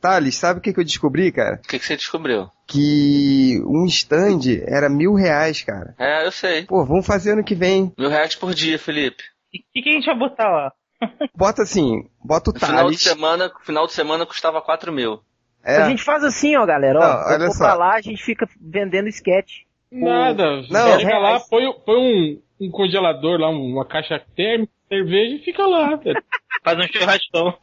Thales, 0.00 0.36
sabe 0.36 0.58
o 0.58 0.62
que, 0.62 0.72
que 0.72 0.80
eu 0.80 0.84
descobri, 0.84 1.30
cara? 1.32 1.60
O 1.64 1.68
que, 1.68 1.78
que 1.78 1.84
você 1.84 1.96
descobriu? 1.96 2.48
Que 2.66 3.60
um 3.66 3.84
stand 3.86 4.40
era 4.66 4.88
mil 4.88 5.14
reais, 5.14 5.62
cara. 5.62 5.94
É, 5.98 6.24
eu 6.26 6.32
sei. 6.32 6.64
Pô, 6.64 6.84
vamos 6.84 7.06
fazer 7.06 7.32
ano 7.32 7.44
que 7.44 7.54
vem. 7.54 7.92
Mil 7.98 8.08
reais 8.08 8.34
por 8.34 8.54
dia, 8.54 8.78
Felipe. 8.78 9.22
O 9.54 9.58
que, 9.72 9.82
que 9.82 9.88
a 9.88 9.92
gente 9.92 10.06
vai 10.06 10.18
botar 10.18 10.48
lá? 10.48 10.72
Bota 11.34 11.62
assim, 11.62 12.04
bota 12.22 12.50
o 12.50 12.54
No 12.54 12.60
final 12.60 12.90
de 12.90 12.96
Thales. 12.98 13.02
semana, 13.02 13.50
final 13.64 13.86
de 13.86 13.92
semana 13.92 14.26
custava 14.26 14.60
4 14.60 14.92
mil. 14.92 15.20
É, 15.64 15.76
A 15.78 15.88
gente 15.88 16.02
faz 16.02 16.22
assim, 16.24 16.56
ó, 16.56 16.64
galera. 16.64 16.98
Ó, 16.98 17.02
Não, 17.02 17.34
olha 17.34 17.50
só. 17.50 17.64
pra 17.64 17.74
lá, 17.74 17.94
a 17.96 18.00
gente 18.00 18.22
fica 18.22 18.46
vendendo 18.60 19.08
sketch. 19.08 19.62
Nada. 19.90 20.62
Não. 20.70 20.98
Chega 21.00 21.18
lá, 21.18 21.40
põe, 21.40 21.64
põe 21.84 21.96
um, 21.96 22.40
um 22.60 22.70
congelador 22.70 23.38
lá, 23.40 23.48
uma 23.50 23.84
caixa 23.84 24.22
térmica, 24.36 24.72
cerveja 24.88 25.36
e 25.36 25.38
fica 25.44 25.66
lá, 25.66 25.96
velho. 25.96 26.22
Faz 26.62 26.78
um 26.78 26.86
churrascão. 26.92 27.54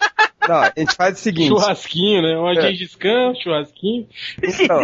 Não, 0.48 0.56
a 0.56 0.72
gente 0.78 0.96
faz 0.96 1.18
o 1.18 1.22
seguinte. 1.22 1.48
Churrasquinho, 1.50 2.22
né? 2.22 2.38
Um 2.38 2.50
É. 2.50 2.74
Khan, 3.00 3.34
churrasquinho. 3.42 4.08
Então, 4.44 4.80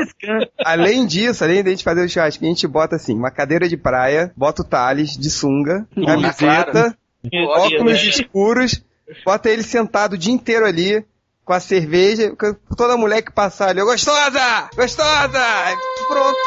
além 0.66 1.06
disso, 1.06 1.44
além 1.44 1.64
da 1.64 1.70
gente 1.70 1.84
fazer 1.84 2.04
o 2.06 2.10
churrasco, 2.10 2.44
a 2.44 2.48
gente 2.48 2.68
bota 2.68 2.96
assim, 2.96 3.14
uma 3.16 3.32
cadeira 3.32 3.68
de 3.68 3.78
praia, 3.78 4.32
bota 4.36 4.62
o 4.62 4.66
Thales 4.66 5.18
de 5.18 5.30
sunga, 5.30 5.88
camiseta, 5.96 6.98
óculos 7.48 8.04
escuros, 8.04 8.84
bota 9.26 9.50
ele 9.50 9.64
sentado 9.64 10.14
o 10.14 10.18
dia 10.18 10.34
inteiro 10.34 10.66
ali, 10.66 11.06
com 11.46 11.54
a 11.54 11.60
cerveja, 11.60 12.34
toda 12.78 12.96
mulher 12.98 13.22
que 13.22 13.32
passar 13.32 13.70
ali, 13.70 13.82
"Ô, 13.82 13.86
gostosa! 13.86 14.70
Gostosa! 14.76 15.46
Pronto. 16.08 16.38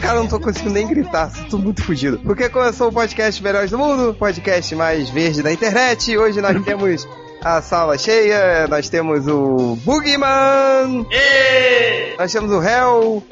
Cara, 0.00 0.14
eu 0.16 0.22
não 0.22 0.28
tô 0.28 0.40
conseguindo 0.40 0.72
nem 0.74 0.86
gritar, 0.86 1.30
tô 1.50 1.58
muito 1.58 1.82
fugido. 1.84 2.18
Porque 2.20 2.48
começou 2.48 2.88
o 2.88 2.92
podcast 2.92 3.42
Melhores 3.42 3.70
do 3.70 3.78
Mundo, 3.78 4.14
podcast 4.18 4.74
mais 4.74 5.10
verde 5.10 5.42
da 5.42 5.52
internet. 5.52 6.16
Hoje 6.16 6.40
nós 6.40 6.62
temos 6.64 7.06
a 7.42 7.60
sala 7.60 7.96
cheia, 7.98 8.66
nós 8.68 8.88
temos 8.88 9.26
o 9.28 9.76
Boogeyman, 9.84 11.06
nós 12.18 12.32
temos 12.32 12.50
o 12.50 12.62
Hell, 12.62 13.22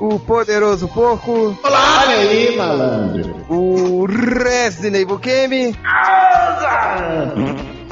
o 0.00 0.18
Poderoso 0.18 0.88
Porco, 0.88 1.56
Olha 1.62 1.78
aí, 2.18 2.56
malandro. 2.56 3.44
o 3.48 4.06
Resident 4.06 5.02
Evil 5.02 5.18
Game 5.18 5.76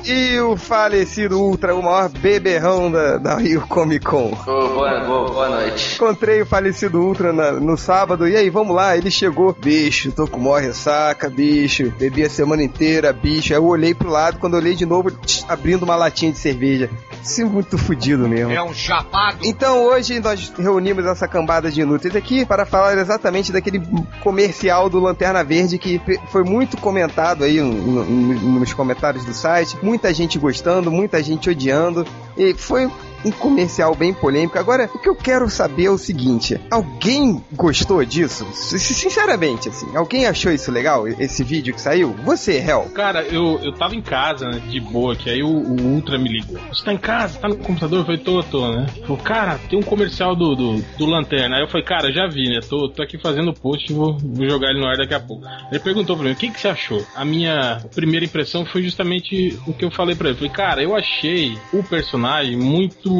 e 0.05 0.39
o 0.41 0.56
falecido 0.56 1.39
Ultra, 1.41 1.75
o 1.75 1.83
maior 1.83 2.08
beberrão 2.08 2.91
da, 2.91 3.19
da 3.19 3.36
Rio 3.36 3.61
Comic 3.69 4.05
Con. 4.05 4.33
Ô, 4.47 4.69
boa, 4.69 5.00
boa, 5.05 5.31
boa 5.31 5.48
noite. 5.48 5.94
Encontrei 5.94 6.42
o 6.42 6.47
falecido 6.47 7.00
Ultra 7.00 7.33
na- 7.33 7.53
no 7.53 7.77
sábado, 7.77 8.27
e 8.27 8.36
aí, 8.36 8.50
vamos 8.50 8.75
lá, 8.75 8.97
ele 8.97 9.11
chegou, 9.11 9.53
bicho, 9.53 10.11
tô 10.12 10.27
com 10.27 10.41
mó 10.41 10.56
ressaca, 10.59 11.28
bicho, 11.31 11.92
bebi 11.98 12.25
a 12.25 12.31
semana 12.31 12.62
inteira, 12.62 13.12
bicho, 13.12 13.53
aí 13.53 13.59
eu 13.59 13.64
olhei 13.64 13.94
pro 13.94 14.11
lado, 14.11 14.39
quando 14.39 14.55
eu 14.55 14.61
olhei 14.61 14.75
de 14.75 14.84
novo, 14.86 15.11
tch, 15.11 15.44
abrindo 15.48 15.83
uma 15.84 15.97
latinha 15.97 16.33
de 16.33 16.39
cerveja. 16.39 16.91
Isso 17.22 17.41
é 17.41 17.44
muito 17.44 17.78
fudido 17.78 18.28
mesmo. 18.28 18.50
É 18.53 18.62
um 18.62 18.75
chapado. 18.75 19.39
Então 19.44 19.84
hoje 19.84 20.19
nós 20.19 20.53
reunimos 20.59 21.06
essa 21.06 21.28
cambada 21.28 21.70
de 21.70 21.81
inúteis 21.81 22.16
aqui 22.16 22.44
para 22.44 22.66
falar 22.66 22.98
exatamente 22.98 23.53
daquele 23.53 23.81
comercial 24.22 24.91
do 24.91 24.98
Lanterna 24.98 25.44
Verde 25.44 25.78
que 25.78 26.00
foi 26.31 26.42
muito 26.42 26.77
comentado 26.77 27.44
aí 27.44 27.61
no- 27.61 28.05
no- 28.05 28.59
nos 28.59 28.72
comentários 28.75 29.25
do 29.25 29.33
site. 29.33 29.77
Muita 29.92 30.14
gente 30.14 30.38
gostando, 30.38 30.90
muita 30.90 31.22
gente 31.22 31.50
odiando. 31.50 32.06
E 32.34 32.54
foi 32.54 32.90
um 33.25 33.31
comercial 33.31 33.95
bem 33.95 34.12
polêmico. 34.12 34.59
Agora, 34.59 34.88
o 34.93 34.99
que 34.99 35.09
eu 35.09 35.16
quero 35.16 35.49
saber 35.49 35.87
é 35.87 35.91
o 35.91 35.99
seguinte: 35.99 36.60
alguém 36.71 37.43
gostou 37.53 38.05
disso? 38.05 38.47
Sinceramente, 38.53 39.69
assim, 39.69 39.97
alguém 39.97 40.27
achou 40.27 40.53
isso 40.53 40.71
legal? 40.71 41.06
Esse 41.06 41.44
vídeo 41.44 41.75
que 41.75 41.81
saiu? 41.81 42.15
Você, 42.25 42.59
Hel? 42.59 42.91
Cara, 42.94 43.22
eu, 43.22 43.59
eu 43.62 43.72
tava 43.72 43.94
em 43.94 44.03
casa, 44.03 44.49
né, 44.49 44.61
de 44.69 44.81
boa, 44.81 45.15
que 45.16 45.31
aí 45.31 45.43
o, 45.43 45.49
o 45.49 45.81
Ultra 45.94 46.19
me 46.19 46.28
ligou. 46.28 46.59
Você 46.69 46.84
tá 46.84 46.93
em 46.93 46.99
casa? 46.99 47.38
Tá 47.38 47.49
no 47.49 47.56
computador? 47.56 48.00
Eu 48.00 48.05
falei, 48.05 48.21
tô, 48.21 48.43
tô, 48.43 48.69
né? 48.72 48.87
Falou, 49.03 49.19
cara, 49.19 49.59
tem 49.69 49.78
um 49.78 49.82
comercial 49.82 50.34
do, 50.34 50.55
do, 50.55 50.82
do 50.99 51.06
Lanterna. 51.06 51.56
Aí 51.56 51.62
eu 51.62 51.69
falei, 51.69 51.84
cara, 51.84 52.12
já 52.12 52.27
vi, 52.27 52.49
né? 52.49 52.61
Tô, 52.61 52.88
tô 52.88 53.03
aqui 53.03 53.19
fazendo 53.19 53.53
post, 53.53 53.93
vou, 53.93 54.16
vou 54.19 54.49
jogar 54.49 54.71
ele 54.71 54.81
no 54.81 54.87
ar 54.87 54.97
daqui 54.97 55.15
a 55.15 55.21
pouco. 55.21 55.44
Ele 55.71 55.81
perguntou 55.81 56.16
pra 56.16 56.25
mim, 56.25 56.32
o 56.32 56.37
que, 56.37 56.50
que 56.50 56.61
você 56.61 56.69
achou? 56.69 57.05
A 57.15 57.25
minha 57.25 57.82
primeira 57.94 58.25
impressão 58.25 58.65
foi 58.65 58.82
justamente 58.82 59.59
o 59.66 59.72
que 59.72 59.84
eu 59.84 59.91
falei 59.91 60.15
pra 60.15 60.28
ele. 60.28 60.34
Eu 60.34 60.38
falei, 60.38 60.53
cara, 60.53 60.82
eu 60.82 60.97
achei 60.97 61.56
o 61.72 61.82
personagem 61.82 62.56
muito, 62.56 63.12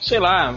sei 0.00 0.18
lá, 0.18 0.54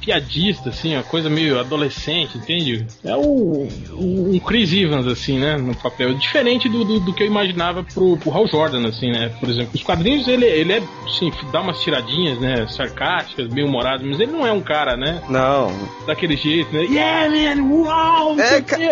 piadista, 0.00 0.70
assim, 0.70 0.94
uma 0.94 1.02
coisa 1.02 1.30
meio 1.30 1.58
adolescente, 1.60 2.36
entende? 2.36 2.86
É 3.04 3.14
o, 3.14 3.68
o- 3.92 4.30
um 4.34 4.38
Chris 4.40 4.72
Evans, 4.72 5.06
assim, 5.06 5.38
né, 5.38 5.56
no 5.56 5.74
papel. 5.76 6.14
Diferente 6.14 6.68
do, 6.68 6.84
do, 6.84 7.00
do 7.00 7.12
que 7.12 7.22
eu 7.22 7.26
imaginava 7.26 7.84
pro, 7.84 8.16
pro 8.16 8.32
Hal 8.32 8.46
Jordan, 8.48 8.88
assim, 8.88 9.10
né? 9.10 9.30
Por 9.38 9.48
exemplo, 9.48 9.70
os 9.74 9.82
quadrinhos, 9.82 10.26
ele, 10.26 10.44
ele 10.46 10.72
é, 10.72 10.82
assim, 11.06 11.30
dá 11.52 11.60
umas 11.60 11.80
tiradinhas, 11.80 12.38
né, 12.40 12.66
sarcásticas, 12.68 13.48
bem 13.48 13.64
humoradas, 13.64 14.06
mas 14.06 14.18
ele 14.18 14.32
não 14.32 14.46
é 14.46 14.52
um 14.52 14.60
cara, 14.60 14.96
né, 14.96 15.22
Não, 15.28 15.72
daquele 16.06 16.36
jeito, 16.36 16.72
né? 16.74 16.82
Yeah, 16.84 17.54
man, 17.56 17.62
uau! 17.84 18.34
não 18.36 18.44
É, 18.44 18.60
quê. 18.60 18.82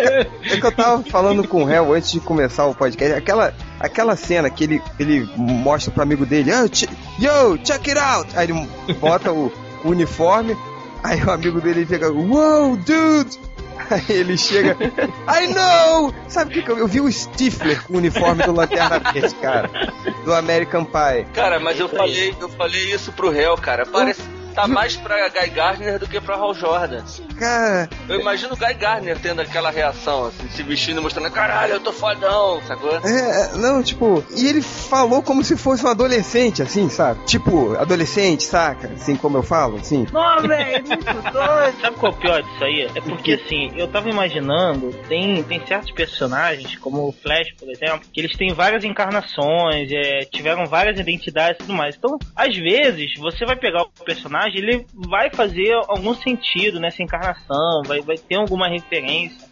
É 0.49 0.57
que 0.57 0.65
eu 0.65 0.71
tava 0.71 1.03
falando 1.03 1.45
com 1.47 1.63
o 1.63 1.65
réu 1.65 1.93
antes 1.93 2.11
de 2.11 2.19
começar 2.19 2.65
o 2.67 2.75
podcast, 2.75 3.13
aquela, 3.15 3.53
aquela 3.81 4.15
cena 4.15 4.49
que 4.49 4.63
ele, 4.63 4.81
ele 4.99 5.29
mostra 5.35 5.91
pro 5.91 6.03
amigo 6.03 6.25
dele, 6.25 6.51
"Oh, 6.53 7.21
yo, 7.21 7.57
check 7.57 7.87
it 7.87 7.99
out! 7.99 8.29
Aí 8.37 8.49
ele 8.49 8.67
bota 8.99 9.31
o, 9.31 9.51
o 9.83 9.89
uniforme, 9.89 10.55
aí 11.03 11.21
o 11.23 11.31
amigo 11.31 11.59
dele 11.59 11.85
fica, 11.85 12.09
wow, 12.11 12.75
dude! 12.77 13.39
Aí 13.89 14.03
ele 14.09 14.37
chega, 14.37 14.77
I 15.27 15.47
know! 15.47 16.13
Sabe 16.27 16.51
o 16.51 16.53
que, 16.53 16.61
que 16.61 16.71
eu, 16.71 16.77
eu 16.77 16.87
vi 16.87 17.01
o 17.01 17.11
Stifler 17.11 17.83
com 17.83 17.95
o 17.95 17.97
uniforme 17.97 18.43
do 18.43 18.53
Lanterna 18.53 18.99
Verde, 18.99 19.33
cara, 19.35 19.69
do 20.23 20.33
American 20.33 20.85
Pie. 20.85 21.25
Cara, 21.33 21.59
mas 21.59 21.79
eu 21.79 21.89
falei, 21.89 22.35
eu 22.39 22.47
falei 22.49 22.93
isso 22.93 23.11
pro 23.11 23.29
réu, 23.31 23.55
cara. 23.57 23.85
Parece 23.85 24.21
tá 24.51 24.67
mais 24.67 24.95
pra 24.95 25.29
Guy 25.29 25.49
Gardner 25.49 25.99
do 25.99 26.07
que 26.07 26.19
pra 26.19 26.35
Hal 26.35 26.53
Jordan. 26.53 27.03
Cara, 27.39 27.89
Eu 28.07 28.19
imagino 28.19 28.53
o 28.53 28.57
Guy 28.57 28.73
Gardner 28.75 29.17
tendo 29.19 29.41
aquela 29.41 29.71
reação, 29.71 30.27
assim, 30.27 30.49
se 30.49 30.63
vestindo 30.63 30.99
e 30.99 31.03
mostrando, 31.03 31.31
caralho, 31.31 31.73
eu 31.73 31.79
tô 31.79 31.91
fodão, 31.91 32.61
sacou? 32.67 32.95
É, 32.97 33.55
não, 33.57 33.81
tipo, 33.81 34.23
e 34.35 34.47
ele 34.47 34.61
falou 34.61 35.23
como 35.23 35.43
se 35.43 35.57
fosse 35.57 35.85
um 35.85 35.89
adolescente, 35.89 36.61
assim, 36.61 36.89
sabe? 36.89 37.23
Tipo, 37.25 37.75
adolescente, 37.77 38.43
saca? 38.43 38.89
Assim 38.93 39.15
como 39.15 39.37
eu 39.37 39.43
falo, 39.43 39.77
assim. 39.77 40.05
Não, 40.11 40.41
velho, 40.41 40.85
muito 40.87 41.31
doido. 41.31 41.81
Sabe 41.81 41.95
qual 41.97 42.11
é 42.11 42.15
o 42.15 42.17
pior 42.19 42.43
disso 42.43 42.63
aí? 42.63 42.89
É 42.93 43.01
porque 43.01 43.33
assim, 43.33 43.71
eu 43.75 43.87
tava 43.87 44.09
imaginando, 44.09 44.91
tem, 45.07 45.41
tem 45.43 45.65
certos 45.65 45.91
personagens, 45.91 46.75
como 46.77 47.07
o 47.07 47.11
Flash, 47.11 47.53
por 47.57 47.69
exemplo, 47.69 48.01
que 48.11 48.19
eles 48.19 48.35
têm 48.35 48.53
várias 48.53 48.83
encarnações, 48.83 49.89
é, 49.91 50.19
tiveram 50.31 50.65
várias 50.65 50.99
identidades 50.99 51.55
e 51.55 51.63
tudo 51.65 51.73
mais. 51.73 51.95
Então, 51.95 52.17
às 52.35 52.55
vezes, 52.55 53.13
você 53.17 53.45
vai 53.45 53.55
pegar 53.55 53.83
o 53.83 53.89
personagem, 54.03 54.40
ele 54.47 54.85
vai 54.93 55.29
fazer 55.29 55.73
algum 55.87 56.13
sentido 56.13 56.79
nessa 56.79 57.01
encarnação, 57.03 57.83
vai, 57.85 58.01
vai 58.01 58.17
ter 58.17 58.35
alguma 58.35 58.67
referência. 58.67 59.49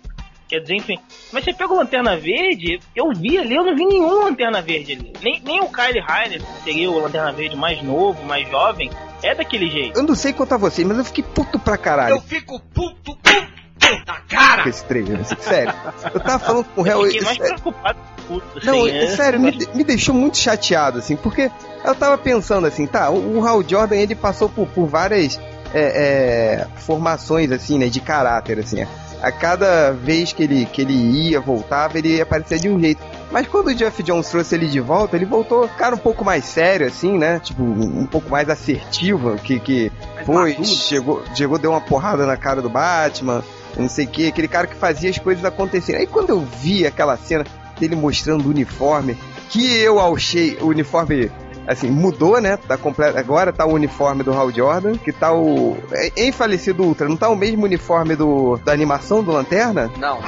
Quer 0.47 0.61
dizer, 0.61 0.75
enfim. 0.77 0.97
Mas 1.31 1.43
você 1.43 1.53
pega 1.53 1.71
o 1.71 1.75
Lanterna 1.77 2.17
Verde, 2.17 2.79
eu 2.95 3.11
vi 3.13 3.37
ali, 3.37 3.53
eu 3.53 3.63
não 3.63 3.75
vi 3.75 3.85
nenhum 3.85 4.23
Lanterna 4.23 4.61
Verde 4.63 4.93
ali. 4.93 5.13
Nem, 5.21 5.39
nem 5.41 5.61
o 5.61 5.69
Kyle 5.71 6.01
Reiner, 6.01 6.41
que 6.41 6.63
seria 6.63 6.89
o 6.89 6.99
Lanterna 6.99 7.31
Verde 7.31 7.55
mais 7.55 7.83
novo, 7.83 8.23
mais 8.25 8.49
jovem, 8.49 8.89
é 9.21 9.35
daquele 9.35 9.69
jeito. 9.69 9.99
Eu 9.99 10.03
não 10.03 10.15
sei 10.15 10.33
quanto 10.33 10.53
a 10.55 10.57
você, 10.57 10.83
mas 10.83 10.97
eu 10.97 11.05
fiquei 11.05 11.23
puto 11.23 11.59
pra 11.59 11.77
caralho 11.77 12.15
Eu 12.15 12.21
fico 12.21 12.59
puto, 12.73 13.15
puto 13.15 14.05
da 14.05 14.15
cara. 14.27 14.63
com 14.63 14.69
esse 14.69 14.83
trailer, 14.85 15.19
assim, 15.19 15.35
sério. 15.39 15.73
Eu 16.13 16.19
tava 16.19 16.39
falando 16.39 16.65
com 16.65 16.81
o 16.81 16.83
réu. 16.83 17.01
Eu 17.05 17.11
fiquei 17.11 17.21
mais 17.21 17.39
é- 17.39 17.43
preocupado 17.43 17.99
puto, 18.29 18.45
assim, 18.57 18.67
Não, 18.67 18.87
é. 18.87 19.07
sério, 19.15 19.39
me, 19.39 19.51
me 19.73 19.83
deixou 19.83 20.13
muito 20.13 20.37
chateado, 20.37 20.99
assim, 20.99 21.15
porque 21.15 21.49
eu 21.83 21.95
tava 21.95 22.17
pensando 22.17 22.67
assim, 22.67 22.85
tá, 22.85 23.09
o, 23.09 23.39
o 23.39 23.47
Hal 23.47 23.63
Jordan, 23.67 23.95
ele 23.95 24.13
passou 24.13 24.47
por, 24.47 24.67
por 24.67 24.85
várias 24.85 25.39
é, 25.73 26.63
é, 26.63 26.67
formações, 26.81 27.51
assim, 27.51 27.79
né, 27.79 27.87
de 27.87 27.99
caráter, 27.99 28.59
assim. 28.59 28.85
A 29.21 29.31
cada 29.33 29.91
vez 29.91 30.31
que 30.31 30.43
ele, 30.43 30.65
que 30.65 30.81
ele 30.81 30.93
ia, 30.93 31.41
voltava, 31.41 31.97
ele 31.97 32.21
aparecia 32.21 32.57
de 32.57 32.69
um 32.69 32.79
jeito. 32.79 33.01
Mas 33.29 33.47
quando 33.47 33.67
o 33.67 33.75
Jeff 33.75 34.01
Jones 34.01 34.29
trouxe 34.29 34.55
ele 34.55 34.67
de 34.67 34.79
volta, 34.79 35.17
ele 35.17 35.25
voltou, 35.25 35.67
cara, 35.67 35.93
um 35.93 35.99
pouco 35.99 36.23
mais 36.23 36.45
sério, 36.45 36.87
assim, 36.87 37.17
né? 37.17 37.39
Tipo, 37.39 37.61
um 37.61 38.05
pouco 38.05 38.29
mais 38.29 38.49
assertivo, 38.49 39.35
que, 39.35 39.59
que 39.59 39.91
foi, 40.25 40.63
chegou, 40.63 41.21
chegou, 41.35 41.57
deu 41.57 41.71
uma 41.71 41.81
porrada 41.81 42.25
na 42.25 42.37
cara 42.37 42.61
do 42.61 42.69
Batman, 42.69 43.43
não 43.77 43.89
sei 43.89 44.05
o 44.05 44.07
que, 44.07 44.27
aquele 44.27 44.47
cara 44.47 44.67
que 44.67 44.75
fazia 44.75 45.09
as 45.09 45.17
coisas 45.17 45.43
acontecerem. 45.43 46.01
Aí 46.01 46.07
quando 46.07 46.29
eu 46.29 46.39
vi 46.39 46.87
aquela 46.87 47.17
cena 47.17 47.45
dele 47.79 47.95
mostrando 47.95 48.45
o 48.45 48.49
uniforme, 48.49 49.17
que 49.49 49.65
eu 49.77 49.99
achei 49.99 50.57
o 50.61 50.67
uniforme 50.67 51.31
assim, 51.71 51.89
mudou, 51.89 52.41
né? 52.41 52.57
Tá 52.57 52.77
completo, 52.77 53.17
agora 53.17 53.53
tá 53.53 53.65
o 53.65 53.73
uniforme 53.73 54.23
do 54.23 54.33
Hal 54.33 54.51
Jordan, 54.51 54.97
que 54.97 55.11
tá 55.13 55.33
o. 55.33 55.77
é, 55.91 56.11
Em 56.17 56.31
falecido 56.31 56.83
Ultra, 56.83 57.07
não 57.07 57.15
tá 57.15 57.29
o 57.29 57.35
mesmo 57.35 57.63
uniforme 57.65 58.15
do, 58.15 58.57
da 58.65 58.71
animação 58.73 59.23
do 59.23 59.31
Lanterna? 59.31 59.89
Não, 59.97 60.19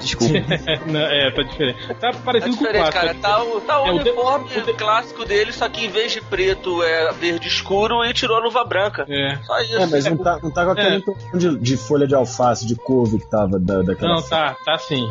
Desculpa. 0.00 0.34
Não, 0.86 1.00
é, 1.00 1.30
tá 1.30 1.42
diferente. 1.42 1.88
Tá 1.88 1.94
tá 2.12 2.18
parecendo 2.24 2.56
com 2.56 2.64
o 2.64 2.66
diferente, 2.66 2.92
clássico. 2.92 3.06
cara. 3.06 3.14
Tá 3.20 3.42
o, 3.42 3.60
tá 3.60 3.82
o 3.82 3.86
É, 3.86 3.90
o 3.90 3.94
de- 3.94 4.10
uniforme 4.10 4.46
o 4.56 4.62
de- 4.62 4.72
clássico 4.74 5.24
dele, 5.24 5.52
só 5.52 5.68
que 5.68 5.86
em 5.86 5.88
vez 5.90 6.12
de 6.12 6.20
preto 6.20 6.82
é 6.82 7.12
verde 7.12 7.48
escuro 7.48 8.04
e 8.04 8.12
tirou 8.12 8.36
a 8.36 8.40
luva 8.40 8.64
branca. 8.64 9.04
É. 9.08 9.36
Só 9.44 9.58
isso. 9.60 9.76
É, 9.76 9.86
mas 9.86 10.04
não 10.04 10.16
tá, 10.16 10.38
não 10.42 10.50
tá 10.50 10.64
com 10.64 10.70
aquela 10.72 10.96
É. 10.96 11.00
de, 11.36 11.58
de 11.58 11.76
folha 11.76 12.06
de 12.06 12.14
alface, 12.14 12.66
de 12.66 12.74
couve 12.76 13.18
que 13.18 13.30
tava 13.30 13.58
da, 13.58 13.82
daquela. 13.82 14.14
Não, 14.16 14.22
tá, 14.22 14.54
tá 14.64 14.78
sim. 14.78 15.08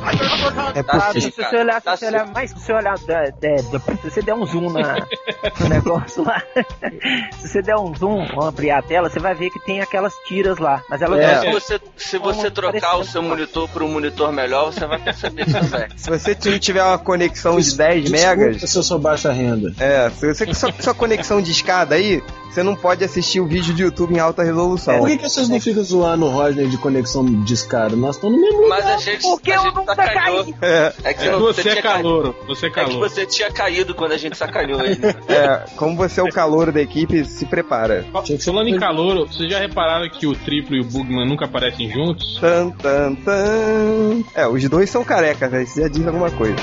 É 0.76 0.84
Tá 0.84 1.00
porque. 1.00 1.22
sim, 1.22 1.32
se 1.32 1.44
você 1.44 1.58
olhar, 1.58 1.80
se 1.80 1.86
Tá 1.86 1.98
você 1.98 2.06
olhar 2.08 2.28
mais, 2.28 2.52
se 2.52 2.60
você 2.60 2.74
olhar, 2.74 2.98
da- 3.00 3.24
da- 3.24 3.80
da- 3.80 3.96
se 4.02 4.10
você 4.12 4.22
der 4.22 4.34
um 4.34 4.46
zoom 4.46 4.70
na, 4.72 4.96
no 5.60 5.70
negócio 5.70 6.24
lá, 6.24 6.42
se 7.40 7.48
você 7.48 7.62
der 7.62 7.76
um 7.78 7.94
zoom, 7.96 8.26
ampliar 8.42 8.80
a 8.80 8.82
tela, 8.82 9.10
você 9.10 9.20
vai 9.20 9.34
ver 9.34 9.50
que 9.50 9.60
tem 9.66 9.82
aquelas 9.82 10.14
tiras 10.28 10.58
lá. 10.58 10.82
Mas 10.90 11.02
elas 11.02 11.20
É. 11.20 11.40
Se 11.42 11.52
você, 11.52 11.80
se 11.98 12.18
você 12.18 12.40
Como 12.40 12.52
trocar 12.52 12.98
o 12.98 13.04
seu 13.04 13.22
monitor 13.22 13.68
por 13.70 13.84
um 13.84 13.88
monitor 13.88 14.32
melhor, 14.32 14.72
você 14.72 14.86
vai 14.86 15.00
perceber 15.00 15.48
isso 15.48 15.70
também. 15.70 15.88
Se 15.96 16.10
você 16.10 16.38
não 16.50 16.60
tiver 16.60 16.84
uma 16.84 16.98
conexão 16.98 17.60
de 17.60 17.76
10 17.76 18.04
Desculpa 18.12 18.36
megas. 18.36 18.70
se 18.70 18.78
eu 18.78 18.84
sou 18.84 19.00
baixa 19.00 19.32
renda. 19.32 19.74
É, 19.80 20.10
se 20.10 20.34
você 20.34 20.54
só 20.54 20.70
sua 20.80 20.94
conexão 20.94 21.42
de 21.42 21.52
escada 21.52 21.96
aí, 21.96 22.22
você 22.52 22.64
não 22.64 22.76
pode 22.76 23.04
assistir 23.04 23.40
o 23.42 23.46
vídeo 23.48 23.74
de 23.74 23.84
YouTube 23.84 24.14
em 24.16 24.20
alta 24.20 24.44
resolução. 24.44 24.98
Por 25.00 25.08
que, 25.10 25.18
que 25.18 25.30
vocês 25.30 25.50
não 25.50 25.60
ficam 25.60 25.84
zoando 25.84 26.26
o 26.26 26.30
Rodney 26.30 26.68
de 26.68 26.78
conexão 26.78 27.26
de 27.44 27.54
escada? 27.54 27.96
Nós 27.96 28.16
estamos 28.16 28.36
no 28.38 28.42
mesmo 28.42 28.62
lugar. 28.64 28.82
Mas 28.82 28.86
a 28.86 28.98
gente, 28.98 29.22
Porque 29.24 29.52
a 29.52 29.56
eu 29.56 29.62
gente 29.64 29.76
nunca 29.76 29.96
sacaneou. 29.96 30.44
caí. 30.46 30.56
É, 30.62 30.94
É 31.04 31.14
que 31.14 31.20
você, 31.24 31.32
não, 31.32 31.40
Você 31.42 31.70
é 31.70 31.82
calouro, 31.82 32.36
você 32.48 32.66
é 32.66 32.70
É 32.70 32.72
que 32.72 32.76
calouro. 32.76 33.00
você 33.10 33.26
tinha 33.26 33.52
caído 33.52 33.94
quando 33.94 34.14
a 34.14 34.18
gente 34.18 34.38
sacaneou 34.38 34.82
ele. 34.82 34.96
é, 35.36 35.66
como 35.76 35.96
você 35.96 36.20
é 36.20 36.24
o 36.24 36.30
calor 36.30 36.72
da 36.72 36.82
equipe, 36.82 37.26
se 37.26 37.46
prepara. 37.46 38.06
Falando 38.44 38.68
em 38.68 38.78
calouro, 38.78 39.28
vocês 39.28 39.52
já 39.52 39.60
repararam 39.60 40.10
que 40.10 40.26
o 40.28 40.36
Triplo 40.36 40.76
e 40.76 40.82
o 40.82 40.86
Bugman 40.86 41.28
nunca 41.28 41.46
aparecem 41.46 41.90
juntos? 41.90 42.40
Tan, 42.40 42.70
tan, 42.72 43.16
tan. 43.16 44.24
É, 44.34 44.48
os 44.48 44.68
dois 44.70 44.90
são 44.90 45.04
carecas, 45.04 45.52
né? 45.52 45.64
Isso 45.64 45.80
já 45.80 45.88
diz 45.88 46.06
alguma 46.06 46.32
coisa. 46.32 46.56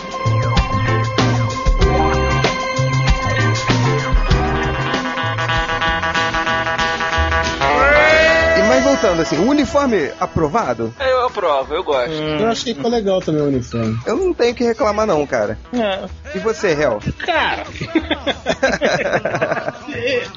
E 8.58 8.62
mais 8.68 8.84
voltando 8.84 9.22
assim, 9.22 9.38
o 9.38 9.48
uniforme 9.48 10.10
aprovado, 10.20 10.92
Eu 11.00 11.11
aprovo, 11.32 11.74
eu 11.74 11.82
gosto. 11.82 12.12
Eu 12.12 12.48
achei 12.48 12.72
que 12.72 12.78
ficou 12.78 12.90
legal 12.90 13.20
também 13.20 13.42
o 13.42 13.46
uniforme. 13.46 13.98
eu 14.06 14.16
não 14.16 14.32
tenho 14.34 14.54
que 14.54 14.64
reclamar 14.64 15.06
não, 15.06 15.26
cara. 15.26 15.58
É. 15.72 16.08
E 16.34 16.38
você, 16.38 16.68
Hel? 16.72 17.00
Cara, 17.24 17.64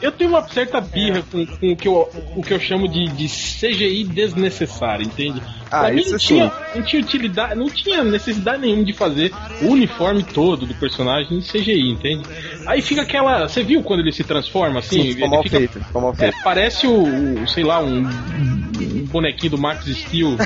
eu 0.02 0.12
tenho 0.12 0.30
uma 0.32 0.48
certa 0.48 0.80
birra 0.82 1.24
com, 1.32 1.46
com 1.46 1.72
o, 1.72 1.76
que 1.76 1.88
eu, 1.88 2.10
o 2.36 2.42
que 2.44 2.54
eu 2.54 2.60
chamo 2.60 2.88
de, 2.88 3.08
de 3.10 3.28
CGI 3.28 4.04
desnecessário, 4.04 5.06
entende? 5.06 5.42
Ah, 5.72 5.80
Pra 5.82 5.92
mim 5.92 6.02
isso 6.02 6.12
não 6.12 6.18
tinha, 6.20 6.52
não 6.76 6.82
tinha 6.84 7.02
utilidade, 7.02 7.56
não 7.56 7.70
tinha 7.70 8.04
necessidade 8.04 8.62
nenhuma 8.62 8.84
de 8.86 8.94
fazer 8.94 9.32
o 9.62 9.68
uniforme 9.70 10.24
todo 10.24 10.66
do 10.66 10.74
personagem 10.76 11.38
em 11.38 11.42
CGI, 11.42 11.90
entende? 11.92 12.24
Aí 12.68 12.82
fica 12.82 13.02
aquela. 13.02 13.48
Você 13.48 13.64
viu 13.64 13.82
quando 13.84 14.00
ele 14.02 14.12
se 14.12 14.24
transforma 14.24 14.80
assim? 14.80 15.02
Sim, 15.02 15.14
ficou 15.14 15.30
mal 15.30 15.44
fica- 15.44 15.58
feito, 15.58 15.80
ficou 15.84 16.02
mal 16.02 16.12
É, 16.14 16.16
feito. 16.16 16.38
parece 16.44 16.88
o, 16.88 17.42
o, 17.44 17.48
sei 17.48 17.64
lá, 17.64 17.82
um, 17.82 18.00
um 18.08 19.06
bonequinho 19.08 19.52
do 19.52 19.58
Max 19.58 19.86
Steel. 19.86 20.38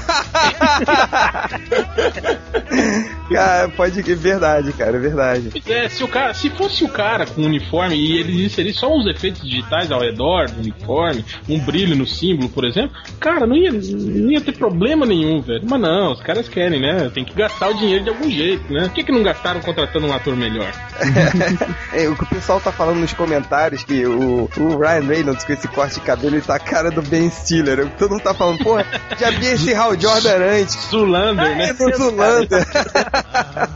Cara, 3.31 3.69
pode 3.69 4.01
que 4.03 4.15
verdade, 4.15 4.73
cara, 4.73 4.97
é 4.97 4.99
verdade. 4.99 5.51
É, 5.67 5.87
se 5.87 6.03
o 6.03 6.07
cara, 6.07 6.33
se 6.33 6.49
fosse 6.49 6.83
o 6.83 6.89
cara 6.89 7.25
com 7.27 7.43
uniforme 7.43 7.95
e 7.95 8.17
ele 8.17 8.45
inserir 8.45 8.73
só 8.73 8.91
os 8.99 9.07
efeitos 9.07 9.41
digitais 9.41 9.91
ao 9.91 10.01
redor 10.01 10.49
do 10.49 10.59
uniforme, 10.59 11.25
um 11.47 11.59
brilho 11.59 11.95
no 11.95 12.05
símbolo, 12.05 12.49
por 12.49 12.65
exemplo, 12.65 12.95
cara, 13.19 13.45
não 13.45 13.55
ia, 13.55 13.71
não 13.71 14.31
ia 14.31 14.41
ter 14.41 14.53
problema 14.53 15.05
nenhum, 15.05 15.41
velho. 15.41 15.63
Mas 15.67 15.81
não, 15.81 16.11
os 16.11 16.21
caras 16.21 16.47
querem, 16.47 16.79
né? 16.79 17.09
Tem 17.13 17.23
que 17.23 17.33
gastar 17.33 17.69
o 17.69 17.73
dinheiro 17.73 18.03
de 18.03 18.09
algum 18.09 18.29
jeito, 18.29 18.71
né? 18.71 18.83
Por 18.83 18.93
que, 18.93 19.03
que 19.03 19.11
não 19.11 19.23
gastaram 19.23 19.61
contratando 19.61 20.07
um 20.07 20.13
ator 20.13 20.35
melhor? 20.35 20.71
É, 21.93 22.07
o 22.07 22.15
que 22.15 22.23
o 22.23 22.27
pessoal 22.27 22.59
tá 22.59 22.71
falando 22.71 22.99
nos 22.99 23.13
comentários 23.13 23.83
que 23.83 24.05
o, 24.05 24.49
o 24.57 24.77
Ryan 24.77 25.07
Reynolds 25.07 25.43
com 25.43 25.53
esse 25.53 25.67
corte 25.67 25.95
de 25.95 26.01
cabelo 26.01 26.35
ele 26.35 26.41
tá 26.41 26.55
a 26.55 26.59
cara 26.59 26.91
do 26.91 27.01
Ben 27.01 27.29
Stiller. 27.29 27.89
Todo 27.97 28.11
mundo 28.11 28.21
tá 28.21 28.33
falando, 28.33 28.63
pô, 28.63 28.77
já 29.17 29.31
vi 29.31 29.47
esse 29.47 29.73
Hal 29.73 29.99
Jordan 29.99 30.37
antes. 30.37 30.75
Zulander, 30.89 31.57
né? 31.57 31.69
É 31.69 31.73
do 31.73 31.97
Zulander. 31.97 32.65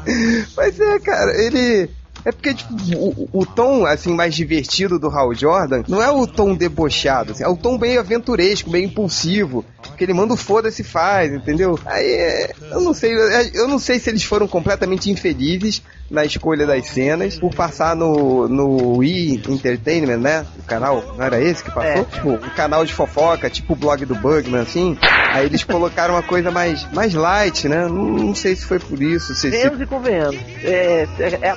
Mas 0.56 0.80
é, 0.80 1.00
cara, 1.00 1.31
ele. 1.42 1.90
É 2.25 2.31
porque, 2.31 2.54
tipo, 2.54 2.74
o, 2.96 3.30
o 3.34 3.46
tom, 3.46 3.86
assim, 3.86 4.14
mais 4.14 4.34
divertido 4.34 4.98
do 4.98 5.08
Hal 5.08 5.34
Jordan 5.34 5.84
não 5.88 6.02
é 6.02 6.10
o 6.10 6.25
tom 6.25 6.56
debochado, 6.56 7.31
assim, 7.31 7.44
é 7.44 7.48
o 7.48 7.58
tom 7.58 7.78
bem 7.78 7.98
aventuresco, 7.98 8.70
bem 8.70 8.86
impulsivo, 8.86 9.66
que 9.98 10.04
ele 10.04 10.14
manda 10.14 10.34
o 10.34 10.38
foda-se 10.38 10.81
e 10.81 10.86
faz, 10.86 11.34
entendeu? 11.34 11.78
Aí, 11.86 12.06
é, 12.06 12.52
eu 12.72 12.81
não 12.81 12.94
sei, 12.94 13.14
eu 13.54 13.68
não 13.68 13.80
sei 13.80 14.00
se 14.00 14.10
eles 14.10 14.24
foram 14.24 14.48
completamente 14.48 15.10
infelizes 15.10 15.81
na 16.10 16.24
escolha 16.24 16.66
das 16.66 16.88
cenas, 16.88 17.40
por 17.40 17.54
passar 17.54 17.96
no, 17.96 18.48
no 18.48 18.98
Wii 18.98 19.44
Entertainment, 19.50 20.18
né? 20.18 20.46
O 20.60 20.64
canal, 20.64 21.04
não 21.18 21.25
era 21.25 21.42
esse 21.42 21.64
que 21.64 21.72
passou? 21.72 22.02
É. 22.02 22.04
Tipo, 22.04 22.30
um 22.34 22.56
canal 22.56 22.86
de 22.86 22.94
fofoca, 22.94 23.50
tipo 23.50 23.74
o 23.74 23.75
blog 23.75 24.06
do 24.06 24.16
Bugman, 24.16 24.62
assim. 24.62 24.98
Aí 25.34 25.48
eles 25.48 25.64
colocaram 25.64 26.14
uma 26.14 26.22
coisa 26.22 26.52
mais, 26.52 26.86
mais 26.94 27.14
light, 27.14 27.68
né? 27.68 27.88
Não, 27.88 28.06
não 28.06 28.36
sei 28.36 28.56
se 28.56 28.66
foi 28.66 28.78
por 28.80 29.02
isso, 29.02 29.34
se, 29.34 29.42
se 29.42 29.50
Venhamos 29.50 29.81
e 29.81 29.86
convenhamos. 29.86 30.40
É, 30.64 31.08
é, 31.20 31.40
é 31.42 31.50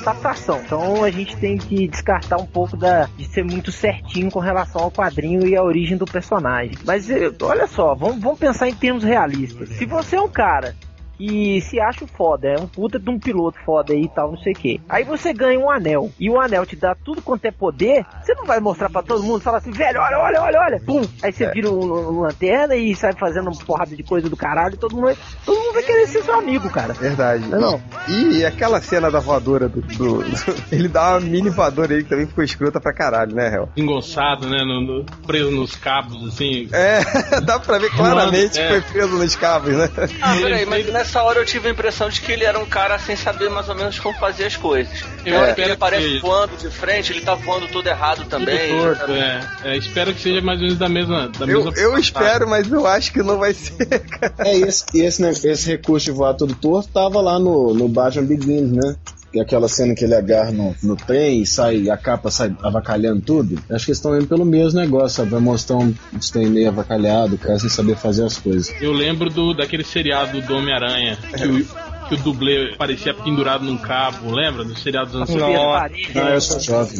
adaptação. 0.57 0.65
Então 0.65 1.05
a 1.05 1.11
gente 1.11 1.37
tem 1.37 1.57
que 1.57 1.89
descartar 1.89 2.37
um 2.37 2.47
pouco 2.47 2.77
da, 2.77 3.09
de 3.17 3.25
ser 3.25 3.45
muito 3.45 3.71
certinho 3.71 4.31
com 4.31 4.41
relação 4.41 4.83
ao 4.83 4.91
quadrinho 4.91 5.47
e 5.47 5.57
à 5.57 5.63
origem 5.63 5.97
do 5.97 6.05
personagem. 6.05 6.77
Mas 6.85 7.09
eh, 7.11 7.31
olha 7.43 7.67
só, 7.67 7.95
vamos, 7.95 8.21
vamos 8.21 8.39
pensar 8.39 8.69
em 8.69 8.75
termos 8.75 9.05
realistas. 9.05 9.69
Se 9.71 9.87
você 9.87 10.17
é 10.17 10.21
um 10.21 10.29
cara 10.29 10.75
que 11.17 11.61
se 11.63 11.81
acha 11.81 12.07
foda, 12.07 12.49
é 12.49 12.59
um 12.61 12.67
puta 12.67 12.99
de 12.99 13.09
um 13.11 13.19
piloto 13.19 13.59
foda 13.65 13.93
aí 13.93 14.03
e 14.03 14.09
tal, 14.09 14.31
não 14.33 14.39
sei 14.39 14.53
o 14.53 14.57
que. 14.57 14.81
Aí 14.89 15.05
você 15.05 15.33
ganha 15.33 15.59
um 15.59 15.71
anel 15.71 16.11
e 16.19 16.29
o 16.31 16.41
anel 16.41 16.65
te 16.67 16.77
dá 16.77 16.95
tudo 16.95 17.23
quanto 17.23 17.45
é 17.47 17.51
poder, 17.51 18.05
você 18.23 18.35
não 18.35 18.45
vai 18.45 18.61
mostrar 18.61 18.91
pra 18.91 19.03
todo 19.03 19.23
mundo, 19.23 19.41
falar 19.41 19.59
assim, 19.59 19.71
velho, 19.71 20.01
olha, 20.01 20.19
olha, 20.19 20.43
olha, 20.43 20.61
olha, 20.61 20.81
pum. 20.85 21.03
Aí 21.23 21.33
você 21.33 21.51
vira 21.51 21.71
um, 21.71 21.83
um 22.17 22.21
lanterna 22.21 22.75
e 22.77 22.95
sai 22.95 23.13
fazendo 23.15 23.49
uma 23.51 23.65
porrada 23.65 23.95
de 23.97 24.03
coisa 24.03 24.29
do 24.29 24.37
caralho, 24.37 24.75
e 24.75 24.79
todo 24.79 24.95
mundo, 24.95 25.05
vai- 25.07 25.17
todo 25.45 25.59
mundo 25.59 25.73
vai 25.75 25.83
querer 25.83 26.07
ser 26.07 26.23
seu 26.23 26.35
amigo, 26.39 26.69
cara. 26.71 26.93
Verdade. 26.95 27.47
Não, 27.49 27.61
não. 27.61 27.81
E 28.09 28.45
aquela 28.45 28.81
cena 28.81 29.11
da 29.11 29.19
voadora 29.21 29.69
do, 29.69 29.81
do- 29.81 30.23
do- 30.23 30.27
Ele 30.71 30.89
dá 30.89 31.11
uma 31.13 31.21
mini 31.21 31.51
voadora 31.51 31.95
aí 31.95 32.03
que 32.03 32.09
também 32.11 32.27
ficou 32.27 32.45
escrota 32.45 32.81
pra 32.81 32.93
caralho, 32.93 33.35
né, 33.35 33.55
Hel? 33.55 33.69
Engonçado, 33.77 34.49
né? 34.49 34.59
no- 34.65 34.81
no- 34.81 35.05
preso 35.27 35.51
nos 35.51 35.75
cabos, 35.77 36.27
assim. 36.29 36.69
É, 36.73 37.01
dá 37.41 37.59
pra 37.59 37.79
ver 37.79 37.91
claramente 37.91 38.59
É. 38.59 38.63
que 38.63 38.69
foi 38.69 38.81
preso 38.93 39.17
nos 39.17 39.37
cabos, 39.37 39.75
né? 39.75 39.89
Ah, 40.21 40.35
peraí, 40.37 40.67
mas 40.67 40.93
nessa 40.93 41.06
hora 41.15 41.39
eu 41.39 41.45
tive 41.45 41.69
a 41.69 41.71
impressão 41.71 42.09
de 42.09 42.21
que 42.21 42.33
ele 42.33 42.45
era 42.45 42.59
um 42.59 42.67
cara 42.67 42.99
sem 42.99 43.17
saber 43.17 43.49
mais 43.49 43.69
ou 43.69 43.75
menos 43.75 43.99
como 43.99 44.19
fazer 44.19 44.47
as 44.47 44.57
coisas. 44.57 45.05
Eu 45.25 45.33
Na 45.35 45.41
hora 45.41 45.51
espero 45.51 45.55
que 45.55 45.61
ele 45.63 45.73
aparece 45.73 46.19
voando 46.19 46.57
de 46.57 46.71
frente, 46.71 47.13
ele 47.13 47.21
tá 47.21 47.35
voando 47.35 47.69
tudo 47.69 47.89
errado 47.89 48.25
também. 48.27 48.69
Tudo 48.69 48.97
torto, 48.97 49.13
é. 49.13 49.41
É, 49.65 49.77
Espero 49.77 50.13
que 50.15 50.21
seja 50.21 50.41
mais 50.41 50.59
ou 50.59 50.65
menos 50.65 50.79
da 50.79 50.89
mesma. 50.89 51.29
Da 51.29 51.47
Eu, 51.47 51.65
mesma 51.65 51.81
eu 51.81 51.99
espero, 51.99 52.49
mas 52.49 52.71
eu 52.71 52.87
acho 52.87 53.13
que 53.13 53.23
não 53.23 53.39
vai 53.39 53.55
ser, 53.55 53.87
cara. 54.01 54.35
É, 54.39 54.57
esse, 54.57 54.85
esse, 54.95 55.23
né, 55.23 55.31
esse 55.31 55.67
recurso 55.69 56.07
de 56.07 56.13
voar 56.13 56.35
todo 56.35 56.55
torto 56.55 56.89
tava 56.93 57.21
lá 57.21 57.39
no, 57.39 57.75
no 57.75 57.89
Batman 57.89 58.25
Begins, 58.25 58.73
né? 58.73 58.97
É 59.39 59.43
aquela 59.43 59.69
cena 59.69 59.95
que 59.95 60.05
ele 60.05 60.15
agarra 60.15 60.51
no, 60.51 60.75
no 60.83 60.97
trem 60.97 61.43
e 61.43 61.47
sai, 61.47 61.89
a 61.91 61.97
capa 61.97 62.31
sai 62.31 62.55
avacalhando 62.63 63.21
tudo. 63.21 63.55
Acho 63.71 63.85
que 63.85 63.91
eles 63.91 63.99
estão 63.99 64.17
indo 64.17 64.27
pelo 64.27 64.45
mesmo 64.45 64.81
negócio, 64.81 65.19
sabe? 65.19 65.31
Vai 65.31 65.41
mostrar 65.41 65.77
um, 65.77 65.95
trem 66.33 66.49
meio 66.49 66.69
avacalhado, 66.69 67.35
o 67.35 67.39
cara 67.39 67.59
sem 67.59 67.69
saber 67.69 67.97
fazer 67.97 68.25
as 68.25 68.39
coisas. 68.39 68.73
Eu 68.81 68.93
lembro 68.93 69.31
do, 69.31 69.55
daquele 69.55 69.85
seriado 69.85 70.41
do 70.41 70.55
Homem-Aranha, 70.55 71.19
que 71.37 71.47
o, 71.47 71.67
que 72.09 72.15
o 72.15 72.19
dublê 72.19 72.75
parecia 72.77 73.13
pendurado 73.15 73.65
num 73.65 73.77
cabo, 73.77 74.33
lembra? 74.35 74.65
Do 74.65 74.77
seriado 74.79 75.07
dos 75.07 75.17
anos 75.17 75.31
Subir 75.31 75.43
as 75.45 75.51
70. 75.51 75.73
paredes. 75.73 76.15
Não, 76.15 76.29
eu 76.29 76.41
sou 76.41 76.61
jovem. 76.61 76.99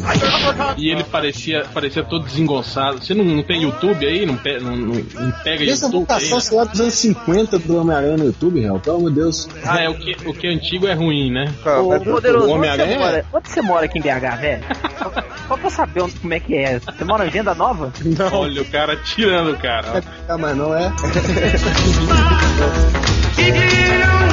E 0.77 0.89
ele 0.89 1.03
parecia, 1.03 1.65
parecia 1.73 2.03
todo 2.03 2.25
desengonçado. 2.25 3.03
Você 3.03 3.13
não, 3.13 3.23
não 3.23 3.43
tem 3.43 3.61
YouTube 3.63 4.05
aí? 4.05 4.25
Não, 4.25 4.35
pe- 4.37 4.59
não, 4.59 4.75
não- 4.75 4.95
não 4.95 5.31
pega 5.43 5.63
Eles 5.63 5.79
vão 5.81 5.89
YouTube 5.91 6.07
passar, 6.07 6.39
sei 6.41 6.57
lá, 6.57 6.63
dos 6.65 6.79
anos 6.81 6.93
50 6.95 7.59
do 7.59 7.77
Homem-Aranha 7.77 8.17
no 8.17 8.25
YouTube, 8.25 8.59
real. 8.61 8.79
Pelo 8.79 8.97
amor 8.97 9.09
de 9.11 9.15
Deus. 9.17 9.47
Ah, 9.65 9.81
é, 9.81 9.89
o 9.89 9.93
que, 9.95 10.15
o 10.25 10.33
que 10.33 10.47
é 10.47 10.51
antigo 10.51 10.87
é 10.87 10.93
ruim, 10.93 11.31
né? 11.31 11.53
Ô, 11.65 11.89
mas- 11.89 12.03
poderoso, 12.03 12.47
o 12.47 12.49
onde 12.49 12.49
você, 12.49 12.55
Homem-Aranha? 12.73 12.99
mora, 12.99 13.25
onde 13.33 13.49
você 13.49 13.61
mora 13.61 13.85
aqui 13.85 13.99
em 13.99 14.01
BH, 14.01 14.35
velho? 14.41 14.63
Só, 14.97 15.11
só 15.47 15.57
pra 15.57 15.69
saber 15.69 16.01
onde, 16.01 16.15
como 16.15 16.33
é 16.33 16.39
que 16.39 16.55
é. 16.55 16.79
Você 16.79 17.03
mora 17.05 17.25
em 17.25 17.29
Venda 17.29 17.53
Nova? 17.55 17.91
Não, 18.03 18.33
Olha 18.41 18.61
o 18.61 18.65
cara 18.65 18.95
tirando, 18.97 19.55
cara. 19.57 20.03
ah, 20.27 20.37
mas 20.37 20.57
não 20.57 20.75
é. 20.75 20.91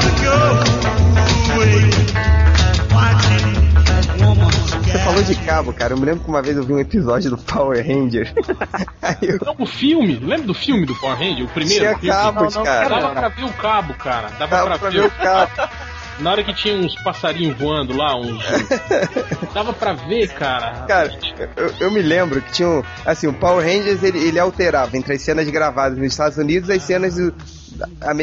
Você 4.82 4.98
falou 4.98 5.22
de 5.22 5.34
cabo, 5.36 5.72
cara. 5.72 5.92
Eu 5.92 5.98
me 5.98 6.04
lembro 6.04 6.24
que 6.24 6.28
uma 6.28 6.42
vez 6.42 6.56
eu 6.56 6.62
vi 6.62 6.72
um 6.72 6.78
episódio 6.78 7.30
do 7.30 7.38
Power 7.38 7.84
Ranger. 7.86 8.32
Eu 9.20 9.38
Não, 9.44 9.56
o 9.58 9.66
filme, 9.66 10.16
lembra 10.16 10.46
do 10.46 10.54
filme 10.54 10.86
do 10.86 10.94
Power 10.94 11.18
Ranger? 11.18 11.44
O 11.44 11.48
primeiro? 11.48 11.98
tinha 11.98 12.12
cabos, 12.12 12.54
Não, 12.54 12.62
não, 12.62 12.70
cara. 12.70 12.88
Dava 12.88 13.10
pra 13.14 13.28
ver 13.28 13.44
o 13.44 13.52
cabo, 13.52 13.94
cara. 13.94 14.28
Dava 14.38 14.46
Dava 14.46 14.66
pra, 14.66 14.78
pra 14.78 14.90
ver 14.90 15.04
o 15.04 15.10
cabo. 15.10 15.52
Na 16.18 16.30
hora 16.30 16.44
que 16.44 16.54
tinha 16.54 16.76
uns 16.76 16.94
passarinhos 17.02 17.58
voando 17.58 17.96
lá, 17.96 18.16
uns. 18.16 18.40
Dava 19.52 19.72
pra 19.72 19.94
ver, 19.94 20.28
cara. 20.28 20.84
Cara, 20.86 21.18
eu, 21.56 21.74
eu 21.80 21.90
me 21.90 22.00
lembro 22.00 22.40
que 22.40 22.52
tinha 22.52 22.68
um. 22.68 22.82
Assim, 23.04 23.26
o 23.26 23.32
Power 23.32 23.66
Rangers 23.66 24.02
ele, 24.02 24.18
ele 24.18 24.38
alterava 24.38 24.96
entre 24.96 25.14
as 25.14 25.22
cenas 25.22 25.48
gravadas 25.48 25.98
nos 25.98 26.06
Estados 26.06 26.38
Unidos 26.38 26.68
e 26.68 26.72
as 26.74 26.82
cenas 26.84 27.16
do, 27.16 27.34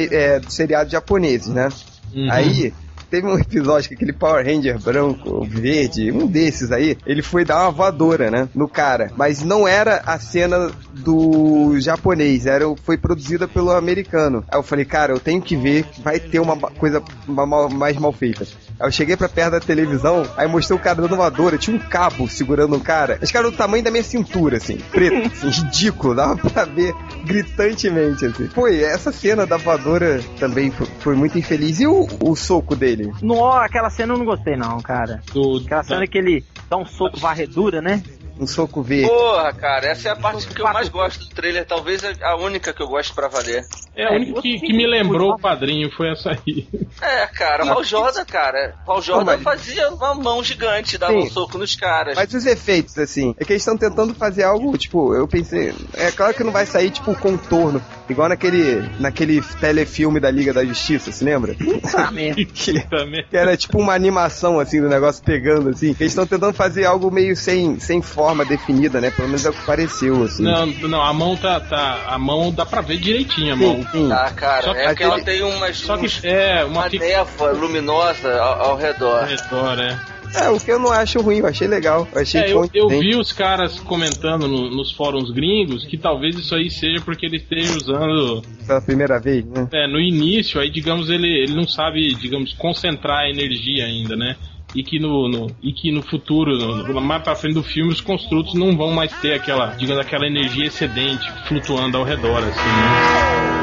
é, 0.09 0.39
do 0.39 0.49
seriado 0.49 0.89
japoneses, 0.89 1.49
né? 1.49 1.67
Uhum. 2.13 2.31
Aí. 2.31 2.73
Teve 3.09 3.27
um 3.27 3.37
episódio 3.37 3.89
que 3.89 3.95
aquele 3.95 4.13
Power 4.13 4.45
Ranger 4.45 4.79
branco, 4.79 5.45
verde, 5.45 6.13
um 6.13 6.25
desses 6.25 6.71
aí, 6.71 6.97
ele 7.05 7.21
foi 7.21 7.43
dar 7.43 7.63
uma 7.63 7.71
voadora, 7.71 8.31
né? 8.31 8.47
No 8.55 8.69
cara. 8.69 9.11
Mas 9.17 9.43
não 9.43 9.67
era 9.67 9.97
a 10.05 10.17
cena 10.17 10.71
do 10.93 11.77
japonês, 11.77 12.45
era, 12.45 12.63
foi 12.85 12.97
produzida 12.97 13.49
pelo 13.49 13.71
americano. 13.71 14.45
Aí 14.47 14.57
eu 14.57 14.63
falei, 14.63 14.85
cara, 14.85 15.11
eu 15.11 15.19
tenho 15.19 15.41
que 15.41 15.57
ver, 15.57 15.85
vai 16.01 16.21
ter 16.21 16.39
uma 16.39 16.55
coisa 16.55 17.03
mais 17.27 17.97
mal 17.97 18.13
feita. 18.13 18.47
Aí 18.81 18.87
eu 18.87 18.91
cheguei 18.91 19.15
pra 19.15 19.29
perto 19.29 19.51
da 19.51 19.59
televisão, 19.59 20.23
aí 20.35 20.47
mostrou 20.47 20.79
o 20.79 20.81
cara 20.81 20.95
dando 20.95 21.15
voadora, 21.15 21.57
tinha 21.57 21.77
um 21.77 21.79
cabo 21.79 22.27
segurando 22.27 22.75
um 22.75 22.79
cara. 22.79 23.19
Esse 23.21 23.31
cara 23.31 23.49
do 23.49 23.55
tamanho 23.55 23.83
da 23.83 23.91
minha 23.91 24.03
cintura, 24.03 24.57
assim, 24.57 24.77
preto, 24.77 25.27
assim, 25.27 25.49
ridículo, 25.61 26.15
dava 26.15 26.35
pra 26.49 26.65
ver 26.65 26.95
gritantemente, 27.23 28.25
assim. 28.25 28.47
Foi, 28.49 28.81
essa 28.81 29.11
cena 29.11 29.45
da 29.45 29.57
voadora 29.57 30.19
também 30.39 30.71
foi, 30.71 30.87
foi 30.99 31.15
muito 31.15 31.37
infeliz. 31.37 31.79
E 31.79 31.85
o, 31.85 32.07
o 32.19 32.35
soco 32.35 32.75
dele? 32.75 33.11
Não, 33.21 33.51
aquela 33.51 33.89
cena 33.91 34.13
eu 34.13 34.17
não 34.17 34.25
gostei 34.25 34.55
não, 34.55 34.79
cara. 34.81 35.21
Do, 35.31 35.61
Aquela 35.63 35.83
cena 35.83 36.07
que 36.07 36.17
ele 36.17 36.43
dá 36.67 36.77
um 36.77 36.85
soco 36.85 37.19
varredura, 37.19 37.81
né? 37.81 38.01
Um 38.39 38.47
soco 38.47 38.81
verde. 38.81 39.07
Porra, 39.07 39.53
cara, 39.53 39.85
essa 39.85 40.09
é 40.09 40.11
a 40.11 40.15
parte 40.15 40.47
que 40.47 40.59
eu 40.59 40.65
mais 40.65 40.89
gosto 40.89 41.19
do 41.19 41.29
trailer. 41.29 41.63
Talvez 41.65 42.01
a 42.23 42.35
única 42.37 42.73
que 42.73 42.81
eu 42.81 42.87
gosto 42.87 43.13
pra 43.13 43.27
valer. 43.27 43.63
É, 43.95 44.05
a 44.05 44.11
única 44.13 44.41
que, 44.41 44.59
que 44.59 44.73
me 44.73 44.87
lembrou 44.87 45.33
o 45.33 45.39
padrinho 45.39 45.91
foi 45.91 46.11
essa 46.11 46.31
aí. 46.31 46.67
É, 47.01 47.27
cara, 47.27 47.65
o 47.65 47.69
Hal 47.69 47.83
Jordan, 47.83 48.23
cara. 48.25 48.75
O 48.87 48.91
Hal 48.91 49.01
Jordan 49.01 49.37
fazia 49.39 49.89
uma 49.89 50.13
mão 50.15 50.43
gigante, 50.43 50.97
dava 50.97 51.13
Sim. 51.13 51.19
um 51.19 51.29
soco 51.29 51.57
nos 51.57 51.75
caras. 51.75 52.15
Mas 52.15 52.33
os 52.33 52.45
efeitos, 52.45 52.97
assim, 52.97 53.35
é 53.37 53.43
que 53.43 53.51
eles 53.51 53.61
estão 53.61 53.77
tentando 53.77 54.13
fazer 54.13 54.43
algo, 54.43 54.77
tipo, 54.77 55.13
eu 55.13 55.27
pensei, 55.27 55.73
é 55.93 56.11
claro 56.11 56.33
que 56.33 56.43
não 56.43 56.51
vai 56.51 56.65
sair, 56.65 56.89
tipo, 56.89 57.13
contorno, 57.15 57.81
igual 58.09 58.29
naquele, 58.29 58.81
naquele 58.99 59.41
telefilme 59.59 60.19
da 60.19 60.31
Liga 60.31 60.53
da 60.53 60.63
Justiça, 60.63 61.11
se 61.11 61.23
lembra? 61.23 61.55
que, 62.53 62.79
Também. 62.87 63.25
que 63.29 63.37
era 63.37 63.57
tipo 63.57 63.77
uma 63.77 63.93
animação, 63.93 64.59
assim, 64.59 64.79
do 64.81 64.87
negócio 64.87 65.23
pegando, 65.23 65.69
assim. 65.69 65.95
Eles 65.99 66.11
estão 66.11 66.25
tentando 66.25 66.53
fazer 66.53 66.85
algo 66.85 67.11
meio 67.11 67.35
sem, 67.35 67.79
sem 67.79 68.01
forma 68.01 68.45
definida, 68.45 69.01
né? 69.01 69.11
Pelo 69.11 69.27
menos 69.27 69.45
é 69.45 69.49
o 69.49 69.53
que 69.53 69.65
pareceu, 69.65 70.23
assim. 70.23 70.43
Não, 70.43 70.65
não, 70.65 71.01
a 71.01 71.13
mão 71.13 71.35
tá, 71.35 71.59
tá. 71.59 72.05
A 72.07 72.17
mão 72.17 72.51
dá 72.51 72.65
pra 72.65 72.81
ver 72.81 72.97
direitinho 72.97 73.53
a 73.53 73.55
mão. 73.55 73.75
Sim, 73.75 73.80
sim. 73.91 74.11
Ah, 74.11 74.31
cara, 74.31 74.61
Só 74.63 74.73
que 74.73 74.79
é 74.79 74.95
que 74.95 75.03
ela 75.03 75.15
ele- 75.15 75.23
tem 75.25 75.43
umas, 75.43 75.77
Só 75.77 75.97
que 75.97 76.05
uns- 76.05 76.23
é 76.23 76.63
uma 76.65 76.81
uma 76.81 76.89
fica 76.89 77.05
névoa 77.05 77.51
luminosa 77.51 78.33
ao, 78.39 78.61
ao 78.71 78.77
redor. 78.77 79.23
redor, 79.25 79.79
é. 79.79 79.99
É, 80.33 80.47
o 80.49 80.57
que 80.57 80.71
eu 80.71 80.79
não 80.79 80.91
acho 80.93 81.19
ruim, 81.19 81.39
eu 81.39 81.45
achei 81.47 81.67
legal. 81.67 82.07
Eu 82.15 82.21
achei 82.21 82.41
É, 82.41 82.53
eu, 82.53 82.69
eu 82.73 82.87
vi 82.87 83.17
os 83.17 83.33
caras 83.33 83.77
comentando 83.81 84.47
no- 84.47 84.69
nos 84.69 84.93
fóruns 84.93 85.29
gringos 85.29 85.83
que 85.83 85.97
talvez 85.97 86.37
isso 86.37 86.55
aí 86.55 86.69
seja 86.69 87.01
porque 87.01 87.25
ele 87.25 87.35
esteja 87.35 87.75
usando 87.75 88.41
pela 88.65 88.81
primeira 88.81 89.19
vez, 89.19 89.43
né? 89.45 89.67
é, 89.73 89.87
no 89.87 89.99
início, 89.99 90.61
aí 90.61 90.69
digamos 90.69 91.09
ele, 91.09 91.27
ele 91.27 91.53
não 91.53 91.67
sabe, 91.67 92.13
digamos, 92.15 92.53
concentrar 92.53 93.25
a 93.25 93.29
energia 93.29 93.83
ainda, 93.85 94.15
né? 94.15 94.37
E 94.73 94.81
que 94.83 94.99
no, 95.01 95.27
no- 95.27 95.53
e 95.61 95.73
que 95.73 95.91
no 95.91 96.01
futuro, 96.01 96.57
no- 96.57 96.93
no- 96.93 97.01
mais 97.01 97.21
pra 97.21 97.35
frente 97.35 97.55
do 97.55 97.63
filme, 97.63 97.91
os 97.91 97.99
construtos 97.99 98.53
não 98.53 98.73
vão 98.77 98.89
mais 98.93 99.11
ter 99.19 99.33
aquela, 99.33 99.75
digamos, 99.75 100.01
aquela 100.01 100.25
energia 100.25 100.67
excedente 100.67 101.29
flutuando 101.45 101.97
ao 101.97 102.05
redor, 102.05 102.37
assim, 102.37 102.69
né? 102.69 103.60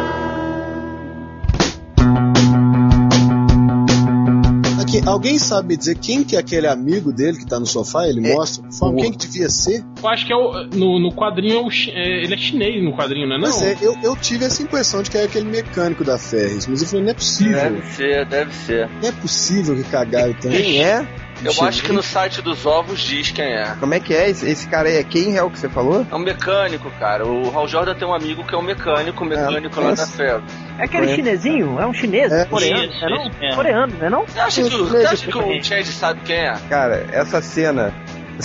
Aqui, 4.88 5.02
alguém 5.06 5.38
sabe 5.38 5.68
me 5.68 5.76
dizer 5.76 5.98
quem 5.98 6.24
que 6.24 6.34
é 6.36 6.38
aquele 6.38 6.66
amigo 6.66 7.12
dele 7.12 7.38
que 7.38 7.46
tá 7.46 7.60
no 7.60 7.66
sofá? 7.66 8.08
Ele 8.08 8.26
É, 8.26 8.34
mostra? 8.34 8.64
Fala, 8.72 8.94
Quem 8.96 9.12
que 9.12 9.18
devia 9.18 9.48
ser? 9.48 9.84
Eu 10.02 10.08
acho 10.08 10.26
que 10.26 10.32
é 10.32 10.36
o, 10.36 10.64
no, 10.74 10.98
no 10.98 11.12
quadrinho, 11.12 11.68
é 11.68 11.90
é, 11.90 12.24
ele 12.24 12.34
é 12.34 12.36
chinês 12.36 12.82
no 12.82 12.96
quadrinho, 12.96 13.28
não 13.28 13.36
é 13.36 13.38
não? 13.38 13.48
Mas 13.48 13.62
é, 13.62 13.76
eu, 13.80 13.96
eu 14.02 14.16
tive 14.16 14.44
essa 14.44 14.62
impressão 14.62 15.02
de 15.02 15.10
que 15.10 15.16
era 15.16 15.26
aquele 15.26 15.48
mecânico 15.48 16.04
da 16.04 16.18
Ferris, 16.18 16.66
mas 16.66 16.82
eu 16.82 16.88
falei, 16.88 17.04
não 17.04 17.10
é 17.10 17.14
possível. 17.14 17.52
Deve 17.58 17.86
ser, 17.94 18.26
deve 18.26 18.54
ser. 18.54 18.88
Não 19.02 19.08
é 19.08 19.12
possível 19.12 19.76
que 19.76 19.84
cagaram 19.84 20.32
tanto. 20.34 20.56
Quem 20.56 20.82
é? 20.82 21.06
Eu 21.44 21.52
acho 21.66 21.82
que 21.82 21.92
no 21.92 22.02
site 22.02 22.42
dos 22.42 22.66
ovos 22.66 23.00
diz 23.00 23.30
quem 23.30 23.44
é. 23.46 23.74
Como 23.78 23.94
é 23.94 24.00
que 24.00 24.14
é? 24.14 24.28
Esse, 24.30 24.48
esse 24.48 24.66
cara 24.68 24.88
aí 24.88 24.96
é 24.96 25.04
quem 25.04 25.36
é 25.36 25.42
o 25.42 25.50
que 25.50 25.58
você 25.58 25.68
falou? 25.68 26.04
É 26.10 26.14
um 26.14 26.18
mecânico, 26.18 26.90
cara. 26.98 27.26
O 27.26 27.56
Hal 27.56 27.68
Jordan 27.68 27.94
tem 27.94 28.06
um 28.08 28.14
amigo 28.14 28.44
que 28.44 28.54
é 28.54 28.58
um 28.58 28.62
mecânico, 28.62 29.24
um 29.24 29.28
mecânico 29.28 29.80
lá 29.80 29.90
nossa. 29.90 30.06
da 30.06 30.12
Ferro. 30.12 30.42
É 30.78 30.84
aquele 30.84 31.10
É. 31.10 31.14
chinesinho? 31.14 31.78
É 31.80 31.86
um 31.86 31.92
chinês? 31.94 32.32
É. 32.32 32.44
Coreano, 32.44 32.84
Isso, 32.84 33.00
não 33.00 33.08
é 33.08 33.10
não? 33.10 33.24
mesmo. 33.40 33.54
Coreano, 33.56 33.92
não 33.98 34.06
é 34.06 34.10
não? 34.10 34.24
Você 34.26 34.38
acha 34.40 34.62
que, 34.62 34.74
o- 34.74 34.86
você 34.88 34.96
acha 35.06 35.26
que 35.26 35.38
o 35.38 35.64
Chad 35.64 35.86
sabe 35.86 36.20
quem 36.24 36.36
é? 36.36 36.54
Cara, 36.68 37.06
essa 37.12 37.40
cena 37.40 37.92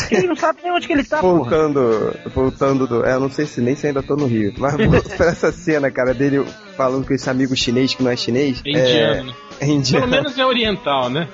Ele 0.10 0.26
não 0.28 0.36
sabe 0.36 0.60
nem 0.64 0.72
onde 0.72 0.88
que 0.88 0.94
ele 0.94 1.04
tá, 1.04 1.18
porra. 1.20 1.38
voltando, 1.38 2.16
voltando 2.34 2.88
do. 2.88 3.06
É, 3.06 3.14
eu 3.14 3.20
não 3.20 3.30
sei 3.30 3.46
se 3.46 3.62
nem 3.62 3.76
se 3.76 3.86
ainda 3.86 4.02
tô 4.02 4.16
no 4.16 4.26
Rio. 4.26 4.52
Mas 4.58 4.76
pra 5.18 5.28
essa 5.28 5.52
cena, 5.52 5.92
cara, 5.92 6.14
dele 6.16 6.44
falando 6.76 7.06
com 7.06 7.14
esse 7.14 7.30
amigo 7.30 7.56
chinês 7.56 7.94
que 7.94 8.02
não 8.04 8.10
é 8.12 8.16
chinês. 8.16 8.62
É 8.66 8.70
indiano? 8.72 9.36
É, 9.60 9.66
é 9.66 9.68
indiano. 9.68 10.08
Pelo 10.08 10.16
menos 10.24 10.38
é 10.38 10.46
oriental, 10.46 11.10
né? 11.12 11.28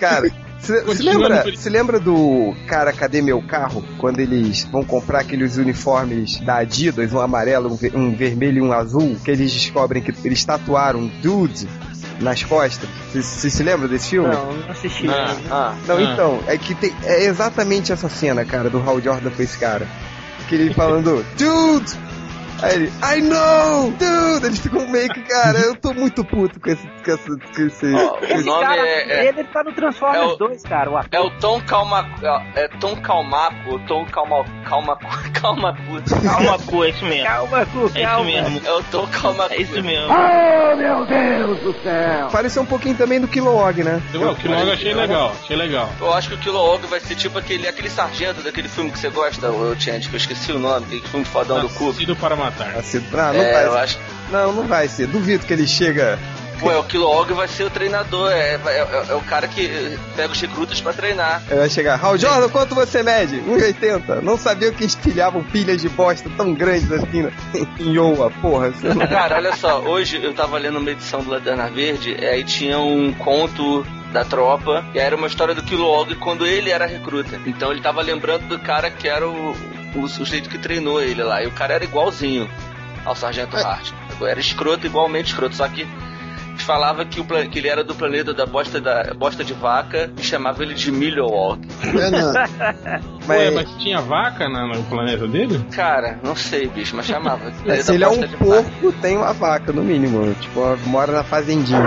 Cara, 0.00 0.28
Continuando 0.84 1.28
lembra, 1.28 1.42
por- 1.42 1.70
lembra 1.70 2.00
do 2.00 2.54
cara 2.68 2.92
Cadê 2.92 3.20
Meu 3.20 3.42
Carro? 3.42 3.84
Quando 3.98 4.20
eles 4.20 4.64
vão 4.70 4.84
comprar 4.84 5.20
aqueles 5.20 5.56
uniformes 5.56 6.38
da 6.40 6.56
Adidas, 6.58 7.12
um 7.12 7.20
amarelo, 7.20 7.72
um, 7.72 7.76
ver- 7.76 7.96
um 7.96 8.14
vermelho 8.14 8.58
e 8.58 8.68
um 8.68 8.72
azul, 8.72 9.16
que 9.24 9.30
eles 9.30 9.52
descobrem 9.52 10.02
que 10.02 10.14
eles 10.24 10.44
tatuaram 10.44 11.10
Dude 11.22 11.66
nas 12.20 12.42
costas. 12.44 12.88
Você 13.12 13.22
se, 13.22 13.50
se 13.50 13.62
lembra 13.62 13.88
desse 13.88 14.10
filme? 14.10 14.28
Não, 14.32 14.52
não 14.52 14.70
assisti. 14.70 15.08
Ah, 15.08 15.36
ah. 15.50 15.74
Não, 15.88 15.96
Ah. 15.96 16.02
então, 16.02 16.40
é 16.46 16.56
que 16.56 16.74
tem, 16.76 16.94
é 17.04 17.24
exatamente 17.24 17.90
essa 17.92 18.08
cena, 18.08 18.44
cara, 18.44 18.70
do 18.70 18.78
Hal 18.78 19.00
Jordan 19.00 19.30
com 19.30 19.42
esse 19.42 19.58
cara. 19.58 19.86
Que 20.48 20.54
ele 20.54 20.74
falando, 20.74 21.24
dude! 21.36 21.92
Aí 22.62 22.74
ele, 22.74 22.92
I 23.02 23.20
know! 23.22 23.90
Dude! 23.90 24.46
Eles 24.46 24.60
ficam 24.60 24.86
meio 24.88 25.08
que, 25.08 25.20
cara, 25.22 25.58
eu 25.58 25.74
tô 25.76 25.92
muito 25.92 26.24
puto 26.24 26.60
com 26.60 26.70
esse. 26.70 26.86
Com 27.04 27.10
esse, 27.10 27.28
com 27.28 27.62
esse- 27.66 27.92
Ó, 27.94 28.18
o 28.20 28.24
Esse 28.24 28.44
nome 28.44 28.62
cara, 28.64 28.86
é, 28.86 29.10
é, 29.24 29.28
ele 29.28 29.44
tá 29.44 29.64
no 29.64 29.72
Transformers 29.72 30.22
é 30.22 30.26
o- 30.26 30.36
2, 30.36 30.62
cara, 30.62 30.90
o 30.90 30.96
ator. 30.96 31.08
é 31.12 31.20
o 31.20 31.30
Tom 31.38 31.60
Calma. 31.62 32.08
É, 32.54 32.64
é 32.64 32.68
Tom 32.68 32.94
Calmaco, 32.96 33.78
Tom 33.88 34.04
Calma. 34.06 34.44
Calma. 34.64 34.96
Calma. 35.34 35.76
Calma, 36.22 36.58
cu, 36.66 36.84
é 36.84 36.90
isso 36.90 37.04
mesmo. 37.04 37.26
Calma, 37.26 37.66
Cu, 37.66 37.80
É 37.80 37.88
isso 37.88 38.08
calma. 38.08 38.24
mesmo. 38.24 38.60
É 38.64 38.72
o 38.72 38.82
Tom 38.84 39.06
Calma. 39.08 39.46
É 39.50 39.56
isso 39.60 39.82
mesmo. 39.82 40.08
Pareceu 42.30 42.62
um 42.62 42.66
pouquinho 42.66 42.96
também 42.96 43.20
do 43.20 43.26
Kilowog, 43.26 43.82
né? 43.82 44.00
Eu, 44.14 44.20
o 44.20 44.24
logo 44.24 44.70
achei 44.72 44.94
legal, 44.94 45.32
achei 45.42 45.56
legal. 45.56 45.88
Eu 46.00 46.12
acho 46.14 46.28
que 46.28 46.34
o 46.34 46.38
Kilowog 46.38 46.86
vai 46.86 47.00
ser 47.00 47.16
tipo 47.16 47.38
aquele, 47.38 47.66
aquele 47.66 47.90
sargento 47.90 48.40
daquele 48.42 48.68
filme 48.68 48.90
que 48.92 48.98
você 48.98 49.08
gosta, 49.10 49.50
o 49.50 49.74
Chant, 49.80 50.08
que 50.08 50.14
eu 50.14 50.18
esqueci 50.18 50.52
o 50.52 50.58
nome, 50.58 50.86
aquele 50.86 51.02
filme 51.08 51.24
fodão 51.24 51.60
do 51.60 51.68
Cubo. 51.68 51.92
Nascido 51.92 52.14
para 52.16 52.36
matar. 52.36 52.51
Assim, 52.78 53.04
ah, 53.12 53.32
não 53.32 53.42
É, 53.42 53.68
vai 53.68 53.84
acho. 53.84 53.98
Não, 54.30 54.52
não 54.52 54.66
vai 54.66 54.88
ser. 54.88 55.06
Duvido 55.06 55.44
que 55.46 55.52
ele 55.52 55.66
chega. 55.66 56.18
Pô, 56.60 56.70
o 56.78 56.84
Kilowog 56.84 57.32
vai 57.32 57.48
ser 57.48 57.64
o 57.64 57.70
treinador, 57.70 58.30
é, 58.30 58.54
é, 58.54 58.60
é- 58.66 59.06
é 59.10 59.14
o 59.16 59.20
cara 59.22 59.48
que 59.48 59.66
eh, 59.66 59.98
pega 60.14 60.32
os 60.32 60.40
recrutas 60.40 60.80
pra 60.80 60.92
treinar. 60.92 61.42
Ele 61.50 61.58
vai 61.58 61.68
chegar. 61.68 61.98
Hal 62.00 62.16
Jordan, 62.16 62.48
quanto 62.50 62.72
você 62.72 63.02
mede? 63.02 63.40
1,80. 63.40 64.20
Não 64.22 64.38
sabia 64.38 64.70
que 64.70 64.84
espilhavam 64.84 65.42
pilhas 65.42 65.82
de 65.82 65.88
bosta 65.88 66.30
tão 66.36 66.54
grandes 66.54 66.90
assim 66.92 67.22
né? 67.22 67.32
em 67.80 67.94
Iowa, 67.94 68.30
porra. 68.40 68.72
Não... 68.80 69.06
Cara, 69.08 69.36
olha 69.38 69.56
só, 69.56 69.80
hoje 69.80 70.22
eu 70.22 70.32
tava 70.34 70.56
lendo 70.56 70.78
uma 70.78 70.90
edição 70.92 71.20
do 71.20 71.30
Lanterna 71.30 71.68
Verde, 71.68 72.16
e 72.16 72.24
aí 72.24 72.44
tinha 72.44 72.78
um 72.78 73.12
conto 73.12 73.84
da 74.12 74.24
tropa, 74.24 74.84
e 74.94 74.98
era 74.98 75.16
uma 75.16 75.26
história 75.26 75.54
do 75.54 75.62
Kilowog 75.62 76.14
quando 76.16 76.46
ele 76.46 76.70
era 76.70 76.86
recruta. 76.86 77.40
Então 77.46 77.72
ele 77.72 77.80
tava 77.80 78.00
lembrando 78.02 78.46
do 78.48 78.58
cara 78.58 78.90
que 78.90 79.08
era 79.08 79.26
o, 79.28 79.54
o 79.96 80.08
sujeito 80.08 80.48
que 80.48 80.58
treinou 80.58 81.02
ele 81.02 81.22
lá, 81.22 81.42
e 81.42 81.46
o 81.46 81.52
cara 81.52 81.74
era 81.74 81.84
igualzinho 81.84 82.48
ao 83.04 83.16
Sargento 83.16 83.56
Hart. 83.56 83.90
Era 84.20 84.38
escroto, 84.38 84.86
igualmente 84.86 85.30
escroto, 85.30 85.56
só 85.56 85.66
que 85.68 85.86
falava 86.58 87.04
que, 87.04 87.20
o, 87.20 87.24
que 87.24 87.58
ele 87.58 87.66
era 87.68 87.82
do 87.82 87.94
planeta 87.94 88.32
da 88.32 88.46
bosta, 88.46 88.80
da 88.80 89.12
bosta 89.14 89.42
de 89.42 89.52
vaca 89.52 90.10
e 90.16 90.22
chamava 90.22 90.62
ele 90.62 90.74
de 90.74 90.92
Milwaukee. 90.92 91.66
É, 91.82 92.10
não. 92.10 92.32
Ué, 93.28 93.50
mas 93.50 93.70
tinha 93.78 94.00
vaca 94.00 94.48
na- 94.48 94.66
no 94.68 94.82
planeta 94.84 95.26
dele? 95.26 95.64
Cara, 95.74 96.18
não 96.22 96.36
sei, 96.36 96.68
bicho, 96.68 96.94
mas 96.94 97.06
chamava. 97.06 97.50
Se 97.82 97.94
ele 97.94 98.04
é 98.04 98.08
um 98.08 98.28
porco, 98.28 98.92
tem 99.00 99.16
uma 99.16 99.32
vaca, 99.32 99.72
no 99.72 99.82
mínimo. 99.82 100.32
Tipo, 100.40 100.76
mora 100.86 101.10
na 101.12 101.24
fazendinha. 101.24 101.80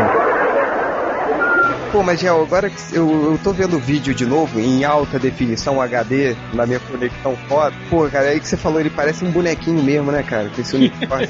Pô, 1.96 2.04
mas 2.04 2.20
Gel, 2.20 2.42
agora 2.42 2.70
que 2.70 2.76
eu, 2.94 3.32
eu 3.32 3.40
tô 3.42 3.54
vendo 3.54 3.78
o 3.78 3.80
vídeo 3.80 4.14
de 4.14 4.26
novo 4.26 4.60
em 4.60 4.84
alta 4.84 5.18
definição 5.18 5.82
HD 5.82 6.36
na 6.54 6.66
minha 6.66 6.78
conexão 6.78 7.38
foto. 7.48 7.74
Pô, 7.90 8.06
cara, 8.10 8.28
aí 8.28 8.40
que 8.42 8.46
você 8.50 8.58
falou, 8.58 8.82
ele 8.82 8.90
parece 8.90 9.24
um 9.24 9.32
bonequinho 9.32 9.82
mesmo, 9.82 10.12
né, 10.12 10.22
cara? 10.22 10.50
Com 10.54 10.60
esse 10.60 10.76
uniforme. 10.76 11.30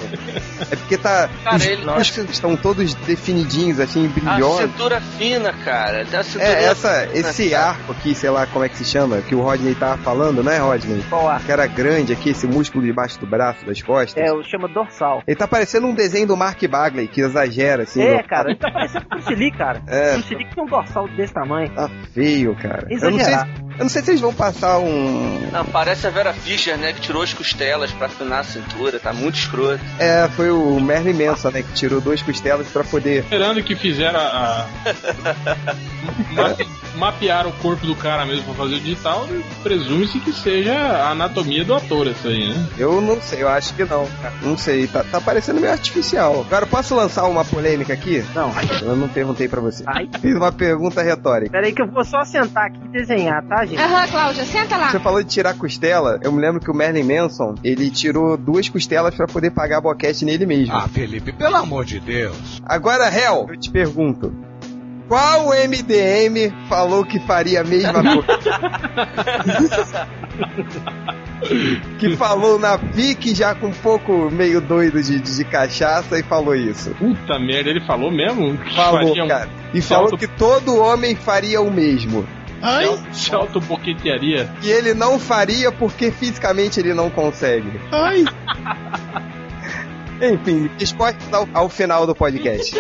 é 0.72 0.76
porque 0.76 0.98
tá. 0.98 1.30
Cara, 1.44 1.56
os 1.58 1.66
ele- 1.68 1.86
músculos 1.86 2.32
estão 2.32 2.56
todos 2.56 2.96
definidinhos, 2.96 3.80
assim, 3.80 4.08
A 4.08 4.10
brilhosos. 4.10 4.62
cintura 4.72 5.00
fina, 5.02 5.54
cara. 5.64 6.02
A 6.02 6.24
cintura 6.24 6.44
É, 6.48 6.64
essa, 6.64 7.02
fina, 7.10 7.20
esse 7.30 7.50
cara. 7.52 7.66
arco 7.70 7.92
aqui, 7.92 8.16
sei 8.16 8.30
lá 8.32 8.48
como 8.48 8.66
é 8.66 8.70
que 8.70 8.78
se 8.78 8.86
chama, 8.86 9.22
que 9.22 9.36
o 9.36 9.42
Rodney 9.42 9.76
tava 9.76 9.98
falando, 9.98 10.44
né, 10.44 10.58
Rodney? 10.58 11.04
Qual 11.08 11.30
ar? 11.30 11.44
Que 11.44 11.52
era 11.52 11.68
grande 11.68 12.12
aqui, 12.12 12.32
esse 12.32 12.48
músculo 12.48 12.84
debaixo 12.84 13.20
do 13.20 13.28
braço, 13.28 13.64
das 13.68 13.80
costas. 13.84 14.18
É, 14.18 14.34
o 14.34 14.42
chama 14.42 14.68
dorsal. 14.68 15.22
Ele 15.28 15.36
tá 15.38 15.48
parecendo 15.48 15.86
um 15.86 15.94
desenho 15.94 16.26
do 16.26 16.36
Mark 16.36 16.60
Bagley, 16.68 17.08
que 17.08 17.22
exagera, 17.22 17.84
assim. 17.84 18.02
É, 18.02 18.18
no- 18.18 18.28
cara, 18.28 18.50
ele 18.50 18.58
tá 18.58 18.72
parecendo 18.72 19.06
Bruce 19.10 19.36
Lee, 19.36 19.52
cara. 19.52 19.80
É. 19.86 20.14
Bruce 20.14 20.34
Lee 20.34 20.48
que 20.56 20.62
um 20.62 20.66
dorsal 20.66 21.08
desse 21.10 21.34
tamanho. 21.34 21.70
Tá 21.76 21.90
feio, 22.14 22.56
cara. 22.56 22.88
Exagerar. 22.90 23.48
Eu 23.78 23.84
não 23.84 23.90
sei 23.90 24.02
se 24.04 24.12
eles 24.12 24.22
vão 24.22 24.34
passar 24.34 24.78
um. 24.80 25.50
Não, 25.52 25.66
parece 25.66 26.08
a 26.08 26.10
Vera 26.10 26.34
Fischer, 26.34 26.78
né? 26.78 26.94
Que 26.94 27.02
tirou 27.02 27.22
as 27.22 27.34
costelas 27.34 27.92
pra 27.92 28.08
afinar 28.08 28.40
a 28.40 28.44
cintura. 28.44 29.00
Tá 29.00 29.14
muito 29.14 29.36
escroto. 29.38 29.80
É, 30.00 30.28
foi 30.36 30.50
o 30.52 30.80
Merlin 30.80 31.14
Manson, 31.26 31.50
né? 31.52 31.62
Que 31.64 31.74
tirou 31.74 32.00
duas 32.02 32.22
costelas 32.22 32.68
pra 32.68 32.84
poder. 32.84 33.24
Esperando 33.24 33.62
que 33.64 33.76
fizeram 33.76 34.20
a. 34.20 34.24
a- 34.24 34.68
mape- 36.34 36.68
mapearam 36.96 37.50
o 37.50 37.54
corpo 37.54 37.86
do 37.86 37.96
cara 37.96 38.26
mesmo 38.26 38.44
pra 38.46 38.54
fazer 38.54 38.76
o 38.76 38.80
digital, 38.80 39.28
presume-se 39.64 40.20
que 40.20 40.32
seja 40.32 40.74
a 40.74 41.10
anatomia 41.12 41.64
do 41.66 41.74
ator, 41.74 42.08
isso 42.08 42.28
aí, 42.28 42.54
né? 42.54 42.68
Eu 42.78 43.02
não 43.02 43.20
sei, 43.22 43.44
eu 43.44 43.50
acho 43.50 43.74
que 43.74 43.84
não, 43.84 44.06
cara. 44.22 44.34
Não 44.42 44.58
sei, 44.58 44.88
tá, 44.88 45.04
tá 45.04 45.20
parecendo 45.20 45.60
meio 45.60 45.74
artificial. 45.74 46.42
Agora, 46.48 46.66
posso 46.66 46.96
lançar 46.96 47.26
uma 47.26 47.44
polêmica 47.44 47.94
aqui? 47.94 48.24
Não. 48.34 48.52
Eu 48.82 48.96
não 48.96 49.08
perguntei 49.10 49.48
pra 49.48 49.60
você. 49.62 49.84
Ai. 49.88 50.08
Fiz 50.22 50.36
uma 50.36 50.52
pergunta 50.52 51.02
retórica. 51.02 51.52
Pera 51.52 51.66
aí 51.68 51.74
que 51.74 51.82
eu 51.82 51.88
vou 51.88 52.06
só 52.06 52.24
sentar 52.24 52.68
aqui 52.68 52.80
e 52.86 52.88
desenhar, 52.90 53.44
tá, 53.44 53.65
gente? 53.66 53.82
Aham, 53.82 54.08
Cláudia, 54.08 54.44
senta 54.46 54.78
lá. 54.78 54.90
Você 54.92 55.00
falou 55.00 55.24
de 55.24 55.30
tirar 55.30 55.54
costela, 55.56 56.20
eu 56.24 56.32
me 56.32 56.42
lembro 56.42 56.60
que 56.60 56.70
o 56.72 56.76
Merlin 56.76 57.04
Manson, 57.04 57.56
ele 57.64 57.90
tirou 57.90 58.38
duas 58.38 58.68
costelas 58.70 59.16
pra 59.16 59.28
poder 59.28 59.52
pagar 59.52 59.82
boquete 59.82 60.26
nele 60.26 60.46
mesmo. 60.46 60.76
Ah, 60.76 60.88
Felipe, 60.88 61.32
pelo 61.32 61.56
amor 61.56 61.86
de 61.86 62.00
Deus. 62.00 62.62
Agora, 62.66 63.08
Hel, 63.14 63.48
eu 63.50 63.58
te 63.58 63.70
pergunto. 63.72 64.34
Qual 65.08 65.50
MDM 65.50 66.52
falou 66.68 67.06
que 67.06 67.20
faria 67.20 67.62
a 67.62 67.64
mesma 67.64 68.02
coisa? 68.02 70.08
que 72.00 72.16
falou 72.16 72.58
na 72.58 72.78
pique 72.78 73.36
já 73.36 73.54
com 73.54 73.68
um 73.68 73.72
pouco 73.74 74.32
meio 74.32 74.62
doido 74.62 75.02
de, 75.04 75.20
de, 75.20 75.36
de 75.38 75.44
cachaça 75.44 76.18
e 76.18 76.24
falou 76.24 76.56
isso. 76.56 76.92
Puta 76.98 77.38
merda, 77.40 77.70
ele 77.70 77.86
falou 77.86 78.12
mesmo? 78.12 78.58
Falou, 78.76 79.08
faria 79.10 79.24
um- 79.24 79.28
cara. 79.28 79.50
E 79.74 79.82
falou 79.82 80.18
que 80.18 80.28
todo 80.28 80.78
homem 80.78 81.16
faria 81.16 81.62
o 81.62 81.72
mesmo. 81.72 82.26
Ai, 82.62 82.88
Se 83.14 83.34
autoboquetearia. 83.34 84.50
E 84.64 84.70
ele 84.70 84.94
não 84.94 85.20
faria 85.20 85.72
porque 85.72 86.12
fisicamente 86.12 86.80
ele 86.80 86.94
não 86.94 87.10
consegue. 87.10 87.80
ai. 87.92 88.26
Enfim, 90.22 90.70
respostas 90.80 91.34
ao, 91.34 91.48
ao 91.54 91.68
final 91.70 92.08
do 92.08 92.16
podcast. 92.16 92.74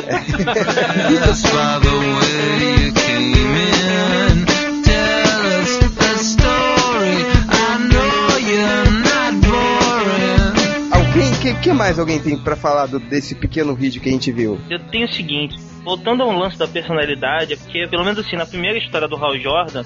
que, 11.65 11.73
mais 11.73 11.99
alguém 11.99 12.19
tem 12.19 12.37
pra 12.37 12.55
falar 12.55 12.85
do- 12.87 12.99
desse 12.99 13.35
pequeno 13.35 13.75
vídeo 13.75 14.01
que 14.01 14.09
a 14.09 14.11
gente 14.11 14.31
viu? 14.31 14.59
Eu 14.69 14.79
tenho 14.79 15.05
o 15.05 15.11
seguinte, 15.11 15.57
voltando 15.83 16.23
ao 16.23 16.31
lance 16.31 16.57
da 16.57 16.67
personalidade, 16.67 17.53
é 17.53 17.57
porque, 17.57 17.87
pelo 17.87 18.03
menos 18.03 18.19
assim, 18.19 18.35
na 18.35 18.45
primeira 18.45 18.77
história 18.77 19.07
do 19.07 19.15
Hal 19.15 19.37
Jordan, 19.37 19.83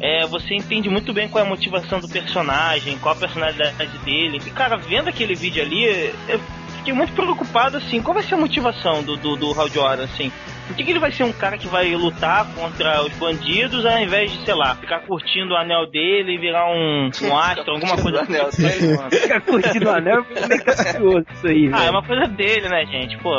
é, 0.00 0.26
você 0.26 0.54
entende 0.54 0.88
muito 0.90 1.12
bem 1.12 1.28
qual 1.28 1.42
é 1.42 1.46
a 1.46 1.50
motivação 1.50 2.00
do 2.00 2.08
personagem, 2.08 2.98
qual 2.98 3.14
a 3.14 3.18
personalidade 3.18 3.98
dele. 4.04 4.40
E, 4.46 4.50
cara, 4.50 4.76
vendo 4.76 5.08
aquele 5.08 5.34
vídeo 5.34 5.62
ali, 5.62 5.84
eu 6.28 6.40
fiquei 6.84 6.92
muito 6.92 7.14
preocupado, 7.14 7.78
assim, 7.78 8.02
qual 8.02 8.12
vai 8.12 8.22
ser 8.22 8.34
a 8.34 8.36
motivação 8.36 9.02
do, 9.02 9.16
do, 9.16 9.36
do 9.36 9.58
Hal 9.58 9.68
Jordan, 9.68 10.04
assim. 10.04 10.30
Por 10.66 10.76
que, 10.76 10.84
que 10.84 10.90
ele 10.92 10.98
vai 10.98 11.12
ser 11.12 11.24
um 11.24 11.32
cara 11.32 11.58
que 11.58 11.66
vai 11.66 11.94
lutar 11.94 12.46
contra 12.54 13.02
os 13.02 13.12
bandidos 13.14 13.84
ao 13.84 13.98
invés 13.98 14.30
de, 14.32 14.44
sei 14.46 14.54
lá, 14.54 14.74
ficar 14.76 15.00
curtindo 15.00 15.52
o 15.52 15.56
anel 15.56 15.86
dele 15.90 16.34
e 16.34 16.38
virar 16.38 16.66
um, 16.70 17.10
um 17.22 17.36
astro, 17.36 17.72
alguma 17.74 17.96
coisa 18.00 18.18
O 18.18 18.24
anel 18.24 18.46
assim, 18.46 18.62
dele. 18.66 18.96
mano? 18.96 19.10
Fica 19.10 19.40
curtindo 19.42 19.86
o 19.86 19.92
anel, 19.92 20.24
meio 20.48 20.64
capcioso 20.64 21.26
isso 21.34 21.46
aí, 21.46 21.70
Ah, 21.72 21.84
é 21.84 21.90
uma 21.90 22.02
coisa 22.02 22.26
dele, 22.28 22.68
né, 22.68 22.84
gente? 22.86 23.16
Pô, 23.18 23.34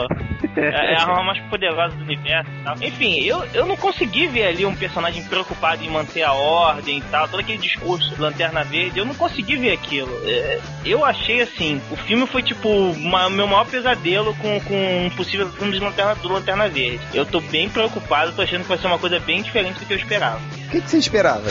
é 0.56 0.94
é 0.94 0.96
a 0.96 1.02
arma 1.02 1.24
mais 1.24 1.40
poderosa 1.50 1.96
do 1.96 2.04
universo 2.04 2.50
e 2.50 2.64
tal. 2.64 2.76
Enfim, 2.82 3.20
eu, 3.24 3.44
eu 3.54 3.66
não 3.66 3.76
consegui 3.76 4.28
ver 4.28 4.48
ali 4.48 4.66
um 4.66 4.76
personagem 4.76 5.24
preocupado 5.24 5.84
em 5.84 5.90
manter 5.90 6.24
a 6.24 6.34
ordem 6.34 7.00
e 7.00 7.02
tal, 7.02 7.28
todo 7.28 7.40
aquele 7.40 7.58
discurso 7.58 8.14
Lanterna 8.18 8.64
Verde, 8.64 9.00
eu 9.00 9.06
não 9.06 9.16
consegui 9.16 9.58
ver 9.58 9.72
aquilo. 9.72 10.12
É, 10.26 10.60
Eu 10.86 11.04
achei 11.04 11.42
assim, 11.42 11.82
o 11.92 11.96
filme 11.96 12.26
foi 12.28 12.42
tipo 12.42 12.70
o 12.70 12.96
meu 13.30 13.48
maior 13.48 13.66
pesadelo 13.66 14.34
com, 14.36 14.60
com 14.62 15.06
um 15.06 15.10
possível 15.12 15.50
filme 15.52 15.74
de 15.74 15.80
Lanterna, 15.80 16.16
do 16.16 16.30
Lanterna 16.30 16.68
Verde. 16.68 17.00
Eu 17.14 17.26
tô 17.26 17.40
bem 17.42 17.70
preocupado, 17.70 18.32
tô 18.34 18.42
achando 18.42 18.62
que 18.62 18.70
vai 18.70 18.78
ser 18.78 18.88
uma 18.88 19.00
coisa 19.00 19.20
bem 19.20 19.42
diferente 19.42 19.80
do 19.80 19.86
que 19.86 19.94
eu 19.94 19.98
esperava. 19.98 20.38
O 20.38 20.70
que, 20.70 20.82
que 20.82 20.90
você 20.90 20.98
esperava? 20.98 21.44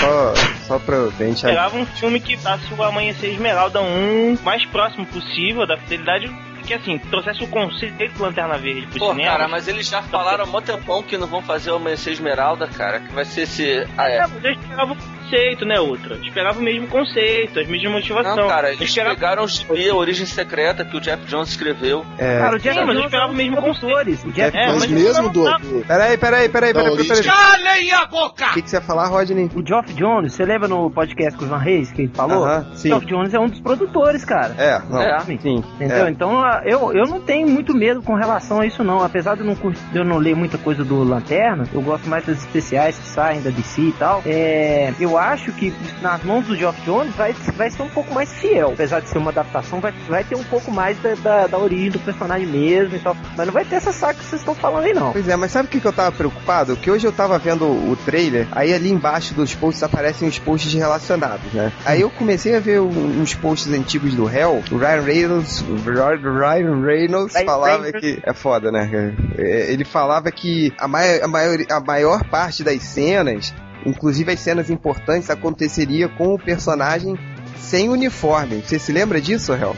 Só, 0.00 0.34
só 0.66 0.78
pra 0.78 1.08
gente 1.18 1.36
esperava 1.36 1.76
um 1.76 1.84
filme 1.84 2.20
que 2.20 2.36
passasse 2.36 2.72
o 2.72 2.82
Amanhecer 2.82 3.30
Esmeralda 3.30 3.80
1 3.80 4.38
mais 4.44 4.64
próximo 4.66 5.04
possível 5.06 5.66
da 5.66 5.76
fidelidade, 5.76 6.30
que 6.68 6.74
assim, 6.74 6.98
trouxesse 6.98 7.42
o 7.42 7.48
conceito 7.48 8.12
do 8.14 8.22
Lanterna 8.22 8.58
Verde 8.58 8.86
pro 8.88 8.98
Pô, 8.98 9.10
cinema. 9.10 9.30
cara, 9.32 9.48
mas 9.48 9.66
eles 9.66 9.88
já 9.88 10.02
falaram 10.02 10.44
há 10.44 10.46
mó 10.46 10.60
tempão 10.60 11.02
que 11.02 11.16
não 11.16 11.26
vão 11.26 11.40
fazer 11.42 11.70
o 11.70 11.76
Amanhecer 11.76 12.12
Esmeralda, 12.12 12.68
cara. 12.68 13.00
Que 13.00 13.12
vai 13.12 13.24
ser 13.24 13.42
esse. 13.42 13.88
Ah, 13.96 14.08
É, 14.10 14.18
é. 14.18 14.24
eu 14.24 14.52
esperava 14.52 14.94
conceito, 15.28 15.64
né, 15.64 15.80
Ultra? 15.80 16.16
Eu 16.16 16.22
esperava 16.22 16.58
o 16.58 16.62
mesmo 16.62 16.86
conceito, 16.88 17.60
as 17.60 17.68
mesmas 17.68 17.92
motivações. 17.92 18.36
Não, 18.36 18.48
cara, 18.48 18.68
eles 18.72 18.80
esperava... 18.88 19.14
pegaram 19.14 19.44
o 19.44 19.48
gibi, 19.48 19.88
a 19.88 19.94
origem 19.94 20.26
secreta 20.26 20.84
que 20.84 20.96
o 20.96 21.00
Jeff 21.00 21.24
Jones 21.26 21.50
escreveu. 21.50 22.04
É. 22.18 22.38
Cara, 22.38 22.56
o 22.56 22.58
Jeff 22.58 22.78
Sim, 22.78 22.84
mas 22.84 22.88
eu 22.88 22.94
Jones 22.94 23.04
esperava 23.06 23.30
é 23.30 23.34
o 23.34 23.36
mesmo 23.36 23.56
produtores. 23.56 24.24
O 24.24 24.32
Jeff 24.32 24.56
É, 24.56 24.66
mas, 24.66 24.78
mas 24.78 24.90
mesmo 24.90 25.28
do, 25.30 25.44
do- 25.44 25.84
Peraí, 25.86 26.16
peraí, 26.16 26.48
peraí, 26.48 26.72
peraí, 26.72 26.96
peraí, 26.96 27.06
peraí. 27.06 27.24
Calem 27.24 27.92
a 27.92 28.06
boca! 28.06 28.46
O 28.50 28.52
que, 28.54 28.62
que 28.62 28.70
você 28.70 28.76
ia 28.76 28.82
falar, 28.82 29.06
Rodney? 29.06 29.50
O 29.54 29.66
Geoff 29.66 29.92
Jones, 29.94 30.34
você 30.34 30.44
lembra 30.44 30.68
no 30.68 30.90
podcast 30.90 31.38
com 31.38 31.44
o 31.44 31.48
Van 31.48 31.58
Reis 31.58 31.90
que 31.92 32.02
ele 32.02 32.12
falou? 32.14 32.44
Aham, 32.44 32.66
O 32.72 32.76
sim. 32.76 32.88
Geoff 32.88 33.06
Jones 33.06 33.34
é 33.34 33.38
um 33.38 33.48
dos 33.48 33.60
produtores, 33.60 34.24
cara. 34.24 34.54
É, 34.58 34.80
não, 34.88 35.02
É. 35.02 35.20
sim. 35.20 35.62
Entendeu? 35.74 36.06
É. 36.06 36.10
Então 36.10 36.42
ah, 36.42 36.62
eu, 36.64 36.92
eu 36.92 37.04
não 37.06 37.20
tenho 37.20 37.48
muito 37.48 37.74
medo 37.76 38.02
com 38.02 38.14
relação 38.14 38.60
a 38.60 38.66
isso 38.66 38.82
não. 38.82 39.02
Apesar 39.02 39.34
de 39.34 39.40
eu 39.40 39.46
não, 39.46 39.56
eu 39.94 40.04
não 40.04 40.18
ler 40.18 40.34
muita 40.34 40.56
coisa 40.58 40.84
do 40.84 41.02
Lanterna, 41.02 41.64
eu 41.72 41.80
gosto 41.82 42.08
mais 42.08 42.24
das 42.24 42.38
especiais 42.38 42.98
que 42.98 43.06
saem 43.06 43.40
da 43.42 43.50
DC 43.50 43.80
e 43.82 43.92
tal. 43.92 44.22
É, 44.24 44.92
eu 45.00 45.17
acho 45.18 45.52
que 45.52 45.74
nas 46.00 46.22
mãos 46.22 46.46
do 46.46 46.56
Geoff 46.56 46.80
Jones 46.82 47.14
vai, 47.14 47.32
vai 47.32 47.70
ser 47.70 47.82
um 47.82 47.88
pouco 47.88 48.14
mais 48.14 48.32
fiel. 48.32 48.70
Apesar 48.72 49.00
de 49.00 49.08
ser 49.08 49.18
uma 49.18 49.30
adaptação, 49.30 49.80
vai, 49.80 49.92
vai 50.08 50.24
ter 50.24 50.36
um 50.36 50.44
pouco 50.44 50.70
mais 50.70 50.98
da, 50.98 51.14
da, 51.14 51.46
da 51.46 51.58
origem 51.58 51.90
do 51.90 51.98
personagem 51.98 52.46
mesmo 52.46 52.96
e 52.96 52.98
tal. 52.98 53.16
Mas 53.36 53.46
não 53.46 53.52
vai 53.52 53.64
ter 53.64 53.76
essa 53.76 53.92
saca 53.92 54.14
que 54.14 54.24
vocês 54.24 54.40
estão 54.40 54.54
falando 54.54 54.84
aí 54.84 54.94
não. 54.94 55.12
Pois 55.12 55.28
é, 55.28 55.36
mas 55.36 55.52
sabe 55.52 55.68
o 55.68 55.70
que, 55.70 55.80
que 55.80 55.86
eu 55.86 55.92
tava 55.92 56.12
preocupado? 56.12 56.76
Que 56.76 56.90
hoje 56.90 57.06
eu 57.06 57.12
tava 57.12 57.38
vendo 57.38 57.64
o 57.66 57.96
trailer, 58.04 58.46
aí 58.52 58.72
ali 58.72 58.90
embaixo 58.90 59.34
dos 59.34 59.54
posts 59.54 59.82
aparecem 59.82 60.28
os 60.28 60.38
posts 60.38 60.72
relacionados, 60.72 61.52
né? 61.52 61.72
Aí 61.84 62.00
eu 62.00 62.10
comecei 62.10 62.56
a 62.56 62.60
ver 62.60 62.80
uns 62.80 63.34
posts 63.34 63.72
antigos 63.72 64.14
do 64.14 64.28
Hell, 64.28 64.62
o 64.70 64.76
Ryan 64.76 65.02
Reynolds, 65.02 65.64
Ryan 65.84 66.84
Reynolds 66.84 67.34
Ryan 67.34 67.44
falava 67.44 67.82
Reynolds. 67.82 68.00
que... 68.00 68.22
É 68.22 68.32
foda, 68.32 68.70
né? 68.70 69.14
É, 69.36 69.72
Ele 69.72 69.84
falava 69.84 70.30
que 70.30 70.72
a, 70.78 70.88
mai 70.88 71.20
a, 71.20 71.28
maior, 71.28 71.58
a 71.70 71.80
maior 71.80 72.24
parte 72.24 72.62
das 72.62 72.82
cenas, 72.82 73.54
inclusive 73.86 74.32
as 74.32 74.40
cenas 74.40 74.70
importantes, 74.70 75.30
aconteceria 75.30 76.08
com 76.08 76.34
o 76.34 76.38
personagem 76.38 77.16
sem 77.58 77.88
uniforme. 77.88 78.62
Você 78.64 78.78
se 78.78 78.92
lembra 78.92 79.20
disso, 79.20 79.52
Hell? 79.52 79.76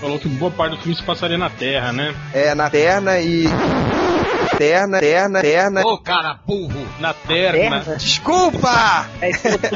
Falou 0.00 0.18
que 0.18 0.28
boa 0.28 0.50
parte 0.50 0.76
do 0.76 0.82
filme 0.82 0.96
se 0.96 1.02
passaria 1.02 1.38
na 1.38 1.48
Terra, 1.50 1.92
né? 1.92 2.14
É, 2.34 2.54
na 2.54 2.68
terna 2.70 3.18
e... 3.18 3.46
Terna, 4.58 5.00
terna, 5.00 5.40
terna... 5.42 5.82
Ô, 5.84 5.98
cara 5.98 6.38
burro! 6.46 6.86
Na 6.98 7.12
Terna. 7.12 7.80
Terna? 7.80 7.96
Desculpa! 7.96 9.06
É 9.20 9.30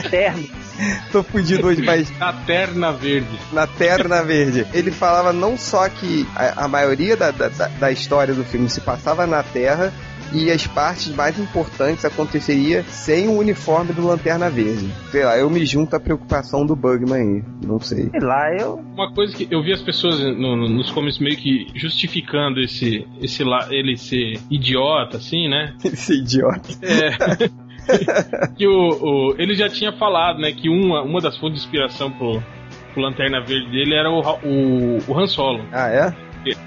terno. 0.08 0.48
Tô 1.12 1.22
fudido 1.22 1.66
hoje, 1.66 1.82
mas 1.82 2.10
Na 2.18 2.32
Terna 2.32 2.90
Verde. 2.92 3.38
na 3.52 3.66
Terna 3.66 4.22
Verde. 4.22 4.66
Ele 4.72 4.90
falava 4.90 5.32
não 5.32 5.58
só 5.58 5.86
que 5.90 6.26
a, 6.34 6.64
a 6.64 6.68
maioria 6.68 7.14
da, 7.16 7.30
da- 7.30 7.48
da 7.48 7.92
história 7.92 8.32
do 8.32 8.42
filme 8.44 8.70
se 8.70 8.80
passava 8.80 9.26
na 9.26 9.42
Terra 9.42 9.92
e 10.32 10.50
as 10.50 10.66
partes 10.66 11.08
mais 11.14 11.38
importantes 11.38 12.04
aconteceria 12.04 12.82
sem 12.84 13.28
o 13.28 13.38
uniforme 13.38 13.92
do 13.92 14.06
Lanterna 14.06 14.48
Verde. 14.50 14.88
Sei 15.10 15.24
lá, 15.24 15.36
eu 15.38 15.48
me 15.50 15.64
junto 15.66 15.94
à 15.96 16.00
preocupação 16.00 16.64
do 16.64 16.74
Bugman 16.76 17.36
aí. 17.38 17.44
Não 17.66 17.80
sei. 17.80 18.08
Sei 18.10 18.20
lá, 18.20 18.54
eu. 18.58 18.74
Uma 18.94 19.12
coisa 19.12 19.36
que 19.36 19.48
eu 19.50 19.62
vi 19.62 19.72
as 19.72 19.82
pessoas 19.82 20.18
no- 20.20 20.56
no- 20.56 20.68
nos 20.68 20.90
comentários 20.90 21.18
meio 21.18 21.36
que 21.36 21.66
justificando 21.74 22.60
esse, 22.60 23.06
esse 23.20 23.42
lá, 23.42 23.66
ele 23.70 23.96
ser 23.96 24.38
idiota, 24.50 25.16
assim, 25.16 25.48
né? 25.48 25.74
Esse 25.84 26.14
idiota. 26.14 26.68
É. 26.82 27.48
que 28.56 28.66
o, 28.66 28.72
o- 29.32 29.34
ele 29.38 29.54
já 29.54 29.68
tinha 29.68 29.92
falado, 29.92 30.38
né, 30.38 30.52
que 30.52 30.68
uma, 30.68 31.02
uma 31.02 31.20
das 31.20 31.36
fontes 31.38 31.60
de 31.60 31.66
inspiração 31.66 32.10
pro, 32.12 32.40
pro 32.92 33.02
Lanterna 33.02 33.40
Verde 33.40 33.70
dele 33.70 33.94
era 33.94 34.10
o, 34.10 34.20
o, 34.20 34.98
o 35.08 35.18
Han 35.18 35.26
Solo. 35.26 35.64
Ah, 35.72 35.88
é? 35.88 36.14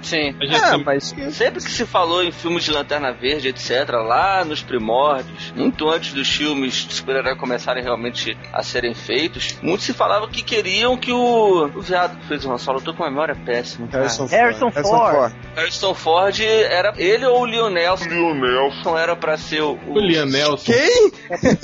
Sim. 0.02 0.34
A 0.40 0.44
gente 0.46 0.54
Ah, 0.56 0.68
sabe- 0.68 0.84
mas. 0.84 1.14
Sempre 1.30 1.62
que 1.64 1.70
se 1.70 1.84
falou 1.84 2.22
em 2.22 2.30
filmes 2.30 2.62
de 2.64 2.70
Lanterna 2.70 3.12
Verde, 3.12 3.48
etc., 3.48 3.88
lá 4.06 4.44
nos 4.44 4.62
primórdios, 4.62 5.52
muito 5.56 5.88
antes 5.88 6.12
dos 6.12 6.28
filmes 6.28 6.74
de 6.86 6.94
super-herói 6.94 7.34
começarem 7.36 7.82
realmente 7.82 8.36
a 8.52 8.62
serem 8.62 8.94
feitos, 8.94 9.58
muito 9.62 9.82
se 9.82 9.92
falava 9.92 10.28
que 10.28 10.42
queriam 10.42 10.96
que 10.96 11.12
o, 11.12 11.64
o 11.66 11.80
viado 11.80 12.16
que 12.20 12.26
fez 12.28 12.44
o 12.44 12.52
Han 12.52 12.58
Solo, 12.58 12.78
eu 12.78 12.84
tô 12.84 12.94
com 12.94 13.04
a 13.04 13.10
memória 13.10 13.34
péssima. 13.34 13.88
Harrison 13.90 14.26
Harrison 14.26 14.70
Ford. 14.70 14.74
Harrison 14.74 15.10
Ford. 15.12 15.32
Harrison 15.56 15.94
Ford 15.94 16.40
era 16.40 16.92
ele 16.96 17.24
ou 17.26 17.42
o 17.42 17.44
Leon 17.44 17.70
Nelson. 17.70 18.04
Leon 18.08 18.34
Nelson 18.34 18.96
era 18.98 19.16
pra 19.16 19.36
ser 19.36 19.62
o. 19.62 19.78
O 19.88 19.98
Liam 19.98 20.26
Nelson. 20.26 20.72
Quem? 20.72 21.12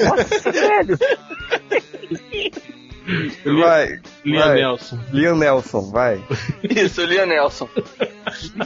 Nossa, 0.07 0.51
velho. 0.53 0.99
Vai. 3.45 4.01
Liam 4.25 4.47
vai. 4.47 4.55
Nelson. 4.57 4.99
Leon 5.13 5.37
Nelson, 5.37 5.91
vai. 5.91 6.25
Isso, 6.63 7.01
Leon 7.03 7.27
Nelson. 7.27 7.69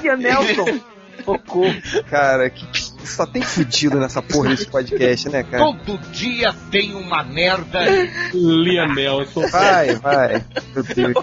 Liam 0.03 0.17
Nelson. 0.17 0.81
Socorro. 1.25 1.75
Cara, 2.11 2.51
que, 2.51 2.67
só 3.07 3.25
tem 3.25 3.41
fudido 3.41 3.99
nessa 3.99 4.21
porra 4.21 4.51
desse 4.51 4.67
podcast, 4.67 5.29
né, 5.29 5.43
cara? 5.43 5.65
Todo 5.65 5.99
dia 6.11 6.53
tem 6.71 6.95
uma 6.95 7.23
merda. 7.23 7.81
Liam 8.33 8.93
Nelson. 8.95 9.47
Vai, 9.49 9.95
vai. 9.97 10.45
Meu 10.75 10.83
Deus. 10.83 11.15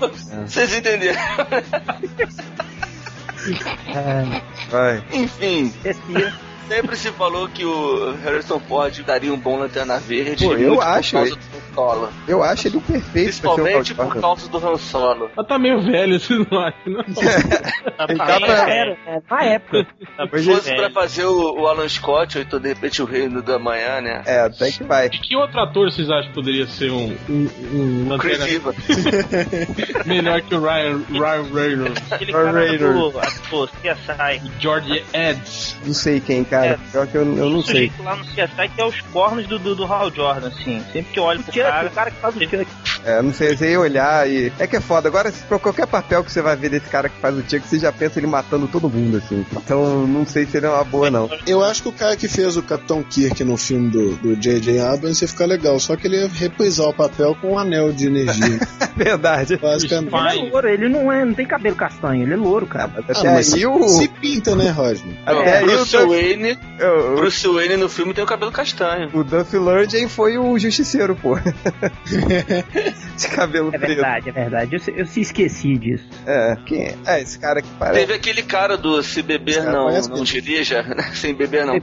Vocês 0.45 0.75
entenderam? 0.75 1.21
Vai. 4.69 5.03
Enfim, 5.11 5.73
sempre 6.67 6.95
se 6.95 7.11
falou 7.11 7.49
que 7.49 7.65
o 7.65 8.13
Harrison 8.23 8.59
Ford 8.59 9.03
daria 9.03 9.33
um 9.33 9.37
bom 9.37 9.57
Lanterna 9.57 9.99
Verde. 9.99 10.45
Pô, 10.45 10.53
eu 10.53 10.81
acho, 10.81 11.17
Por 11.17 11.37
Solo. 11.73 12.09
Eu 12.27 12.43
acho 12.43 12.67
ele 12.67 12.77
o 12.77 12.81
perfeito 12.81 13.41
pra 13.41 13.55
ser 13.55 13.61
o 13.61 13.63
Principalmente 13.63 13.93
por 13.95 14.21
causa 14.21 14.49
do 14.49 14.57
Han 14.57 14.77
Solo. 14.77 15.31
Ela 15.35 15.47
tá 15.47 15.59
meio 15.59 15.81
velho, 15.81 16.19
vocês 16.19 16.45
não 16.49 16.59
acham? 16.59 16.81
Não. 16.85 17.03
Tá 18.01 18.07
tá 18.07 18.07
bem, 18.07 18.17
pra-. 18.17 18.69
É, 18.69 18.97
na 19.29 19.43
época. 19.43 19.87
Tá 20.17 20.27
Se 20.37 20.43
fosse 20.43 20.75
pra 20.75 20.89
fazer 20.89 21.25
o, 21.25 21.61
o 21.61 21.67
Alan 21.67 21.87
Scott, 21.87 22.37
ou 22.37 22.43
então 22.43 22.59
de 22.59 22.69
repente 22.69 23.01
o 23.01 23.05
Reino 23.05 23.41
da 23.43 23.59
Manhã, 23.59 24.01
né? 24.01 24.23
É, 24.25 24.39
até 24.39 24.71
que 24.71 24.83
vai. 24.83 25.07
E 25.07 25.09
que 25.09 25.35
outro 25.35 25.59
ator 25.59 25.91
vocês 25.91 26.09
acham 26.09 26.29
que 26.29 26.33
poderia 26.33 26.65
ser 26.67 26.91
um, 26.91 27.15
um, 27.29 28.13
um 28.13 28.17
Chris 28.17 28.39
lanterna 28.39 28.49
Evans. 28.49 28.75
melhor 30.05 30.41
que 30.41 30.55
o 30.55 30.61
Ryan, 30.61 31.01
Ryan 31.09 31.53
Reynolds? 31.53 32.11
Aquele 32.11 32.31
Ryan 32.31 32.43
cara 32.45 32.59
Reynolds. 32.59 33.41
do, 33.49 33.65
do 33.65 33.67
CSI. 33.67 34.51
George 34.59 35.03
Eds. 35.13 35.77
Não 35.85 35.93
sei 35.93 36.19
quem, 36.19 36.43
cara. 36.43 36.67
É. 36.67 36.91
Pior 36.91 37.07
que 37.07 37.15
eu, 37.15 37.21
eu 37.37 37.49
não 37.49 37.61
sei. 37.61 37.91
lá 37.99 38.15
no 38.15 38.25
CSI 38.25 38.69
que 38.75 38.81
é 38.81 38.85
os 38.85 38.99
cornos 39.01 39.45
do, 39.47 39.59
do, 39.59 39.75
do 39.75 39.85
Hal 39.85 40.11
Jordan, 40.11 40.47
assim. 40.47 40.83
Sempre 40.91 41.13
que 41.13 41.19
eu 41.19 41.23
olho 41.23 41.43
pro 41.43 41.51
Chuck, 41.63 41.71
cara... 41.71 41.87
o 41.87 41.91
cara 41.91 42.11
que 42.11 42.17
faz 42.17 42.35
o 42.35 42.39
Chuck. 42.39 42.67
É, 43.03 43.21
não 43.21 43.33
sei, 43.33 43.57
você 43.57 43.71
ia 43.71 43.79
olhar 43.79 44.29
e. 44.29 44.51
É 44.59 44.67
que 44.67 44.75
é 44.75 44.81
foda. 44.81 45.07
Agora, 45.07 45.31
pra 45.49 45.59
qualquer 45.59 45.87
papel 45.87 46.23
que 46.23 46.31
você 46.31 46.41
vai 46.41 46.55
ver 46.55 46.69
desse 46.69 46.87
cara 46.89 47.09
que 47.09 47.19
faz 47.19 47.35
o 47.35 47.41
Chuck, 47.41 47.67
você 47.67 47.79
já 47.79 47.91
pensa 47.91 48.19
ele 48.19 48.27
matando 48.27 48.67
todo 48.67 48.89
mundo, 48.89 49.17
assim. 49.17 49.45
Então, 49.51 50.05
não 50.07 50.25
sei 50.25 50.45
se 50.45 50.57
ele 50.57 50.67
é 50.67 50.69
uma 50.69 50.83
boa, 50.83 51.09
não. 51.09 51.29
Eu 51.45 51.63
acho 51.63 51.81
que 51.83 51.89
o 51.89 51.93
cara 51.93 52.15
que 52.15 52.27
fez 52.27 52.55
o 52.55 52.63
Capitão 52.63 53.03
Kirk 53.03 53.43
no 53.43 53.57
filme 53.57 53.89
do 53.89 54.21
do 54.21 54.35
J.J. 54.35 54.79
Abrams 54.79 55.23
ia 55.23 55.27
ficar 55.27 55.45
legal, 55.45 55.79
só 55.79 55.95
que 55.95 56.07
ele 56.07 56.17
ia 56.17 56.27
reprisar 56.27 56.87
o 56.87 56.93
papel 56.93 57.35
com 57.35 57.53
um 57.53 57.59
anel 57.59 57.91
de 57.91 58.07
energia. 58.07 58.59
É 58.79 58.87
verdade. 59.03 59.57
basicamente. 59.57 60.13
Ele 60.13 60.47
é 60.47 60.51
louro, 60.51 60.69
ele 60.69 60.89
não, 60.89 61.11
é, 61.11 61.25
não 61.25 61.33
tem 61.33 61.45
cabelo 61.45 61.75
castanho, 61.75 62.23
ele 62.23 62.33
é 62.33 62.37
louro, 62.37 62.67
cara. 62.67 62.91
Até 62.97 63.13
Ah, 63.15 63.33
mas 63.33 63.53
aí 63.53 63.65
o. 63.65 63.87
se 63.87 64.07
pinta, 64.07 64.55
né, 64.55 64.69
Rodney? 64.69 65.17
Até 65.25 65.57
aí 65.57 65.63
o 65.63 65.67
Bruce 65.67 65.97
Duff, 65.97 66.07
Wayne, 66.07 66.59
o, 66.79 67.15
Bruce 67.15 67.47
Wayne 67.47 67.77
no 67.77 67.89
filme 67.89 68.13
tem 68.13 68.23
o 68.23 68.27
cabelo 68.27 68.51
castanho. 68.51 69.09
o 69.13 69.23
Duff 69.23 69.57
Lundgren 69.57 70.07
foi 70.07 70.37
o 70.37 70.57
justiceiro, 70.57 71.15
pô. 71.15 71.37
De 73.17 73.27
cabelo 73.27 73.69
É 73.73 73.77
preto. 73.77 73.87
verdade, 73.87 74.29
é 74.29 74.31
verdade. 74.31 74.75
Eu, 74.75 74.79
se- 74.79 74.93
eu 74.95 75.05
se 75.05 75.21
esqueci 75.21 75.77
disso. 75.77 76.03
É, 76.25 76.57
quem 76.65 76.83
é? 76.85 76.95
É, 77.05 77.21
esse 77.21 77.37
cara 77.37 77.61
que 77.61 77.67
parece. 77.77 77.99
Teve 77.99 78.13
aquele 78.13 78.41
cara 78.41 78.77
do 78.77 79.01
Se 79.03 79.21
Beber 79.21 79.63
Não, 79.63 79.89
não 80.09 80.23
dirija, 80.23 80.81
né? 80.83 81.11
sem 81.13 81.33
beber 81.33 81.65
não 81.65 81.79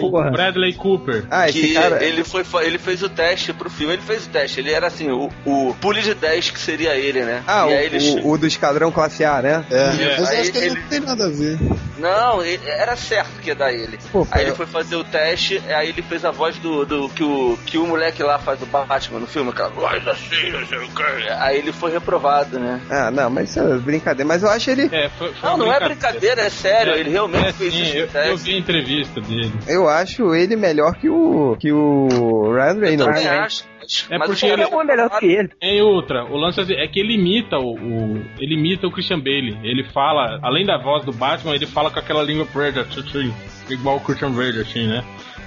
porra. 0.00 0.30
Bradley 0.30 0.74
Cooper. 0.74 1.24
Ah, 1.30 1.48
esse 1.48 1.60
que 1.60 1.74
cara. 1.74 2.02
ele 2.04 2.22
foi 2.24 2.44
ele 2.62 2.78
fez 2.78 3.02
o 3.02 3.08
teste 3.08 3.52
pro 3.52 3.68
filme, 3.70 3.94
ele 3.94 4.02
fez 4.02 4.26
o 4.26 4.28
teste, 4.28 4.60
ele 4.60 4.70
era 4.72 4.86
assim, 4.86 5.10
o, 5.10 5.30
o 5.44 5.74
pule 5.80 6.00
de 6.02 6.14
10 6.14 6.50
que 6.50 6.58
seria 6.60 6.94
ele, 6.96 7.22
né? 7.24 7.42
Ah, 7.46 7.66
e 7.68 7.72
o, 7.74 7.78
aí 7.78 7.86
ele 7.86 8.20
o, 8.20 8.30
o 8.32 8.38
do 8.38 8.46
Esquadrão 8.46 8.90
Classe 8.92 9.24
A, 9.24 9.40
né? 9.42 9.64
É, 9.70 9.76
É, 9.76 9.86
mas 9.86 10.18
eu 10.18 10.26
aí 10.28 10.40
acho 10.40 10.52
que 10.52 10.58
ele 10.58 10.66
ele- 10.66 10.80
não 10.80 10.88
tem 10.88 11.00
nada 11.00 11.24
a 11.26 11.28
ver. 11.28 11.58
Não, 11.98 12.42
ele- 12.44 12.60
era 12.68 12.96
certo 12.96 13.40
que 13.40 13.48
ia 13.48 13.54
dar 13.54 13.72
ele. 13.72 13.98
Pô, 14.10 14.26
Aí 14.30 14.42
eu- 14.42 14.48
ele 14.48 14.56
foi 14.56 14.66
fazer 14.66 14.96
o 14.96 15.04
teste, 15.04 15.60
aí 15.68 15.88
ele 15.88 16.02
fez 16.02 16.24
a 16.24 16.30
voz 16.30 16.56
do, 16.58 16.84
do 16.84 17.08
que, 17.08 17.22
o, 17.24 17.58
que 17.66 17.78
o 17.78 17.86
moleque 17.86 18.22
lá 18.22 18.38
faz 18.38 18.60
o 18.62 18.66
Batman 18.84 19.20
no 19.20 19.26
filme, 19.26 19.50
aquela 19.50 19.68
voz 19.70 20.06
assim, 20.08 20.50
não 20.50 20.66
sei 20.66 20.78
o 20.78 20.88
quê. 20.94 21.02
Aí 21.38 21.58
ele 21.58 21.72
foi 21.72 21.90
reprovado, 21.92 22.58
né? 22.58 22.80
Ah, 22.90 23.10
não, 23.10 23.30
mas 23.30 23.50
isso 23.50 23.60
é 23.60 23.78
brincadeira. 23.78 24.26
Mas 24.28 24.42
eu 24.42 24.50
acho 24.50 24.70
ele. 24.70 24.88
É, 24.92 25.08
foi, 25.10 25.32
foi 25.32 25.48
Não, 25.50 25.56
não 25.56 25.72
é 25.72 25.80
brincadeira, 25.80 26.42
é 26.42 26.50
sério, 26.50 26.94
ele 26.94 27.10
realmente 27.10 27.48
É, 27.48 27.52
fez 27.52 27.72
sim, 27.74 27.82
esse 27.82 27.98
eu, 27.98 28.08
eu 28.22 28.36
vi 28.36 28.54
a 28.54 28.58
entrevista 28.58 29.20
dele. 29.20 29.52
Eu 29.66 29.88
acho 29.88 30.34
ele 30.34 30.56
melhor 30.56 30.94
que 30.94 31.08
o. 31.08 31.56
que 31.58 31.72
o 31.72 32.52
Ryan 32.52 32.74
Eu 32.74 32.80
Reynolds. 32.80 33.14
também 33.22 33.28
acho. 33.38 33.64
Mas, 33.82 34.06
É 34.10 34.16
mas 34.18 34.28
porque 34.28 34.46
ele- 34.46 34.62
é 34.62 34.84
melhor 34.84 35.10
que 35.18 35.26
ele. 35.26 35.50
Em 35.60 35.82
outra, 35.82 36.24
o 36.24 36.36
lance 36.36 36.60
é 36.60 36.86
que 36.86 37.00
ele 37.00 37.14
imita 37.14 37.58
o, 37.58 37.74
o- 37.74 38.24
ele 38.38 38.54
imita 38.54 38.86
o 38.86 38.92
Christian 38.92 39.18
Bale. 39.18 39.58
Ele 39.64 39.82
fala, 39.92 40.38
além 40.40 40.64
da 40.64 40.78
voz 40.78 41.04
do 41.04 41.12
Batman, 41.12 41.54
ele 41.54 41.66
fala 41.66 41.90
com 41.90 41.98
aquela 41.98 42.22
língua 42.22 42.46
preta, 42.46 42.86
igual 43.68 43.96
o 43.96 44.00
Christian 44.00 44.30
Bale, 44.30 44.60
assim, 44.60 44.86
né? 44.86 45.02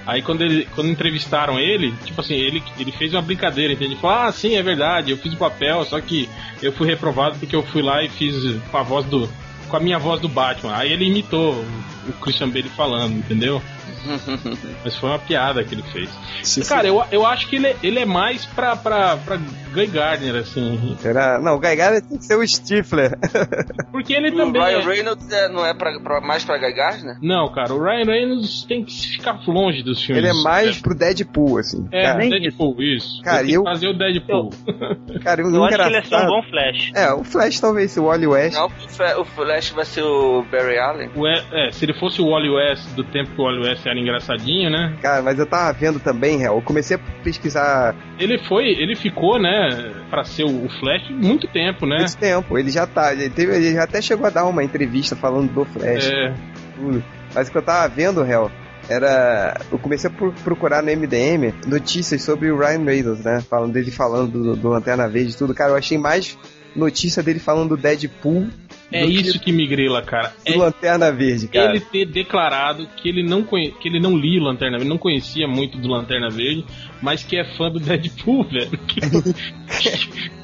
Aí 0.06 0.22
quando 0.22 0.42
ele, 0.42 0.68
quando 0.74 0.88
entrevistaram 0.88 1.58
ele, 1.58 1.92
tipo 2.04 2.20
assim, 2.20 2.34
ele, 2.34 2.62
ele 2.78 2.92
fez 2.92 3.12
uma 3.12 3.22
brincadeira, 3.22 3.72
entende? 3.72 3.92
Ele 3.92 4.00
falou, 4.00 4.16
ah, 4.16 4.32
sim, 4.32 4.54
é 4.54 4.62
verdade, 4.62 5.10
eu 5.10 5.16
fiz 5.16 5.32
o 5.32 5.36
papel, 5.36 5.84
só 5.84 6.00
que 6.00 6.28
eu 6.62 6.72
fui 6.72 6.86
reprovado 6.86 7.36
porque 7.38 7.56
eu 7.56 7.62
fui 7.64 7.82
lá 7.82 8.04
e 8.04 8.08
fiz 8.08 8.34
com 8.70 8.78
a 8.78 8.82
voz 8.82 9.04
do, 9.06 9.28
com 9.68 9.76
a 9.76 9.80
minha 9.80 9.98
voz 9.98 10.20
do 10.20 10.28
Batman. 10.28 10.76
Aí 10.76 10.92
ele 10.92 11.06
imitou 11.06 11.64
o, 12.06 12.10
o 12.10 12.12
Christian 12.14 12.48
Bale 12.48 12.68
falando, 12.70 13.14
entendeu? 13.18 13.60
Mas 14.84 14.96
foi 14.96 15.08
uma 15.10 15.18
piada 15.18 15.64
que 15.64 15.74
ele 15.74 15.82
fez. 15.82 16.08
Se 16.42 16.64
Cara, 16.66 16.86
eu, 16.86 17.02
eu 17.10 17.26
acho 17.26 17.48
que 17.48 17.56
ele, 17.56 17.66
é- 17.68 17.76
ele 17.82 17.98
é 18.00 18.04
mais 18.06 18.44
pra, 18.46 18.76
pra, 18.76 19.16
pra 19.16 19.36
Guy 19.72 19.86
Gardner, 19.86 20.36
assim. 20.36 20.96
Será? 21.00 21.40
Não, 21.40 21.56
o 21.56 21.58
Gaigara 21.58 22.00
tem 22.00 22.16
que 22.18 22.24
ser 22.24 22.36
o 22.36 22.46
Stifler. 22.46 23.18
Porque 23.90 24.12
ele 24.14 24.30
O 24.30 24.36
também. 24.36 24.62
Ryan 24.62 24.78
é- 24.78 24.84
Reynolds 24.84 25.30
é- 25.32 25.48
não 25.48 25.66
é 25.66 25.74
pra, 25.74 25.98
pra- 26.00 26.20
mais 26.20 26.44
pra 26.44 26.58
Guy 26.58 26.72
Gardner? 26.72 27.16
Não, 27.20 27.48
cara, 27.52 27.72
o 27.74 27.82
Ryan 27.82 28.04
Reynolds 28.04 28.64
tem 28.64 28.84
que 28.84 28.92
ficar 29.12 29.40
longe 29.46 29.82
dos 29.82 30.00
filmes. 30.02 30.22
ele 30.24 30.38
é 30.38 30.42
mais 30.42 30.80
pro 30.80 30.94
Deadpool, 30.94 31.58
assim. 31.58 31.88
É, 31.92 32.02
Cara, 32.04 32.18
nem 32.18 32.30
Deadpool, 32.30 32.80
isso. 32.82 33.20
Cara, 33.22 33.48
eu- 33.50 33.64
que 33.64 33.70
fazer 33.70 33.88
o 33.88 33.94
Deadpool. 33.98 34.50
cara 35.22 35.44
o 35.46 35.54
Eu 35.54 35.64
acho 35.64 35.76
que 35.76 35.82
ele 35.82 35.94
ia 35.96 36.04
ser 36.04 36.16
um 36.16 36.26
bom 36.26 36.42
Flash. 36.48 36.90
É, 36.94 37.12
o 37.12 37.24
Flash 37.24 37.60
talvez, 37.60 37.90
se 37.90 37.98
o 38.00 38.04
Wally 38.04 38.26
West. 38.26 38.56
Não, 38.56 38.66
o 38.66 38.70
Fla- 38.70 39.20
o 39.20 39.24
Flash 39.24 39.70
vai 39.70 39.84
ser 39.84 40.02
o 40.02 40.44
Barry 40.50 40.78
Allen. 40.78 41.10
O 41.16 41.26
é, 41.26 41.70
se 41.72 41.84
ele 41.84 41.94
fosse 41.98 42.20
o 42.20 42.30
Wally 42.30 42.48
West 42.50 42.88
do 42.94 43.04
tempo 43.04 43.30
que 43.34 43.40
o 43.40 43.44
Wally 43.44 43.66
West 43.68 43.84
era 43.86 43.98
engraçadinho, 43.98 44.70
né? 44.70 44.96
Cara, 45.02 45.22
mas 45.22 45.38
eu 45.38 45.46
tava 45.46 45.72
vendo 45.72 45.98
também, 46.00 46.38
real. 46.38 46.56
Eu 46.56 46.62
comecei 46.62 46.96
a 46.96 47.00
pesquisar 47.22 47.94
Ele 48.18 48.38
foi, 48.38 48.68
ele 48.68 48.94
ficou, 48.96 49.38
né, 49.38 49.92
pra 50.10 50.24
ser 50.24 50.44
o 50.44 50.68
Flash 50.80 51.10
muito 51.10 51.46
tempo, 51.48 51.86
né? 51.86 51.98
muito 51.98 52.16
tempo. 52.16 52.58
Ele 52.58 52.70
já 52.70 52.86
tá. 52.86 53.12
Ele, 53.12 53.30
teve, 53.30 53.54
ele 53.56 53.72
já 53.74 53.84
até 53.84 54.00
chegou 54.00 54.26
a 54.26 54.30
dar 54.30 54.44
uma 54.44 54.62
entrevista 54.64 55.16
falando 55.16 55.52
do 55.52 55.64
Flash. 55.64 56.08
É, 56.08 56.34
tudo. 56.76 57.02
Mas 57.34 57.48
o 57.48 57.50
que 57.52 57.58
eu 57.58 57.62
tava 57.62 57.88
vendo, 57.88 58.22
real, 58.22 58.50
era. 58.88 59.56
Eu 59.70 59.78
comecei 59.78 60.08
a 60.08 60.12
pro- 60.12 60.32
procurar 60.44 60.82
no 60.82 60.90
MDM 60.90 61.52
notícias 61.66 62.22
sobre 62.22 62.50
o 62.50 62.58
Ryan 62.58 62.84
Reynolds, 62.84 63.24
né? 63.24 63.40
Falando 63.48 63.72
dele 63.72 63.90
falando 63.90 64.30
do, 64.30 64.56
do 64.56 64.68
Lanterna 64.68 65.08
Verde 65.08 65.32
e 65.32 65.36
tudo. 65.36 65.54
Cara, 65.54 65.72
eu 65.72 65.76
achei 65.76 65.98
mais 65.98 66.38
notícia 66.74 67.22
dele 67.22 67.38
falando 67.38 67.70
do 67.70 67.76
Deadpool 67.76 68.48
é 68.92 69.04
do 69.04 69.10
isso 69.10 69.40
que 69.40 69.52
me 69.52 69.66
grila, 69.66 70.02
cara. 70.02 70.32
que 70.44 70.52
É 70.52 70.56
Lanterna 70.56 71.10
Verde, 71.10 71.48
cara. 71.48 71.70
ele 71.70 71.80
ter 71.80 72.06
declarado 72.06 72.86
que 72.96 73.08
ele 73.08 73.22
não 73.22 73.42
conhe... 73.42 73.72
que 73.72 73.88
ele 73.88 74.00
não 74.00 74.16
lia 74.16 74.40
Lanterna 74.40 74.78
Verde, 74.78 74.90
não 74.90 74.98
conhecia 74.98 75.48
muito 75.48 75.78
do 75.78 75.88
Lanterna 75.88 76.28
Verde, 76.28 76.64
mas 77.06 77.22
que 77.22 77.36
é 77.38 77.44
fã 77.56 77.70
do 77.70 77.78
Deadpool, 77.78 78.42
velho. 78.50 78.80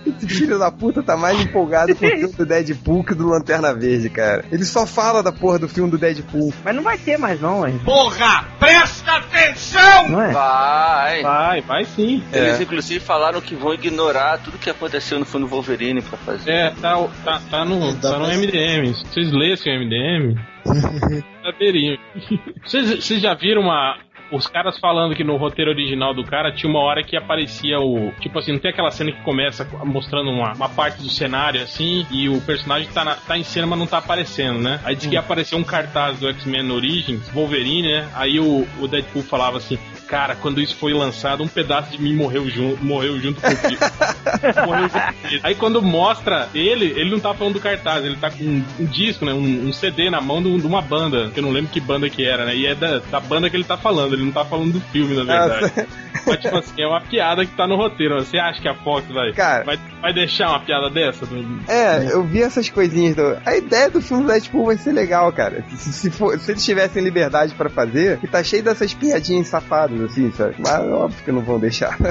Esse 0.07 0.29
filho 0.29 0.59
da 0.61 0.71
puta 0.71 1.03
tá 1.03 1.17
mais 1.17 1.41
empolgado 1.41 1.93
com 1.97 2.07
o 2.07 2.09
filme 2.11 2.33
do 2.35 2.47
Deadpool 2.47 3.03
que 3.03 3.15
do 3.15 3.27
Lanterna 3.27 3.75
Verde, 3.75 4.09
cara. 4.09 4.45
Ele 4.53 4.65
só 4.65 4.87
fala 4.87 5.25
da 5.25 5.33
porra 5.33 5.59
do 5.59 5.69
filme 5.69 5.91
do 5.91 5.99
Deadpool. 5.99 6.55
Mas 6.65 6.75
não 6.77 6.83
vai 6.85 6.97
ter 6.99 7.19
mais, 7.19 7.41
não, 7.41 7.67
hein? 7.67 7.81
Porra, 7.85 8.47
presta 8.61 9.17
atenção! 9.17 10.09
Não 10.09 10.23
é? 10.23 10.33
Vai! 10.33 11.23
Vai, 11.23 11.61
vai 11.63 11.85
sim. 11.85 12.23
Eles 12.33 12.61
É. 12.61 12.63
inclusive 12.63 13.01
falaram 13.01 13.41
que 13.41 13.57
vão 13.57 13.75
ignorar 13.75 14.39
tudo 14.39 14.57
que 14.59 14.71
aconteceu 14.71 15.19
no 15.19 15.25
filme 15.25 15.47
do 15.47 15.51
Wolverine 15.51 16.01
pra 16.01 16.17
fazer. 16.19 16.51
É, 16.53 16.71
tá, 16.81 16.97
tá, 17.25 17.43
tá 17.51 17.65
no, 17.65 17.93
tá 17.97 18.19
no 18.19 18.27
pra- 18.27 18.37
MDM. 18.37 18.95
Se 18.95 19.05
vocês 19.07 19.33
lessem 19.33 19.77
o 19.77 19.81
MDM, 19.81 20.41
saberiam. 21.43 21.97
Vocês 22.65 23.21
já 23.21 23.35
viram 23.35 23.63
uma. 23.63 23.97
Os 24.33 24.47
caras 24.47 24.79
falando 24.79 25.15
que 25.15 25.23
no 25.23 25.37
roteiro 25.37 25.71
original 25.71 26.15
do 26.15 26.25
cara 26.25 26.51
tinha 26.51 26.71
uma 26.71 26.81
hora 26.81 27.03
que 27.05 27.17
aparecia 27.17 27.79
o. 27.79 28.11
Tipo 28.21 28.39
assim, 28.39 28.53
não 28.53 28.59
tem 28.59 28.71
aquela 28.71 28.91
cena 28.91 29.13
que 29.13 29.21
começa 29.23 29.65
mostrando 29.85 30.31
uma, 30.31 30.55
uma 30.55 30.69
parte 30.69 31.03
do 31.03 31.11
cenário 31.11 31.63
assim, 31.63 32.07
e 32.11 32.29
o 32.29 32.41
personagem 32.41 32.89
tá, 32.91 33.05
na- 33.05 33.15
tá 33.17 33.37
em 33.37 33.43
cena, 33.45 33.67
mas 33.67 33.79
não 33.79 33.87
tá 33.87 33.99
aparecendo, 33.99 34.59
né? 34.59 34.81
Aí 34.85 34.97
diz 34.97 35.07
que 35.07 35.15
ia 35.15 35.21
aparecer 35.21 35.55
um 35.55 35.63
cartaz 35.63 36.19
do 36.19 36.29
X-Men 36.31 36.71
Origins, 36.71 37.29
Wolverine, 37.31 37.89
né? 37.93 38.09
Aí 38.15 38.41
o, 38.41 38.67
o 38.81 38.89
Deadpool 38.89 39.23
falava 39.23 39.59
assim: 39.59 39.79
Cara, 40.13 40.37
quando 40.37 40.61
isso 40.61 40.77
foi 40.77 40.93
lançado, 40.93 41.43
um 41.43 41.49
pedaço 41.49 41.91
de 41.91 41.99
mim 41.99 42.15
morreu 42.15 42.47
junto, 42.47 42.85
morreu 42.85 43.19
junto 43.19 43.41
comigo. 43.41 43.81
Morreu 44.67 44.83
junto 44.83 45.15
com 45.15 45.25
ele. 45.27 45.41
Aí 45.43 45.55
quando 45.55 45.81
mostra 45.81 46.51
ele, 46.55 46.85
ele 46.85 47.11
não 47.11 47.19
tá 47.19 47.33
falando 47.33 47.55
do 47.55 47.61
cartaz, 47.61 48.05
ele 48.05 48.17
tá 48.17 48.31
com 48.31 48.45
um, 48.45 48.63
um 48.81 48.85
disco, 48.85 49.25
né? 49.25 49.33
Um, 49.33 49.69
um 49.69 49.73
CD 49.73 50.11
na 50.11 50.21
mão 50.21 50.43
de, 50.43 50.55
de 50.59 50.67
uma 50.67 50.83
banda, 50.83 51.31
que 51.31 51.41
eu 51.41 51.43
não 51.43 51.51
lembro 51.51 51.71
que 51.71 51.81
banda 51.81 52.11
que 52.11 52.27
era, 52.27 52.45
né? 52.45 52.55
E 52.55 52.67
é 52.67 52.75
da, 52.75 52.99
da 52.99 53.21
banda 53.21 53.49
que 53.49 53.57
ele 53.57 53.65
tá 53.65 53.79
falando, 53.79 54.13
ele 54.13 54.25
não 54.25 54.33
tá 54.33 54.45
falando 54.45 54.75
do 54.75 54.81
filme, 54.83 55.15
na 55.17 55.25
verdade. 55.25 55.89
Mas, 56.27 56.39
tipo 56.41 56.57
assim, 56.57 56.83
é 56.83 56.87
uma 56.87 57.01
piada 57.01 57.45
que 57.45 57.53
tá 57.57 57.67
no 57.67 57.77
roteiro. 57.77 58.15
Você 58.23 58.39
acha 58.39 58.61
que 58.61 58.69
a 58.69 58.75
Fox 58.75 59.07
vai, 59.09 59.33
Cara. 59.33 59.65
vai, 59.65 59.79
vai 60.01 60.13
deixar 60.13 60.51
uma 60.51 60.61
piada 60.61 60.89
dessa? 60.91 61.27
É, 61.69 62.13
eu 62.13 62.23
vi 62.23 62.43
essas 62.43 62.69
coisinhas. 62.69 63.17
Do... 63.17 63.37
A 63.45 63.57
ideia 63.57 63.91
do 63.91 64.01
filme 64.01 64.27
Deadpool 64.27 64.67
vai 64.67 64.77
ser 64.77 64.93
legal, 64.93 65.33
cara. 65.33 65.65
Se, 65.77 65.93
se, 65.93 66.11
for- 66.11 66.39
se 66.39 66.51
eles 66.53 66.65
tivessem 66.65 67.03
liberdade 67.03 67.55
pra 67.55 67.69
fazer, 67.71 68.19
que 68.19 68.27
tá 68.27 68.43
cheio 68.43 68.63
dessas 68.63 68.93
piadinhas 68.95 69.49
safadas, 69.49 70.01
assim, 70.03 70.31
sabe? 70.33 70.55
Mas 70.59 70.81
óbvio 70.93 71.25
que 71.25 71.33
não 71.33 71.43
vão 71.43 71.59
deixar. 71.59 71.97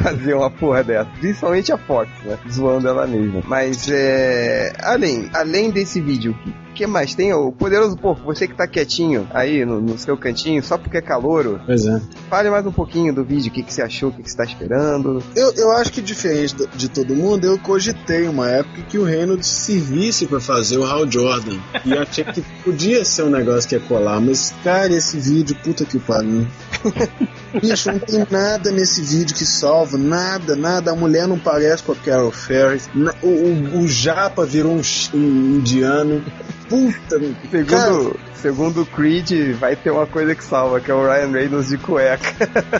Fazer 0.00 0.34
uma 0.34 0.48
porra 0.48 0.84
dessa. 0.84 1.10
Principalmente 1.18 1.72
a 1.72 1.76
Fox, 1.76 2.08
né? 2.24 2.38
Zoando 2.48 2.86
ela 2.86 3.08
mesma. 3.08 3.42
Mas 3.44 3.90
é. 3.90 4.72
Além, 4.84 5.28
além 5.34 5.68
desse 5.72 6.00
vídeo 6.00 6.32
que, 6.80 6.84
que 6.84 6.86
mais? 6.86 7.14
Tem 7.14 7.32
o 7.34 7.52
Poderoso 7.52 7.96
Porco, 7.96 8.24
você 8.24 8.48
que 8.48 8.54
tá 8.54 8.66
quietinho 8.66 9.28
aí 9.32 9.64
no, 9.64 9.80
no 9.80 9.98
seu 9.98 10.16
cantinho, 10.16 10.62
só 10.62 10.78
porque 10.78 10.96
é 10.96 11.02
calouro. 11.02 11.60
Pois 11.66 11.84
é. 11.84 12.00
Fale 12.30 12.48
mais 12.48 12.64
um 12.64 12.72
pouquinho 12.72 13.12
do 13.12 13.22
vídeo, 13.22 13.50
o 13.50 13.52
que, 13.52 13.62
que 13.62 13.72
você 13.72 13.82
achou, 13.82 14.08
o 14.08 14.12
que, 14.12 14.22
que 14.22 14.30
você 14.30 14.36
tá 14.36 14.44
esperando. 14.44 15.22
Eu, 15.36 15.52
eu 15.56 15.72
acho 15.72 15.92
que 15.92 16.00
diferente 16.00 16.56
de 16.74 16.88
todo 16.88 17.14
mundo, 17.14 17.44
eu 17.44 17.58
cogitei 17.58 18.26
uma 18.26 18.48
época 18.48 18.82
que 18.88 18.98
o 18.98 19.04
Reynolds 19.04 19.46
servisse 19.46 20.26
pra 20.26 20.40
fazer 20.40 20.78
o 20.78 20.84
Hal 20.84 21.10
Jordan. 21.10 21.58
E 21.84 21.92
eu 21.92 22.00
achei 22.00 22.24
que 22.24 22.42
podia 22.64 23.04
ser 23.04 23.24
um 23.24 23.30
negócio 23.30 23.68
que 23.68 23.74
ia 23.74 23.80
colar, 23.80 24.20
mas, 24.20 24.54
cara, 24.64 24.92
esse 24.94 25.18
vídeo, 25.18 25.56
puta 25.62 25.84
que 25.84 25.98
pariu. 25.98 26.46
Bicho, 27.60 27.90
não 27.90 27.98
tem 27.98 28.26
nada 28.30 28.70
nesse 28.70 29.02
vídeo 29.02 29.34
que 29.34 29.44
salva, 29.44 29.98
nada, 29.98 30.54
nada. 30.56 30.92
A 30.92 30.96
mulher 30.96 31.26
não 31.26 31.38
parece 31.38 31.82
com 31.82 31.92
a 31.92 31.96
Carol 31.96 32.30
Ferris. 32.30 32.88
O, 33.22 33.26
o, 33.26 33.80
o 33.80 33.88
Japa 33.88 34.46
virou 34.46 34.72
um, 34.72 34.82
um 35.14 35.56
indiano. 35.56 36.22
Puta, 36.70 37.18
cara, 37.66 37.92
Segundo, 37.92 38.20
segundo 38.32 38.82
o 38.82 38.86
Creed, 38.86 39.54
vai 39.58 39.74
ter 39.74 39.90
uma 39.90 40.06
coisa 40.06 40.34
que 40.36 40.44
salva, 40.44 40.80
que 40.80 40.88
é 40.90 40.94
o 40.94 41.04
Ryan 41.04 41.32
Reynolds 41.32 41.68
de 41.68 41.76
cueca. 41.78 42.30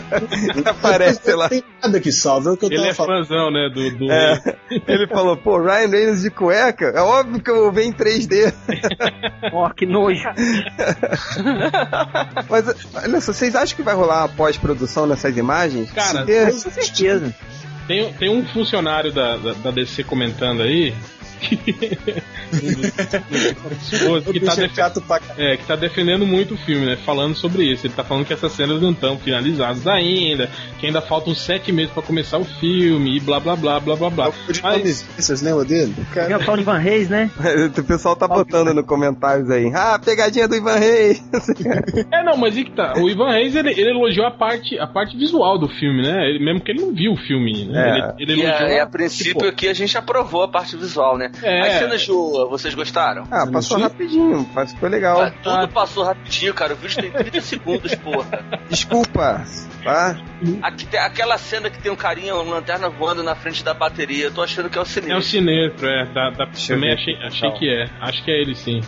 Aparece 0.65 1.33
lá. 1.33 1.43
não 1.43 1.49
tem 1.49 1.63
nada 1.83 1.99
que 1.99 2.09
salva. 2.11 2.49
É 2.49 2.53
o 2.53 2.57
que 2.57 2.65
eu 2.65 2.71
Ele 2.71 2.87
é 2.87 2.93
falando. 2.93 3.27
fãzão, 3.27 3.51
né? 3.51 3.69
Do, 3.73 3.91
do 3.97 4.09
É, 4.09 4.41
ele 4.87 5.07
falou, 5.07 5.35
pô, 5.35 5.59
Ryan 5.61 5.89
Reynolds 5.89 6.21
de 6.21 6.29
cueca? 6.31 6.85
É 6.95 7.01
óbvio 7.01 7.41
que 7.43 7.51
eu 7.51 7.55
vou 7.63 7.71
ver 7.73 7.83
em 7.83 7.91
3D. 7.91 8.53
Ó, 9.51 9.69
que 9.71 9.85
nojo. 9.85 10.23
Mas, 12.49 12.65
olha 12.95 13.21
só, 13.21 13.33
vocês 13.33 13.55
acham 13.55 13.75
que 13.75 13.83
vai 13.83 13.93
rolar 13.95 14.21
uma 14.21 14.29
pós-produção 14.29 15.05
nessas 15.05 15.35
imagens? 15.37 15.91
Cara, 15.91 16.19
Se 16.21 16.25
der- 16.25 16.51
Com 16.51 16.57
certeza. 16.59 17.35
Tem, 17.87 18.13
tem 18.13 18.29
um 18.29 18.45
funcionário 18.45 19.11
da, 19.11 19.37
da, 19.37 19.53
da 19.53 19.71
DC 19.71 20.03
comentando 20.03 20.61
aí. 20.61 20.93
Que, 24.31 24.39
tá 24.39 24.53
é 25.37 25.53
é, 25.53 25.57
que 25.57 25.65
tá 25.65 25.75
defendendo 25.75 26.25
muito 26.25 26.53
o 26.53 26.57
filme, 26.57 26.85
né? 26.85 26.97
Falando 26.97 27.35
sobre 27.35 27.63
isso. 27.63 27.87
Ele 27.87 27.93
tá 27.93 28.03
falando 28.03 28.25
que 28.25 28.33
essas 28.33 28.51
cenas 28.51 28.81
não 28.81 28.91
estão 28.91 29.17
finalizadas 29.17 29.87
ainda, 29.87 30.49
que 30.79 30.85
ainda 30.85 31.01
faltam 31.01 31.33
sete 31.33 31.71
meses 31.71 31.91
pra 31.91 32.03
começar 32.03 32.37
o 32.37 32.45
filme, 32.45 33.17
e 33.17 33.19
blá 33.19 33.39
blá 33.39 33.55
blá 33.55 33.79
blá 33.79 33.95
blá 33.95 34.09
blá. 34.09 34.31
Mas, 34.61 35.05
Vocês 35.17 35.41
lembram 35.41 35.65
dele? 35.65 35.95
O 35.97 36.19
É 36.19 36.37
o 36.37 36.45
tal 36.45 36.57
de 36.57 36.63
Van 36.63 36.77
Reis, 36.77 37.09
né? 37.09 37.29
O 37.77 37.83
pessoal 37.83 38.15
tá 38.15 38.27
botando 38.27 38.73
no 38.73 38.83
comentários 38.83 39.49
aí. 39.49 39.71
Ah, 39.73 39.99
pegadinha 39.99 40.47
do 40.47 40.55
Ivan 40.55 40.75
Reis. 40.77 41.23
é, 42.11 42.23
não, 42.23 42.37
mas 42.37 42.55
e 42.57 42.63
que 42.63 42.71
tá. 42.71 42.93
O 42.97 43.09
Ivan 43.09 43.31
Reis, 43.31 43.55
ele, 43.55 43.71
ele 43.71 43.89
elogiou 43.89 44.25
a 44.25 44.31
parte, 44.31 44.77
a 44.79 44.87
parte 44.87 45.17
visual 45.17 45.57
do 45.57 45.67
filme, 45.67 46.01
né? 46.01 46.29
Ele, 46.29 46.43
mesmo 46.43 46.61
que 46.61 46.71
ele 46.71 46.81
não 46.81 46.93
viu 46.93 47.13
o 47.13 47.17
filme, 47.17 47.65
né? 47.65 48.13
É. 48.17 48.21
Ele, 48.21 48.33
ele 48.33 48.41
E 48.41 48.45
a, 48.45 48.49
elogiou. 48.49 48.69
e 48.69 48.79
a 48.79 48.87
princípio 48.87 49.33
tipo, 49.33 49.45
aqui 49.45 49.67
a 49.67 49.73
gente 49.73 49.97
aprovou 49.97 50.43
a 50.43 50.47
parte 50.47 50.75
visual, 50.75 51.17
né? 51.17 51.30
É. 51.41 51.61
As 51.67 51.73
cenas 51.79 52.01
de 52.01 52.07
vocês 52.49 52.73
gostaram? 52.73 53.23
Ah, 53.31 53.47
passou 53.47 53.77
Sim. 53.77 53.83
rapidinho, 53.83 54.49
mas 54.53 54.73
ficou 54.73 54.89
legal. 54.89 55.21
Ah, 55.21 55.31
tudo 55.43 55.67
passou 55.69 56.03
rapidinho, 56.03 56.53
cara. 56.53 56.73
O 56.73 56.75
vídeo 56.77 57.01
tem 57.01 57.11
30 57.11 57.41
segundos, 57.41 57.95
porra. 57.95 58.43
Desculpa, 58.69 59.43
tá? 59.83 60.17
Aqui 60.63 60.85
tem 60.85 60.99
aquela 60.99 61.37
cena 61.37 61.69
que 61.69 61.79
tem 61.81 61.91
um 61.91 61.95
carinha, 61.95 62.35
uma 62.35 62.55
lanterna 62.55 62.89
voando 62.89 63.23
na 63.23 63.35
frente 63.35 63.63
da 63.63 63.73
bateria. 63.73 64.25
Eu 64.25 64.33
tô 64.33 64.41
achando 64.41 64.69
que 64.69 64.77
é 64.77 64.81
o 64.81 64.83
É 64.83 64.85
cinema. 64.85 65.19
o 65.19 65.21
Sinestro, 65.21 65.87
é. 65.87 66.05
Da, 66.13 66.29
da, 66.31 66.47
também 66.47 66.93
achei, 66.93 67.15
achei 67.23 67.51
que 67.51 67.69
é. 67.69 67.85
Acho 68.01 68.23
que 68.23 68.31
é 68.31 68.41
ele 68.41 68.55
sim. 68.55 68.81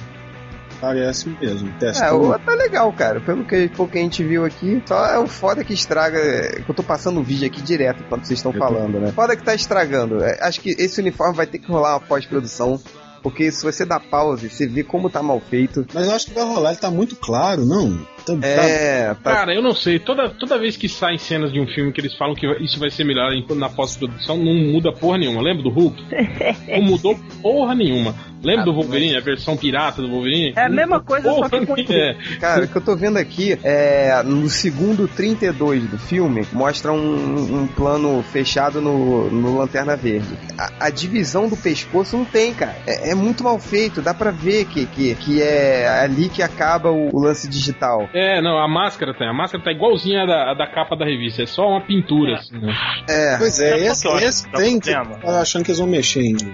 Parece 0.84 1.30
mesmo. 1.30 1.69
É, 1.69 1.80
Testou. 1.80 2.32
o, 2.32 2.39
tá 2.39 2.54
legal, 2.54 2.91
cara. 2.91 3.22
Pelo 3.22 3.46
que, 3.46 3.69
pelo 3.69 3.88
que 3.88 3.98
a 3.98 4.02
gente 4.02 4.22
viu 4.22 4.43
aqui, 4.43 4.84
só 4.86 5.06
é 5.06 5.17
o 5.17 5.28
foda 5.28 5.63
que 5.63 5.74
estraga. 5.74 6.19
é, 6.19 6.62
Eu 6.67 6.74
tô 6.74 6.84
passando 6.84 7.22
o 7.22 7.24
vídeo 7.24 7.48
aqui 7.48 7.62
direto 7.62 8.04
enquanto 8.04 8.26
vocês 8.26 8.39
estão 8.39 8.52
falando, 8.52 9.00
né? 9.00 9.13
Foda 9.13 9.36
que 9.36 9.43
tá 9.43 9.56
estragando. 9.56 10.22
É, 10.22 10.39
acho 10.41 10.60
que 10.60 10.72
esse 10.72 11.00
uniforme 11.00 11.36
vai 11.36 11.48
ter 11.48 11.60
que 11.60 11.72
rolar 11.72 11.93
uma 11.93 12.00
pós-produção. 12.02 12.80
Porque 13.22 13.50
se 13.54 13.63
você 13.63 13.86
dá 13.86 14.02
pause, 14.02 14.50
você 14.50 14.67
vê 14.67 14.84
como 14.84 15.10
tá 15.10 15.24
mal 15.24 15.39
feito. 15.39 15.88
Mas 15.93 16.08
eu 16.08 16.13
acho 16.13 16.26
que 16.26 16.34
vai 16.34 16.43
rolar, 16.43 16.72
ele 16.72 16.80
tá 16.80 16.91
muito 16.91 17.15
claro, 17.15 17.65
não? 17.65 18.06
Tá- 18.26 18.34
tá- 18.36 18.48
É, 18.48 19.14
tá. 19.22 19.34
Cara, 19.36 19.54
eu 19.54 19.62
não 19.62 19.74
sei. 19.74 20.00
Toda, 20.00 20.30
toda 20.30 20.58
vez 20.58 20.78
que 20.78 20.88
saem 20.88 21.18
cenas 21.18 21.52
de 21.52 21.60
um 21.60 21.68
filme 21.68 21.92
que 21.92 22.00
eles 22.02 22.16
falam 22.16 22.36
que 22.36 22.46
isso 22.64 22.80
vai 22.80 22.90
ser 22.90 23.04
melhor 23.04 23.32
na 23.56 23.70
pós-produção, 23.70 24.38
não 24.38 24.54
muda 24.54 24.92
porra 24.92 25.18
nenhuma. 25.18 25.42
Lembra 25.42 25.64
do 25.64 25.70
Hulk? 25.70 26.04
Não 26.74 26.82
mudou 26.82 27.20
porra 27.42 27.76
nenhuma. 27.76 28.16
Lembra 28.44 28.64
Ah, 28.64 28.66
do 28.66 28.74
Wolverine, 28.74 29.16
a 29.16 29.22
versão 29.22 29.56
pirata 29.56 30.02
do 30.02 30.10
Wolverine? 30.10 30.52
É 30.56 30.66
a 30.66 30.70
mesma 30.70 31.00
coisa, 31.00 31.32
só 31.34 31.48
que 31.48 31.66
com 31.66 31.76
é. 31.78 32.18
Cara, 32.42 32.66
o 32.66 32.68
que 32.68 32.76
eu 32.76 32.82
tô 32.82 32.96
vendo 32.96 33.18
aqui 33.18 33.58
é 33.64 34.22
no 34.24 34.50
segundo 34.50 35.08
32 35.08 35.90
do 35.90 35.98
filme 35.98 36.46
mostra 36.52 36.92
um, 36.92 37.62
um 37.62 37.68
plano 37.68 38.22
fechado 38.34 38.82
no, 38.82 39.30
no 39.30 39.58
Lanterna 39.58 39.96
Verde. 39.96 40.28
A, 40.58 40.88
a 40.88 40.90
divisão 40.90 41.48
do 41.48 41.56
pescoço 41.56 42.18
não 42.18 42.26
tem, 42.26 42.54
cara. 42.54 42.76
É, 42.86 43.12
é 43.12 43.16
muito 43.16 43.44
mal 43.46 43.58
feito, 43.60 44.02
dá 44.02 44.14
pra 44.14 44.32
ver 44.32 44.66
que, 44.66 44.86
que, 44.88 45.16
que 45.16 45.42
é 45.42 45.88
ali 46.04 46.28
que 46.28 46.42
acaba 46.44 46.92
o, 46.92 47.16
o 47.16 47.20
lance 47.22 47.48
digital. 47.48 48.10
É, 48.13 48.41
não, 48.41 48.58
a 48.60 48.67
máscara 48.67 49.13
tá. 49.13 49.30
A 49.30 49.34
máscara 49.34 49.63
tá 49.63 49.71
igualzinha 49.71 50.23
a 50.23 50.26
da, 50.26 50.52
a 50.52 50.54
da 50.54 50.67
capa 50.67 50.95
da 50.95 51.04
revista. 51.06 51.43
É 51.43 51.45
só 51.45 51.67
uma 51.67 51.82
pintura, 51.82 52.36
assim, 52.36 52.58
né? 52.60 52.73
É, 53.10 53.38
Pois 53.38 53.60
é, 53.60 53.71
qual 53.71 54.17
esse, 54.19 54.26
esse 54.26 54.52
tá 54.52 54.58
tem 54.60 54.80
que. 54.80 54.91
Tava 54.91 55.39
achando 55.41 55.63
que 55.63 55.71
eles 55.71 55.80
vão 55.80 55.88
mexer 55.88 56.19
ainda. 56.19 56.45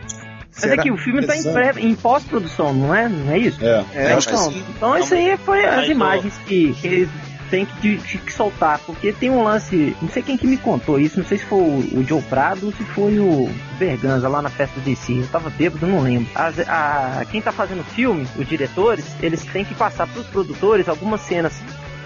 Mas 0.62 0.63
é 0.72 0.78
que 0.78 0.91
o 0.91 0.98
filme 0.98 1.26
tá 1.26 1.38
em, 1.38 1.43
pré- 1.54 1.74
em 1.78 1.95
pós-produção, 1.95 2.74
não 2.74 2.93
é? 2.93 3.08
Não 3.08 3.32
é 3.34 3.38
isso? 3.38 3.63
É, 3.65 3.86
É, 3.93 4.13
acho 4.13 4.28
que 4.28 4.34
então, 4.34 4.54
então 4.76 4.98
isso 4.98 5.13
aí 5.13 5.38
foi 5.38 5.63
as 5.65 5.88
imagens 5.88 6.38
que, 6.48 6.74
que 6.74 6.88
eles 6.88 7.10
têm 7.50 7.66
que, 7.66 7.98
de- 7.98 8.18
que 8.18 8.32
soltar, 8.34 8.80
porque 8.86 9.12
tem 9.14 9.30
um 9.30 9.44
lance, 9.44 9.96
não 10.02 10.10
sei 10.10 10.22
quem 10.24 10.38
que 10.38 10.48
me 10.48 10.58
contou 10.58 11.00
isso, 11.00 11.20
não 11.20 11.26
sei 11.26 11.38
se 11.38 11.46
foi 11.46 11.60
o, 11.60 12.00
o 12.00 12.04
Joe 12.08 12.22
Prado 12.24 12.68
ou 12.68 12.72
se 12.74 12.84
foi 12.84 13.20
o 13.20 13.50
Berganza 13.78 14.28
lá 14.28 14.42
na 14.42 14.50
festa 14.50 14.80
do 14.80 14.84
DC, 14.84 15.14
eu 15.20 15.28
tava 15.28 15.50
bêbado, 15.50 15.86
não 15.88 16.02
lembro. 16.02 16.30
As- 16.36 16.60
a, 16.60 17.26
quem 17.30 17.42
tá 17.42 17.52
fazendo 17.52 17.84
filme, 17.84 18.28
os 18.38 18.48
diretores, 18.48 19.06
eles 19.22 19.44
têm 19.46 19.66
que 19.66 19.74
passar 19.76 20.08
pros 20.08 20.28
produtores 20.28 20.88
algumas 20.88 21.22
cenas 21.22 21.54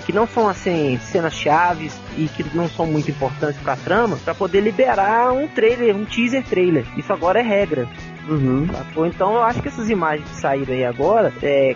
que 0.05 0.11
não 0.11 0.27
são 0.27 0.49
assim 0.49 0.99
cenas 0.99 1.33
chaves 1.33 1.97
e 2.17 2.27
que 2.27 2.43
não 2.53 2.67
são 2.67 2.85
muito 2.85 3.09
importantes 3.09 3.57
pra 3.61 3.77
trama, 3.77 4.17
pra 4.17 4.35
poder 4.35 4.59
liberar 4.61 5.31
um 5.31 5.47
trailer, 5.47 5.95
um 5.95 6.03
teaser 6.03 6.43
trailer. 6.43 6.85
Isso 6.97 7.13
agora 7.13 7.39
é 7.39 7.41
regra. 7.41 7.87
Uhum. 8.27 8.67
Então 9.07 9.33
eu 9.35 9.43
acho 9.43 9.61
que 9.61 9.67
essas 9.69 9.89
imagens 9.89 10.29
que 10.29 10.35
saíram 10.35 10.73
aí 10.73 10.83
agora 10.83 11.33
é, 11.41 11.73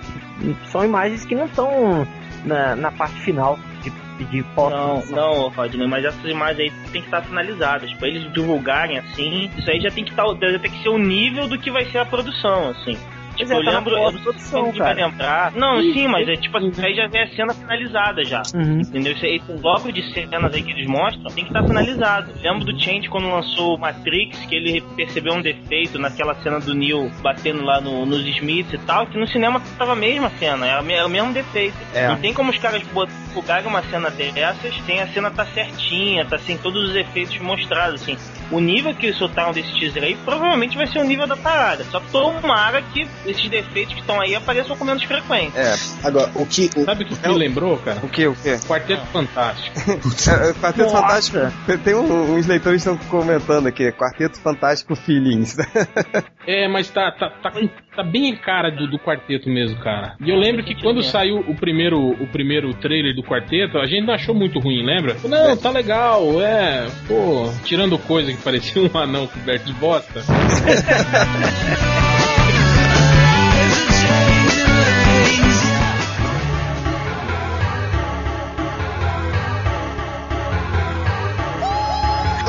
são 0.71 0.83
imagens 0.83 1.23
que 1.25 1.35
não 1.35 1.45
estão 1.45 2.05
na, 2.47 2.75
na 2.75 2.91
parte 2.91 3.19
final 3.21 3.59
de, 3.81 3.91
de 4.25 4.43
pós 4.55 4.71
Não, 4.71 5.05
não, 5.07 5.49
Rodney, 5.49 5.87
mas 5.87 6.05
essas 6.05 6.25
imagens 6.25 6.59
aí 6.59 6.71
tem 6.91 7.01
que 7.01 7.07
estar 7.07 7.21
finalizadas. 7.21 7.91
Pra 7.93 8.07
eles 8.07 8.31
divulgarem 8.33 8.97
assim, 8.97 9.49
isso 9.57 9.69
aí 9.69 9.79
já 9.79 9.91
tem 9.91 10.03
que 10.03 10.11
estar, 10.11 10.25
já 10.25 10.59
tem 10.59 10.71
que 10.71 10.81
ser 10.81 10.89
o 10.89 10.97
nível 10.97 11.47
do 11.47 11.57
que 11.57 11.69
vai 11.69 11.85
ser 11.85 11.99
a 11.99 12.05
produção, 12.05 12.69
assim. 12.69 12.97
Tipo, 13.37 13.53
é, 13.53 13.57
eu 13.57 13.63
tá 13.63 13.71
lembro, 13.71 13.95
eu 13.95 14.11
não 14.11 14.33
sei 14.33 14.71
se 14.71 14.77
vai 14.79 14.93
lembrar. 14.93 15.51
Não, 15.53 15.81
sim, 15.81 16.07
mas 16.07 16.27
é 16.27 16.35
tipo 16.35 16.57
assim, 16.57 16.71
aí 16.83 16.95
já 16.95 17.03
é 17.13 17.23
a 17.23 17.27
cena 17.35 17.53
finalizada 17.53 18.23
já. 18.25 18.41
Uhum. 18.53 18.79
Entendeu? 18.81 19.13
Esse, 19.13 19.39
bloco 19.61 19.91
de 19.91 20.01
cenas 20.13 20.53
aí 20.53 20.61
que 20.63 20.71
eles 20.71 20.87
mostram 20.87 21.31
tem 21.31 21.43
que 21.45 21.49
estar 21.49 21.63
finalizado. 21.63 22.31
Lembro 22.41 22.65
do 22.65 22.79
Change 22.79 23.09
quando 23.09 23.29
lançou 23.29 23.75
o 23.75 23.79
Matrix, 23.79 24.37
que 24.45 24.55
ele 24.55 24.81
percebeu 24.95 25.33
um 25.33 25.41
defeito 25.41 25.99
naquela 25.99 26.35
cena 26.41 26.59
do 26.59 26.73
Neo 26.73 27.09
batendo 27.21 27.63
lá 27.63 27.79
no- 27.81 28.05
nos 28.05 28.25
Smiths 28.25 28.73
e 28.73 28.77
tal, 28.79 29.07
que 29.07 29.17
no 29.17 29.27
cinema 29.27 29.61
tava 29.77 29.93
a 29.93 29.95
mesma 29.95 30.29
cena, 30.31 30.65
era, 30.65 30.81
o 30.81 31.09
mesmo 31.09 31.33
defeito. 31.33 31.75
É. 31.93 32.07
Não 32.07 32.17
tem 32.17 32.33
como 32.33 32.51
os 32.51 32.57
caras 32.57 32.81
divulgarem 32.81 33.67
uma 33.67 33.81
cena 33.83 34.09
dessas 34.09 34.75
sem 34.85 35.01
a 35.01 35.07
cena 35.07 35.29
tá 35.31 35.45
certinha, 35.45 36.25
tá 36.25 36.37
sem 36.37 36.57
todos 36.57 36.89
os 36.89 36.95
efeitos 36.95 37.37
mostrados, 37.39 38.01
assim. 38.01 38.17
O 38.51 38.59
nível 38.59 38.93
que 38.95 39.07
eles 39.07 39.17
soltaram 39.17 39.51
desse 39.51 39.71
teaser 39.77 40.03
aí 40.03 40.15
provavelmente 40.25 40.77
vai 40.77 40.87
ser 40.87 40.99
o 40.99 41.03
nível 41.03 41.27
da 41.27 41.35
parada. 41.35 41.83
Só 41.85 41.99
tomara 41.99 42.81
que 42.81 43.07
esses 43.27 43.49
defeitos 43.49 43.93
que 43.93 44.01
estão 44.01 44.19
aí 44.19 44.35
apareçam 44.35 44.75
com 44.77 44.85
menos 44.85 45.03
frequência. 45.03 45.59
É. 45.59 45.75
Agora, 46.03 46.31
o 46.35 46.45
que. 46.45 46.69
O, 46.75 46.83
Sabe 46.83 47.03
o 47.03 47.07
que 47.07 47.27
me 47.27 47.35
lembrou, 47.35 47.77
cara? 47.77 47.99
O 48.03 48.09
que, 48.09 48.27
o 48.27 48.35
que? 48.35 48.57
Quarteto 48.67 49.05
Fantástico. 49.07 49.77
É, 50.27 50.49
é, 50.49 50.53
Quarteto 50.53 50.91
Nossa. 50.91 51.01
Fantástico. 51.01 51.37
Tem 51.83 51.95
um- 51.95 52.35
uns 52.35 52.47
leitores 52.47 52.83
que 52.83 52.89
estão 52.89 53.07
comentando 53.09 53.67
aqui. 53.67 53.91
Quarteto 53.91 54.39
Fantástico 54.39 54.95
Feelings. 54.95 55.57
É, 56.49 56.65
mas 56.69 56.89
tá, 56.89 57.11
tá, 57.11 57.29
tá, 57.43 57.51
tá 57.93 58.03
bem 58.03 58.31
a 58.31 58.37
cara 58.37 58.71
do, 58.71 58.89
do 58.89 58.97
quarteto 58.97 59.49
mesmo, 59.49 59.77
cara. 59.79 60.15
E 60.21 60.29
eu 60.29 60.37
lembro 60.37 60.63
que 60.63 60.73
quando 60.81 61.03
saiu 61.03 61.39
o 61.39 61.53
primeiro, 61.53 61.99
o 61.99 62.25
primeiro 62.27 62.73
trailer 62.75 63.13
do 63.13 63.21
quarteto, 63.21 63.77
a 63.77 63.85
gente 63.85 64.05
não 64.05 64.13
achou 64.13 64.33
muito 64.33 64.57
ruim, 64.57 64.81
lembra? 64.81 65.17
Não, 65.25 65.57
tá 65.57 65.69
legal, 65.71 66.41
é. 66.41 66.87
Pô, 67.05 67.51
tirando 67.65 67.99
coisa 67.99 68.31
que 68.31 68.37
parecia 68.41 68.81
um 68.81 68.97
anão 68.97 69.27
coberto 69.27 69.65
de 69.65 69.73
bosta. 69.73 70.21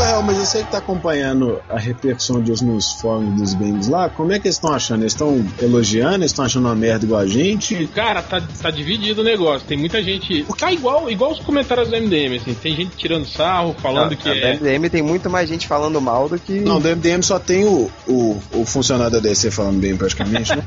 Rael, 0.09 0.23
mas 0.23 0.39
você 0.39 0.65
que 0.65 0.71
tá 0.71 0.79
acompanhando 0.79 1.61
a 1.69 1.79
repercussão 1.79 2.41
disso 2.41 2.65
nos 2.65 2.93
fóruns 2.93 3.35
dos 3.39 3.53
games 3.53 3.89
lá, 3.89 4.09
como 4.09 4.33
é 4.33 4.39
que 4.39 4.49
eles 4.49 4.57
estão 4.57 4.73
achando? 4.73 5.03
Eles 5.03 5.13
estão 5.13 5.47
elogiando? 5.61 6.17
Eles 6.17 6.31
estão 6.31 6.47
achando 6.47 6.65
uma 6.65 6.75
merda 6.75 7.05
igual 7.05 7.21
a 7.21 7.27
gente? 7.27 7.87
Cara, 7.89 8.23
tá, 8.23 8.41
tá 8.41 8.71
dividido 8.71 9.21
o 9.21 9.25
negócio. 9.25 9.69
Tem 9.69 9.77
muita 9.77 10.03
gente. 10.03 10.47
Tá 10.59 10.73
igual, 10.73 11.11
igual 11.11 11.33
os 11.33 11.41
comentários 11.41 11.91
do 11.91 11.97
MDM, 11.97 12.37
assim. 12.37 12.55
Tem 12.55 12.75
gente 12.75 12.97
tirando 12.97 13.27
sarro, 13.27 13.77
falando 13.83 14.17
que 14.17 14.31
é. 14.31 14.55
MDM 14.55 14.89
tem 14.89 15.03
muito 15.03 15.29
mais 15.29 15.47
gente 15.47 15.69
falando 15.69 16.01
mal 16.01 16.27
do 16.27 16.39
que. 16.39 16.59
Não, 16.61 16.81
do 16.81 16.89
MDM 16.89 17.23
só 17.23 17.39
tem 17.39 17.67
o, 17.67 17.91
o, 18.07 18.41
o 18.55 18.65
funcionário 18.65 19.13
da 19.13 19.19
DC 19.21 19.51
falando 19.51 19.79
bem 19.79 19.95
praticamente, 19.95 20.57
né? 20.57 20.65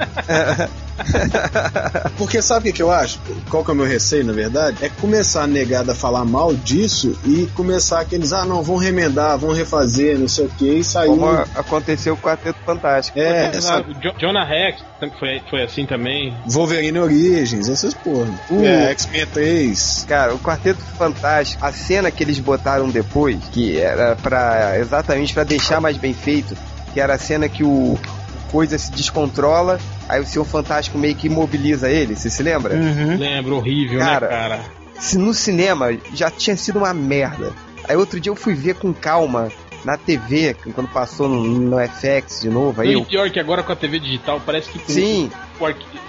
Porque 2.16 2.42
sabe 2.44 2.70
o 2.70 2.72
que, 2.72 2.78
que 2.78 2.84
eu 2.84 2.92
acho? 2.92 3.20
Qual 3.50 3.64
que 3.64 3.72
é 3.72 3.74
o 3.74 3.78
meu 3.78 3.88
receio, 3.88 4.24
na 4.24 4.34
verdade? 4.34 4.78
É 4.82 4.90
começar 4.90 5.44
a 5.44 5.48
negada 5.48 5.94
a 5.94 5.96
falar 5.96 6.24
mal 6.26 6.54
disso 6.54 7.18
e 7.26 7.48
começar 7.56 8.02
aqueles, 8.02 8.34
ah, 8.34 8.46
não, 8.46 8.62
vão 8.62 8.78
remendar, 8.78 9.31
vão 9.36 9.54
refazer, 9.54 10.18
não 10.18 10.28
sei 10.28 10.46
o 10.46 10.50
que, 10.50 10.70
e 10.80 10.84
sair. 10.84 11.08
Como 11.08 11.26
aconteceu 11.56 12.16
com 12.16 12.22
o 12.22 12.32
Quarteto 12.32 12.60
Fantástico. 12.66 13.20
É, 13.20 13.60
sabe? 13.62 13.94
Jo- 14.02 14.14
Jonah 14.18 14.46
Rex 14.46 14.84
foi, 15.20 15.42
foi 15.50 15.64
assim 15.64 15.86
também. 15.86 16.36
Wolverine 16.48 17.00
Origins, 17.00 17.68
essas 17.70 17.94
porra. 17.94 18.30
Uh. 18.50 18.66
É, 18.66 18.92
X-Men 18.92 19.26
3. 19.28 20.06
Cara, 20.08 20.34
o 20.34 20.40
Quarteto 20.40 20.82
Fantástico, 20.98 21.66
a 21.66 21.72
cena 21.72 22.12
que 22.12 22.24
eles 22.24 22.40
botaram 22.40 22.90
depois, 22.90 23.38
que 23.52 23.78
era 23.80 24.16
para 24.16 24.78
exatamente 24.80 25.34
pra 25.34 25.44
deixar 25.44 25.82
mais 25.82 25.98
bem 25.98 26.14
feito, 26.14 26.56
que 26.94 27.00
era 27.00 27.14
a 27.16 27.18
cena 27.18 27.48
que 27.50 27.64
o 27.64 27.98
coisa 28.52 28.78
se 28.78 28.92
descontrola, 28.92 29.80
aí 30.10 30.20
o 30.20 30.26
Senhor 30.26 30.44
Fantástico 30.44 30.98
meio 30.98 31.16
que 31.16 31.28
imobiliza 31.28 31.90
ele, 31.90 32.16
você 32.18 32.30
se 32.30 32.44
lembra? 32.44 32.76
Uhum. 32.76 33.18
Lembra, 33.18 33.56
horrível, 33.56 34.00
Cara, 34.00 34.28
né, 34.28 34.34
cara? 34.36 34.60
Se 35.00 35.18
no 35.18 35.34
cinema 35.34 35.88
já 36.14 36.30
tinha 36.30 36.56
sido 36.58 36.80
uma 36.80 36.94
merda. 36.94 37.54
Aí 37.92 37.98
outro 37.98 38.22
dia 38.22 38.32
eu 38.32 38.36
fui 38.38 38.54
ver 38.54 38.76
com 38.76 38.94
calma 38.94 39.52
na 39.84 39.98
TV, 39.98 40.56
quando 40.74 40.88
passou 40.88 41.28
no, 41.28 41.44
no 41.44 41.78
FX 41.90 42.40
de 42.40 42.50
novo, 42.50 42.80
aí 42.80 42.92
e 42.92 42.94
eu, 42.94 43.04
pior 43.04 43.30
que 43.30 43.38
agora 43.38 43.62
com 43.64 43.72
a 43.74 43.76
TV 43.76 44.00
digital, 44.00 44.40
parece 44.46 44.70
que 44.70 44.80
Sim, 44.90 45.30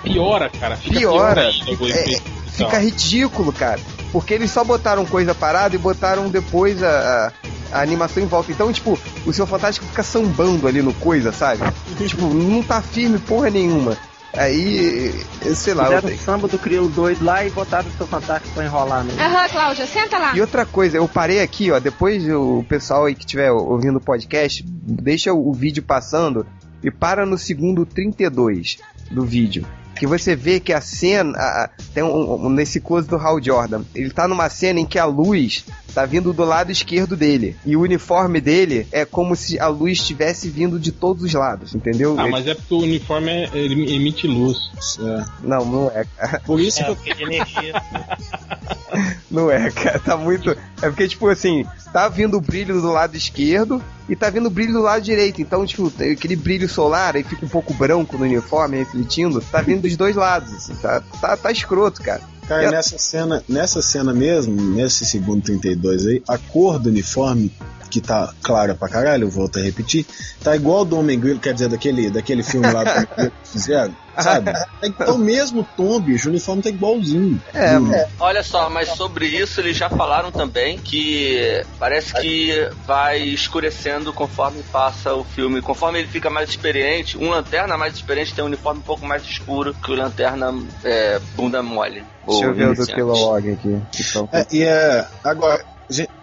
piora, 0.04 0.48
cara. 0.48 0.76
Fica 0.76 0.98
Piora. 1.00 1.34
pior 1.34 1.52
ainda 1.68 1.82
o 1.84 1.88
É, 1.88 2.20
fica 2.46 2.78
ridículo, 2.78 3.52
cara. 3.52 3.80
Porque 4.12 4.32
eles 4.34 4.50
só 4.52 4.62
botaram 4.62 5.04
coisa 5.04 5.34
parada 5.34 5.74
e 5.74 5.78
botaram 5.78 6.28
depois 6.28 6.80
a, 6.84 7.32
a- 7.72 7.78
a 7.78 7.82
animação 7.82 8.22
em 8.22 8.26
volta. 8.26 8.52
Então, 8.52 8.72
tipo, 8.72 8.96
o 9.26 9.32
seu 9.32 9.44
Fantástico 9.46 9.86
fica 9.86 10.04
sambando 10.04 10.68
ali 10.68 10.82
no 10.82 10.92
coisa, 10.94 11.32
sabe? 11.32 11.62
tipo, 12.06 12.26
não 12.26 12.62
tá 12.62 12.80
firme 12.80 13.18
porra 13.18 13.50
nenhuma. 13.50 13.96
Aí, 14.34 15.14
eu 15.44 15.54
sei 15.54 15.74
lá. 15.74 15.82
eu 15.84 15.88
Fizeram 15.88 16.06
o 16.06 16.10
tenho- 16.10 16.20
samba 16.22 16.48
do 16.48 16.58
crioulo 16.58 16.88
doido 16.88 17.24
lá 17.24 17.44
e 17.44 17.50
botaram 17.50 17.88
o 17.88 17.92
seu 17.92 18.06
fantástico 18.06 18.54
pra 18.54 18.64
enrolar, 18.64 19.04
né? 19.04 19.12
Aham, 19.22 19.48
Cláudia, 19.48 19.86
senta 19.86 20.18
lá. 20.18 20.34
E 20.36 20.40
outra 20.40 20.64
coisa, 20.64 20.96
eu 20.96 21.06
parei 21.06 21.40
aqui, 21.40 21.70
ó, 21.70 21.78
depois 21.78 22.26
o 22.28 22.64
pessoal 22.68 23.04
aí 23.04 23.14
que 23.14 23.20
estiver 23.24 23.50
ouvindo 23.52 23.96
o 23.96 24.00
podcast, 24.00 24.64
deixa 24.66 25.32
o 25.34 25.52
vídeo 25.52 25.82
passando 25.82 26.46
e 26.82 26.90
para 26.90 27.26
no 27.26 27.36
segundo 27.36 27.84
32 27.84 28.78
do 29.10 29.22
vídeo. 29.24 29.66
Que 30.02 30.06
você 30.08 30.34
vê 30.34 30.58
que 30.58 30.72
a 30.72 30.80
cena. 30.80 31.38
a- 31.38 31.70
tem 31.94 32.02
um, 32.02 32.46
um- 32.46 32.50
nesse 32.50 32.80
close 32.80 33.06
do 33.06 33.14
Hal 33.14 33.40
Jordan. 33.40 33.82
Ele 33.94 34.10
tá 34.10 34.26
numa 34.26 34.48
cena 34.48 34.80
em 34.80 34.84
que 34.84 34.98
a 34.98 35.04
luz 35.04 35.64
tá 35.94 36.04
vindo 36.04 36.32
do 36.32 36.42
lado 36.44 36.72
esquerdo 36.72 37.16
dele. 37.16 37.54
E 37.64 37.76
o 37.76 37.82
uniforme 37.82 38.40
dele 38.40 38.84
é 38.90 39.04
como 39.04 39.36
se 39.36 39.60
a 39.60 39.68
luz 39.68 39.98
estivesse 40.00 40.48
vindo 40.50 40.76
de 40.80 40.90
todos 40.90 41.22
os 41.22 41.32
lados, 41.32 41.72
entendeu? 41.72 42.16
Ah, 42.18 42.22
Ele- 42.22 42.32
mas 42.32 42.48
é 42.48 42.54
porque 42.56 42.74
o 42.74 42.78
uniforme 42.78 43.30
é- 43.30 43.50
ele 43.56 43.94
emite 43.94 44.26
luz. 44.26 44.56
É. 44.98 45.24
Não, 45.46 45.64
não 45.64 45.88
é, 45.94 46.04
cara. 46.16 46.40
Por 46.44 46.58
isso 46.60 46.80
É, 46.82 46.94
que 46.96 47.10
eu 47.12 47.20
energia. 47.20 47.72
Não 49.30 49.50
é, 49.50 49.70
cara. 49.70 49.98
Tá 49.98 50.16
muito. 50.18 50.50
É 50.50 50.88
porque, 50.90 51.08
tipo 51.08 51.26
assim, 51.28 51.64
tá 51.92 52.08
vindo 52.08 52.36
o 52.36 52.40
brilho 52.40 52.78
do 52.80 52.92
lado 52.92 53.16
esquerdo 53.16 53.82
e 54.06 54.14
tá 54.14 54.28
vindo 54.28 54.46
o 54.46 54.50
brilho 54.50 54.74
do 54.74 54.82
lado 54.82 55.00
direito. 55.02 55.40
Então, 55.40 55.64
tipo, 55.64 55.90
tem 55.90 56.12
aquele 56.12 56.36
brilho 56.36 56.68
solar 56.68 57.16
aí 57.16 57.22
fica 57.24 57.46
um 57.46 57.48
pouco 57.48 57.72
branco 57.72 58.18
no 58.18 58.24
uniforme, 58.24 58.76
refletindo. 58.78 59.40
Tá 59.40 59.62
vindo 59.62 59.88
dos 59.92 59.96
dois 59.96 60.16
lados, 60.16 60.52
assim. 60.54 60.74
Tá, 60.76 61.02
tá, 61.20 61.36
tá 61.36 61.52
escroto, 61.52 62.02
cara. 62.02 62.20
Cara, 62.48 62.64
Eu- 62.64 62.70
nessa 62.72 62.98
cena, 62.98 63.42
nessa 63.48 63.80
cena 63.80 64.12
mesmo, 64.12 64.60
nesse 64.60 65.04
segundo 65.06 65.42
32 65.42 66.06
aí, 66.06 66.22
a 66.28 66.36
cor 66.38 66.78
do 66.78 66.88
uniforme, 66.88 67.52
que 67.88 68.00
tá 68.00 68.32
clara 68.42 68.74
pra 68.74 68.88
caralho, 68.88 69.24
eu 69.24 69.30
volto 69.30 69.58
a 69.58 69.62
repetir, 69.62 70.06
tá 70.42 70.56
igual 70.56 70.84
do 70.84 70.98
Homem 70.98 71.20
Grilo, 71.20 71.38
quer 71.38 71.52
dizer, 71.52 71.68
daquele, 71.68 72.10
daquele 72.10 72.42
filme 72.42 72.70
lá 72.70 72.82
do 72.84 72.90
Homem 72.96 73.08
Grilo 73.16 73.32
que 73.44 73.48
fizeram, 73.50 73.94
sabe? 74.18 74.52
O 75.08 75.16
mesmo 75.16 75.66
tom, 75.76 76.00
bicho, 76.00 76.28
o 76.28 76.30
uniforme 76.30 76.62
tá 76.62 76.68
igualzinho. 76.68 77.40
É, 77.54 77.78
Hum. 77.78 77.90
Olha 78.18 78.42
só, 78.42 78.68
mas 78.68 78.88
sobre 78.90 79.26
isso 79.26 79.60
eles 79.60 79.76
já 79.76 79.88
falaram 79.88 80.30
também 80.32 80.76
que 80.76 81.62
parece 81.78 82.12
que 82.14 82.68
vai 82.86 83.20
escurecendo 83.20 84.12
conforme 84.12 84.62
passa 84.72 85.14
o 85.14 85.24
filme. 85.24 85.62
Conforme 85.62 86.00
ele 86.00 86.08
fica 86.08 86.28
mais 86.28 86.50
experiente, 86.50 87.16
um 87.16 87.30
lanterna 87.30 87.76
mais 87.78 87.94
experiente 87.94 88.34
tem 88.34 88.42
um 88.42 88.48
uniforme 88.48 88.80
um 88.80 88.84
pouco 88.84 89.06
mais 89.06 89.22
escuro 89.22 89.74
que 89.74 89.90
o 89.90 89.94
lanterna 89.94 90.52
é, 90.84 91.20
bunda 91.34 91.62
mole. 91.62 92.04
Deixa 92.26 92.44
eu 92.44 92.54
ver 92.54 92.68
o 92.68 92.74
do. 92.74 92.86
Kilowog 92.86 93.50
aqui. 93.52 93.80
Então, 94.00 94.28
É, 94.32 94.46
e 94.50 94.62
é. 94.62 95.06
Agora, 95.24 95.64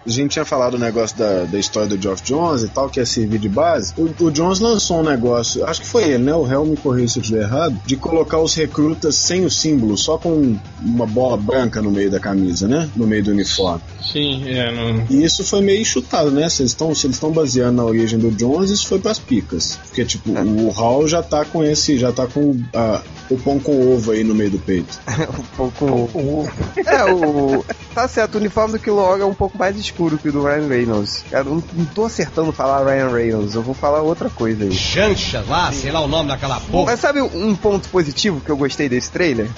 a 0.05 0.09
gente- 0.09 0.25
a 0.25 0.39
tinha 0.39 0.45
falado 0.45 0.75
o 0.75 0.79
negócio 0.79 1.17
da, 1.17 1.43
da 1.43 1.59
história 1.59 1.89
do 1.89 2.01
Geoff 2.01 2.23
Jones 2.23 2.63
e 2.63 2.69
tal, 2.69 2.89
que 2.89 2.99
é 2.99 3.05
servir 3.05 3.39
de 3.39 3.49
base. 3.49 3.93
O, 3.97 4.25
o 4.25 4.31
Jones 4.31 4.59
lançou 4.59 4.99
um 4.99 5.03
negócio, 5.03 5.65
acho 5.65 5.81
que 5.81 5.87
foi 5.87 6.03
ele, 6.03 6.23
né? 6.23 6.33
O 6.33 6.49
Hell 6.49 6.65
me 6.65 6.77
corriu 6.77 7.07
se 7.07 7.19
eu 7.19 7.21
estiver 7.21 7.43
errado, 7.43 7.77
de 7.85 7.95
colocar 7.95 8.39
os 8.39 8.53
recrutas 8.55 9.15
sem 9.15 9.45
o 9.45 9.49
símbolo, 9.49 9.97
só 9.97 10.17
com 10.17 10.57
uma 10.81 11.05
bola 11.05 11.35
branca 11.35 11.81
no 11.81 11.91
meio 11.91 12.09
da 12.09 12.19
camisa, 12.19 12.67
né? 12.67 12.89
No 12.95 13.05
meio 13.05 13.23
do 13.23 13.31
uniforme. 13.31 13.81
Sim, 14.01 14.47
é. 14.47 14.71
Não... 14.71 15.05
E 15.09 15.23
isso 15.23 15.43
foi 15.43 15.61
meio 15.61 15.83
chutado, 15.83 16.31
né? 16.31 16.47
Se 16.49 16.61
eles 16.61 16.71
estão 16.71 16.93
se 16.95 17.05
eles 17.05 17.15
estão 17.17 17.31
baseando 17.31 17.73
na 17.73 17.83
origem 17.83 18.17
do 18.17 18.31
Jones, 18.31 18.69
isso 18.69 18.87
foi 18.87 18.99
pras 18.99 19.19
picas. 19.19 19.77
Porque, 19.87 20.05
tipo, 20.05 20.31
o 20.31 20.69
Hall 20.69 21.07
já 21.07 21.21
tá 21.21 21.45
com 21.45 21.63
esse, 21.63 21.97
já 21.97 22.11
tá 22.11 22.25
com 22.25 22.59
ah, 22.73 23.01
o 23.29 23.37
pão 23.37 23.59
com 23.59 23.93
ovo 23.93 24.11
aí 24.11 24.23
no 24.23 24.33
meio 24.33 24.51
do 24.51 24.59
peito. 24.59 24.99
um 25.59 25.69
pouco. 25.71 26.49
É, 26.85 27.11
o. 27.11 27.63
Tá 27.93 28.07
certo, 28.07 28.35
o 28.35 28.37
uniforme 28.37 28.73
do 28.73 28.79
Kilowog 28.79 29.21
é 29.21 29.25
um 29.25 29.33
pouco 29.33 29.57
mais 29.57 29.75
escuro 29.89 30.17
que 30.17 30.29
o 30.29 30.31
do 30.31 30.43
Ryan 30.43 30.67
Reynolds. 30.67 31.23
Cara, 31.29 31.45
eu 31.47 31.55
não, 31.55 31.63
não 31.73 31.85
tô 31.85 32.05
acertando 32.05 32.51
falar 32.51 32.85
Ryan 32.85 33.09
Reynolds, 33.11 33.55
eu 33.55 33.61
vou 33.61 33.73
falar 33.73 34.01
outra 34.01 34.29
coisa 34.29 34.63
aí. 34.63 34.71
Chancha 34.71 35.43
lá, 35.47 35.71
sei 35.71 35.91
lá 35.91 35.99
o 36.01 36.07
nome 36.07 36.29
daquela 36.29 36.59
porra. 36.59 36.91
Mas 36.91 36.99
sabe 36.99 37.21
um 37.21 37.55
ponto 37.55 37.89
positivo 37.89 38.39
que 38.41 38.49
eu 38.49 38.57
gostei 38.57 38.87
desse 38.87 39.11
trailer? 39.11 39.49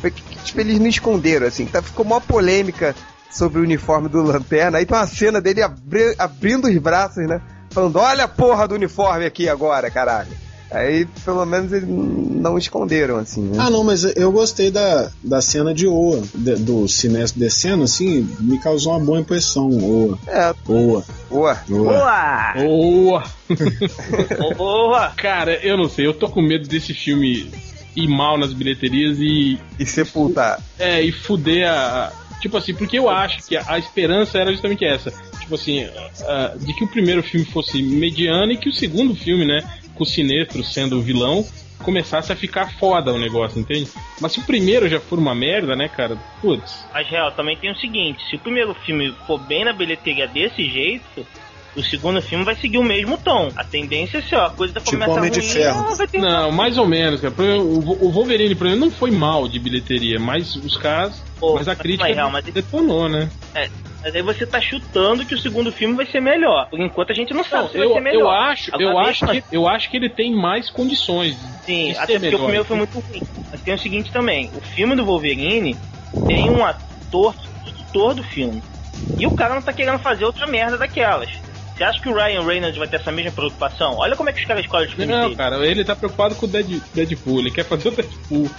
Foi 0.00 0.10
que, 0.10 0.22
tipo, 0.44 0.60
eles 0.60 0.78
não 0.78 0.86
esconderam, 0.86 1.46
assim. 1.46 1.66
Tá, 1.66 1.80
ficou 1.82 2.04
uma 2.04 2.20
polêmica 2.20 2.94
sobre 3.30 3.58
o 3.60 3.62
uniforme 3.62 4.08
do 4.08 4.22
Lanterna. 4.22 4.78
Aí 4.78 4.86
tem 4.86 4.96
uma 4.96 5.06
cena 5.06 5.40
dele 5.40 5.62
abri- 5.62 6.14
abrindo 6.18 6.66
os 6.68 6.78
braços, 6.78 7.26
né? 7.26 7.40
Falando, 7.70 7.96
olha 7.98 8.24
a 8.24 8.28
porra 8.28 8.68
do 8.68 8.74
uniforme 8.74 9.24
aqui 9.26 9.48
agora, 9.48 9.90
caralho. 9.90 10.28
Aí, 10.74 11.06
pelo 11.24 11.46
menos, 11.46 11.72
eles 11.72 11.88
não 11.88 12.58
esconderam, 12.58 13.16
assim, 13.18 13.42
né? 13.42 13.58
Ah, 13.60 13.70
não, 13.70 13.84
mas 13.84 14.04
eu 14.16 14.32
gostei 14.32 14.70
da, 14.70 15.08
da 15.22 15.40
cena 15.40 15.72
de 15.72 15.86
Oa, 15.86 16.20
de- 16.34 16.56
do 16.56 16.88
sinestro 16.88 17.38
descendo, 17.38 17.84
assim, 17.84 18.28
me 18.40 18.58
causou 18.58 18.92
uma 18.92 19.00
boa 19.04 19.20
impressão. 19.20 19.68
Oa, 19.70 20.18
É, 20.26 20.48
Oa, 20.48 20.54
boa. 20.66 21.04
Oa. 21.30 21.54
Boa! 21.68 22.52
Boa! 22.56 23.22
Ô, 24.40 24.54
Boa! 24.54 25.10
Cara, 25.16 25.54
eu 25.64 25.76
não 25.76 25.88
sei, 25.88 26.06
eu 26.06 26.14
tô 26.14 26.28
com 26.28 26.42
medo 26.42 26.66
desse 26.68 26.92
filme 26.92 27.50
ir 27.96 28.08
mal 28.08 28.36
nas 28.36 28.52
bilheterias 28.52 29.18
e. 29.20 29.58
E 29.78 29.86
sepultar. 29.86 30.60
É, 30.78 31.00
e 31.02 31.12
fuder 31.12 31.68
a. 31.70 32.12
Tipo 32.40 32.56
assim, 32.58 32.74
porque 32.74 32.98
eu 32.98 33.08
acho 33.08 33.46
que 33.46 33.56
a, 33.56 33.64
a 33.66 33.78
esperança 33.78 34.38
era 34.38 34.50
justamente 34.52 34.84
essa. 34.84 35.10
Tipo 35.40 35.54
assim, 35.54 35.86
ah, 36.26 36.52
de 36.58 36.74
que 36.74 36.84
o 36.84 36.88
primeiro 36.88 37.22
filme 37.22 37.46
fosse 37.46 37.82
mediano 37.82 38.52
e 38.52 38.56
que 38.58 38.68
o 38.68 38.72
segundo 38.72 39.14
filme, 39.14 39.44
né, 39.46 39.62
com 39.94 40.02
o 40.02 40.06
Sinestro 40.06 40.62
sendo 40.62 40.98
o 40.98 41.02
vilão, 41.02 41.46
começasse 41.82 42.32
a 42.32 42.36
ficar 42.36 42.72
foda 42.78 43.12
o 43.12 43.18
negócio, 43.18 43.60
entende? 43.60 43.90
Mas 44.20 44.32
se 44.32 44.40
o 44.40 44.44
primeiro 44.44 44.88
já 44.88 44.98
for 44.98 45.18
uma 45.18 45.34
merda, 45.34 45.76
né, 45.76 45.88
cara? 45.88 46.16
Putz. 46.40 46.86
Mas 46.92 47.08
real, 47.08 47.32
também 47.32 47.56
tem 47.56 47.70
o 47.70 47.76
seguinte: 47.76 48.24
se 48.28 48.36
o 48.36 48.38
primeiro 48.38 48.74
filme 48.74 49.14
for 49.26 49.38
bem 49.38 49.64
na 49.64 49.72
bilheteria 49.72 50.26
desse 50.26 50.64
jeito, 50.68 51.26
o 51.76 51.82
segundo 51.82 52.20
filme 52.22 52.44
vai 52.44 52.54
seguir 52.56 52.78
o 52.78 52.84
mesmo 52.84 53.18
tom. 53.18 53.50
A 53.56 53.64
tendência 53.64 54.18
é 54.18 54.20
assim, 54.20 54.34
ó, 54.36 54.46
a 54.46 54.50
coisa 54.50 54.74
Tipo 54.74 54.90
começa 54.92 55.12
Homem 55.12 55.30
de 55.30 55.40
ruim, 55.40 55.48
Ferro. 55.48 55.96
vai 55.96 56.06
ter 56.06 56.18
Não, 56.20 56.52
mais 56.52 56.78
ou 56.78 56.86
menos, 56.86 57.20
cara. 57.20 57.34
O 57.60 58.10
Wolverine, 58.10 58.54
por 58.54 58.66
exemplo, 58.66 58.86
não 58.86 58.92
foi 58.92 59.10
mal 59.10 59.48
de 59.48 59.58
bilheteria, 59.58 60.18
mas 60.20 60.54
os 60.56 60.76
caras. 60.76 61.22
Pô, 61.40 61.54
mas 61.54 61.66
a 61.68 61.72
mas 61.72 61.78
crítica 61.80 62.04
vai, 62.04 62.12
real, 62.14 62.30
mas- 62.30 62.44
detonou, 62.44 63.08
né? 63.08 63.28
Mas 64.02 64.14
aí 64.14 64.22
você 64.22 64.46
tá 64.46 64.60
chutando 64.60 65.24
que 65.24 65.34
o 65.34 65.38
segundo 65.38 65.72
filme 65.72 65.94
vai 65.94 66.06
ser 66.06 66.20
melhor. 66.20 66.68
Por 66.68 66.78
enquanto 66.80 67.10
a 67.10 67.14
gente 67.14 67.32
não 67.32 67.42
sabe 67.42 67.62
Não, 67.64 67.70
se 67.70 67.78
vai 67.78 67.86
eu, 67.86 67.94
ser 67.94 68.00
melhor. 68.00 68.20
eu 68.20 68.30
acho, 68.30 68.70
eu 68.78 68.98
acho 68.98 69.26
que 69.26 69.44
eu 69.50 69.66
acho 69.68 69.90
que 69.90 69.96
ele 69.96 70.10
tem 70.10 70.34
mais 70.34 70.68
condições. 70.70 71.36
Sim, 71.64 71.92
de 71.92 71.96
até 71.98 72.06
ser 72.06 72.12
porque 72.12 72.26
melhor. 72.26 72.36
o 72.36 72.42
primeiro 72.44 72.64
foi 72.66 72.76
muito 72.76 72.98
ruim. 73.00 73.22
Mas 73.50 73.60
tem 73.62 73.74
o 73.74 73.78
seguinte 73.78 74.12
também: 74.12 74.50
o 74.54 74.60
filme 74.60 74.94
do 74.94 75.04
Wolverine 75.06 75.74
tem 76.26 76.50
um 76.50 76.64
ator, 76.64 77.34
produtor 77.62 78.14
do 78.14 78.22
filme. 78.22 78.62
E 79.18 79.26
o 79.26 79.30
cara 79.32 79.54
não 79.54 79.62
tá 79.62 79.72
querendo 79.72 79.98
fazer 79.98 80.24
outra 80.24 80.46
merda 80.46 80.76
daquelas. 80.76 81.30
Você 81.76 81.84
acha 81.84 82.00
que 82.00 82.08
o 82.08 82.14
Ryan 82.14 82.42
Reynolds 82.44 82.78
vai 82.78 82.86
ter 82.88 82.96
essa 82.96 83.10
mesma 83.10 83.32
preocupação? 83.32 83.96
Olha 83.96 84.14
como 84.16 84.28
é 84.28 84.32
que 84.32 84.40
os 84.40 84.46
caras 84.46 84.62
escolhem 84.64 84.86
os 84.86 84.92
filmes 84.94 85.08
Não, 85.14 85.22
dele. 85.24 85.36
cara, 85.36 85.56
ele 85.66 85.84
tá 85.84 85.96
preocupado 85.96 86.34
com 86.36 86.46
o 86.46 86.48
Dead- 86.48 86.80
Deadpool, 86.94 87.40
ele 87.40 87.50
quer 87.50 87.64
fazer 87.64 87.88
o 87.88 87.90
Deadpool. 87.92 88.50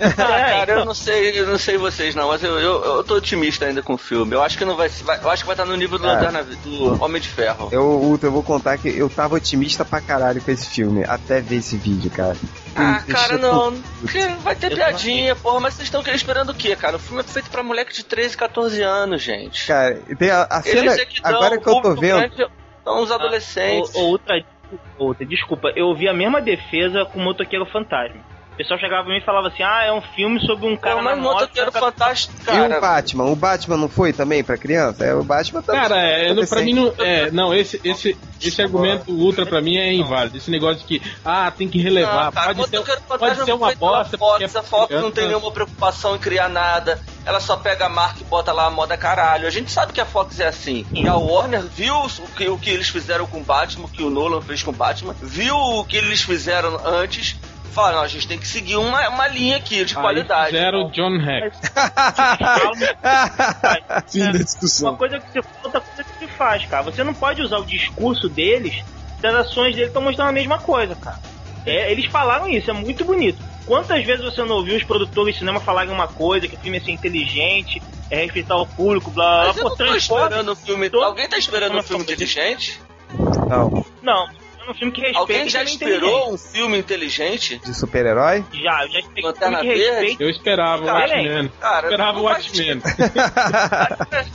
Ah, 0.00 0.10
cara, 0.14 0.72
eu 0.74 0.84
não 0.84 0.94
sei, 0.94 1.40
eu 1.40 1.46
não 1.48 1.58
sei 1.58 1.76
vocês 1.76 2.14
não, 2.14 2.28
mas 2.28 2.44
eu, 2.44 2.56
eu, 2.60 2.84
eu 2.84 3.02
tô 3.04 3.16
otimista 3.16 3.64
ainda 3.66 3.82
com 3.82 3.94
o 3.94 3.98
filme. 3.98 4.32
Eu 4.32 4.42
acho 4.42 4.56
que 4.56 4.64
não 4.64 4.76
vai, 4.76 4.88
vai 4.88 5.18
eu 5.20 5.28
acho 5.28 5.42
que 5.42 5.46
vai 5.48 5.54
estar 5.54 5.64
no 5.64 5.74
nível 5.76 5.98
do, 5.98 6.06
Ah. 6.08 6.12
Lanterna- 6.12 6.44
do 6.44 7.02
Homem 7.02 7.20
de 7.20 7.26
Ferro. 7.28 7.68
Eu, 7.72 7.82
Ultra, 7.82 8.28
eu 8.28 8.32
vou 8.32 8.44
contar 8.44 8.78
que 8.78 8.88
eu 8.88 9.10
tava 9.10 9.34
otimista 9.34 9.84
pra 9.84 10.00
caralho 10.00 10.40
com 10.40 10.50
esse 10.52 10.68
filme, 10.68 11.02
até 11.04 11.40
ver 11.40 11.56
esse 11.56 11.76
vídeo, 11.76 12.10
cara. 12.12 12.36
Ah, 12.76 13.02
Me 13.08 13.12
cara, 13.12 13.38
não. 13.38 13.74
Porque 14.00 14.24
vai 14.44 14.54
ter 14.54 14.70
Eu 14.70 14.76
piadinha, 14.76 15.34
porra, 15.34 15.58
mas 15.58 15.74
vocês 15.74 15.88
estão 15.88 16.00
esperando 16.14 16.50
o 16.50 16.54
quê, 16.54 16.76
cara? 16.76 16.94
O 16.94 17.00
filme 17.00 17.20
é 17.20 17.24
feito 17.24 17.50
pra 17.50 17.64
moleque 17.64 17.92
de 17.92 18.04
13, 18.04 18.36
14 18.36 18.80
anos, 18.82 19.20
gente. 19.20 19.66
Cara, 19.66 20.00
e 20.08 20.14
tem 20.14 20.30
a, 20.30 20.44
a 20.48 20.62
cena. 20.62 20.92
É 20.92 21.04
que 21.06 21.20
Agora 21.24 21.58
que 21.58 21.68
eu 21.68 21.80
tô 21.82 21.94
vendo. 21.96 22.18
grande, 22.20 22.46
São 22.88 23.02
os 23.02 23.10
adolescentes. 23.10 23.94
Ou- 23.94 24.10
outra, 24.10 24.44
outra, 24.98 25.26
desculpa, 25.26 25.72
eu 25.76 25.86
ouvi 25.88 26.08
a 26.08 26.14
mesma 26.14 26.40
defesa 26.40 27.04
com 27.04 27.18
o 27.18 27.22
Motoqueiro 27.22 27.66
Fantasma. 27.66 28.20
O 28.58 28.60
pessoal 28.60 28.80
chegava 28.80 29.04
pra 29.04 29.12
mim 29.12 29.20
e 29.20 29.24
falava 29.24 29.46
assim: 29.46 29.62
ah, 29.62 29.84
é 29.84 29.92
um 29.92 30.00
filme 30.00 30.40
sobre 30.44 30.66
um 30.66 30.76
cara 30.76 30.96
Pô, 30.96 31.02
mas 31.02 31.14
na 31.16 31.20
o 31.20 31.24
moto. 31.24 31.34
motoqueiro 31.42 31.70
tá- 31.70 31.78
fantástico, 31.78 32.34
E 32.42 32.44
cara. 32.44 32.76
o 32.76 32.80
Batman? 32.80 33.24
O 33.26 33.36
Batman 33.36 33.76
não 33.76 33.88
foi 33.88 34.12
também 34.12 34.42
pra 34.42 34.58
criança? 34.58 35.04
É, 35.04 35.14
o 35.14 35.22
Batman 35.22 35.62
também. 35.62 35.80
Cara, 35.80 35.96
é, 36.00 36.32
no- 36.34 36.44
pra 36.44 36.60
mim 36.62 36.74
não. 36.74 36.92
É, 36.98 37.30
não, 37.30 37.54
esse, 37.54 37.80
esse, 37.84 38.18
esse 38.42 38.60
argumento 38.60 39.12
ultra 39.12 39.46
pra 39.46 39.60
mim 39.60 39.76
é 39.76 39.92
inválido. 39.94 40.36
Esse 40.38 40.50
negócio 40.50 40.78
de 40.80 40.84
que, 40.98 41.12
ah, 41.24 41.52
tem 41.56 41.68
que 41.68 41.80
relevar. 41.80 42.24
Não, 42.24 42.32
cara, 42.32 42.50
o 42.52 42.56
pode, 42.56 42.70
ser, 42.70 43.00
pode 43.06 43.44
ser 43.44 43.52
uma 43.52 43.72
bosta. 43.76 44.18
Fox, 44.18 44.40
é 44.40 44.58
a 44.58 44.62
Fox 44.64 44.72
não 44.80 44.86
criança. 45.02 45.12
tem 45.12 45.28
nenhuma 45.28 45.52
preocupação 45.52 46.16
em 46.16 46.18
criar 46.18 46.48
nada. 46.48 47.00
Ela 47.24 47.38
só 47.38 47.56
pega 47.56 47.86
a 47.86 47.88
marca 47.88 48.20
e 48.22 48.24
bota 48.24 48.50
lá 48.52 48.66
a 48.66 48.70
moda 48.70 48.96
caralho. 48.96 49.46
A 49.46 49.50
gente 49.50 49.70
sabe 49.70 49.92
que 49.92 50.00
a 50.00 50.06
Fox 50.06 50.40
é 50.40 50.48
assim. 50.48 50.84
E 50.92 51.06
a 51.06 51.14
Warner 51.14 51.62
viu 51.62 51.94
o 51.94 52.08
que, 52.34 52.48
o 52.48 52.58
que 52.58 52.70
eles 52.70 52.88
fizeram 52.88 53.24
com 53.26 53.38
o 53.38 53.44
Batman, 53.44 53.84
o 53.84 53.88
que 53.88 54.02
o 54.02 54.10
Nolan 54.10 54.40
fez 54.40 54.64
com 54.64 54.70
o 54.72 54.74
Batman, 54.74 55.14
viu 55.22 55.54
o 55.54 55.84
que 55.84 55.96
eles 55.96 56.22
fizeram 56.22 56.80
antes. 56.84 57.36
Falaram, 57.72 57.96
"Não, 57.98 58.04
a 58.04 58.08
gente 58.08 58.26
tem 58.26 58.38
que 58.38 58.46
seguir 58.46 58.76
uma, 58.76 59.08
uma 59.08 59.28
linha 59.28 59.56
aqui 59.56 59.84
de 59.84 59.94
Aí 59.96 60.00
qualidade. 60.02 60.46
fizeram 60.50 60.86
o 60.86 60.90
John 60.90 61.14
Hex. 61.16 61.56
Fim 64.10 64.20
da 64.20 64.30
Uma 64.30 64.38
discussão. 64.38 64.96
coisa 64.96 65.18
que 65.20 65.30
se 65.32 65.38
outra 65.64 65.80
coisa 65.80 66.04
que 66.04 66.18
se 66.18 66.26
faz, 66.32 66.64
cara. 66.66 66.82
Você 66.84 67.04
não 67.04 67.14
pode 67.14 67.42
usar 67.42 67.58
o 67.58 67.64
discurso 67.64 68.28
deles 68.28 68.82
se 69.20 69.26
as 69.26 69.34
ações 69.34 69.74
dele 69.74 69.88
estão 69.88 70.02
mostrando 70.02 70.28
a 70.28 70.32
mesma 70.32 70.58
coisa, 70.58 70.94
cara. 70.94 71.18
É, 71.66 71.90
eles 71.92 72.06
falaram 72.06 72.48
isso, 72.48 72.70
é 72.70 72.72
muito 72.74 73.04
bonito. 73.04 73.38
Quantas 73.66 74.02
vezes 74.04 74.24
você 74.24 74.42
não 74.42 74.56
ouviu 74.56 74.76
os 74.76 74.84
produtores 74.84 75.34
de 75.34 75.40
cinema 75.40 75.60
falarem 75.60 75.92
uma 75.92 76.08
coisa, 76.08 76.48
que 76.48 76.54
o 76.54 76.58
filme 76.58 76.78
é 76.78 76.80
ser 76.80 76.92
inteligente, 76.92 77.82
é 78.10 78.22
respeitar 78.24 78.56
o 78.56 78.66
público, 78.66 79.10
blá 79.10 79.24
blá 79.26 79.46
Mas 79.48 79.56
blá, 79.56 79.62
eu 79.64 79.64
pô, 79.64 79.68
não 79.70 79.76
tô 79.90 79.94
esperando 79.96 80.52
um 80.52 80.56
filme. 80.56 80.88
todo- 80.88 81.04
Alguém 81.04 81.28
tá 81.28 81.36
esperando 81.36 81.76
um 81.76 81.82
filme 81.82 82.02
inteligente? 82.04 82.80
Não, 83.48 83.84
Não, 84.02 84.28
é 84.68 84.70
um 84.70 84.74
filme 84.74 84.92
que 84.92 85.00
respeita 85.00 85.18
Alguém 85.20 85.48
já 85.48 85.60
é 85.60 85.64
esperou 85.64 86.32
um 86.34 86.38
filme 86.38 86.78
inteligente? 86.78 87.58
de 87.64 87.74
super-herói? 87.74 88.44
Já, 88.52 88.84
eu 88.84 88.90
já 88.92 88.98
esperei 89.00 89.26
um 89.30 89.34
filme 89.34 89.56
que 89.56 89.66
Verde? 89.66 89.82
respeita. 90.00 90.22
Eu 90.22 90.30
esperava 90.30 90.82
o 90.82 90.86
Watchmen. 90.86 91.52
Cara, 91.60 91.86
esperava 91.86 92.18
o 92.18 92.22
Watchmen. 92.22 92.82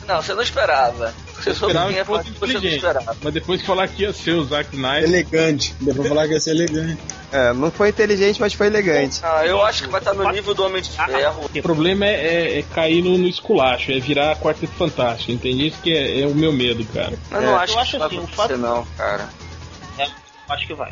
Não, 0.08 0.22
você 0.22 0.34
não 0.34 0.42
esperava. 0.42 1.14
Você 1.36 1.54
soube 1.54 1.74
Esperava 1.74 1.86
quem 1.88 1.94
que 1.96 2.00
é 2.00 2.06
fosse 2.06 2.24
fácil, 2.24 2.34
você 2.40 2.46
não 2.46 2.58
inteligente. 2.60 2.76
esperava. 2.86 3.18
Mas 3.22 3.34
depois 3.34 3.62
que 3.62 3.68
falar 3.68 3.88
que 3.88 4.02
ia 4.04 4.14
ser 4.14 4.32
o 4.32 4.44
Zack 4.46 4.74
Snyder. 4.76 5.04
Elegante. 5.10 5.76
Deu 5.82 5.94
pra 5.96 6.04
falar 6.06 6.28
que 6.28 6.34
ia 6.34 6.40
ser 6.40 6.52
elegante. 6.52 6.98
É, 7.32 7.52
não 7.54 7.72
foi 7.72 7.90
inteligente, 7.90 8.40
mas 8.40 8.54
foi 8.54 8.68
elegante. 8.68 9.20
Ah, 9.24 9.46
eu 9.46 9.62
acho 9.64 9.84
que 9.84 9.90
vai 9.90 10.00
estar 10.00 10.14
no 10.14 10.30
nível 10.32 10.54
do 10.54 10.64
Homem 10.66 10.82
de 10.82 10.92
Ferro. 10.92 11.46
O 11.54 11.62
problema 11.62 12.06
é, 12.06 12.12
é- 12.12 12.60
é 12.60 12.62
cair 12.62 13.04
no, 13.04 13.18
no 13.18 13.28
esculacho, 13.28 13.92
é 13.92 14.00
virar 14.00 14.36
Quarteto 14.38 14.72
Fantástico, 14.74 15.32
entende? 15.32 15.68
Isso 15.68 15.82
que 15.82 15.92
é, 15.94 16.22
é 16.22 16.28
o 16.28 16.36
meu 16.36 16.54
medo, 16.54 16.86
cara. 16.94 17.14
Mas 17.32 17.44
não 17.44 17.60
É. 17.60 17.64
acho 17.64 17.72
Eu 17.72 17.76
que 17.76 17.82
acho 17.82 17.98
vai 18.00 18.08
assim, 18.08 18.20
o 18.20 18.28
fato- 18.28 18.58
não, 18.58 18.86
cara. 18.98 19.30
Acho 20.50 20.68
que 20.68 20.74
vai. 20.74 20.92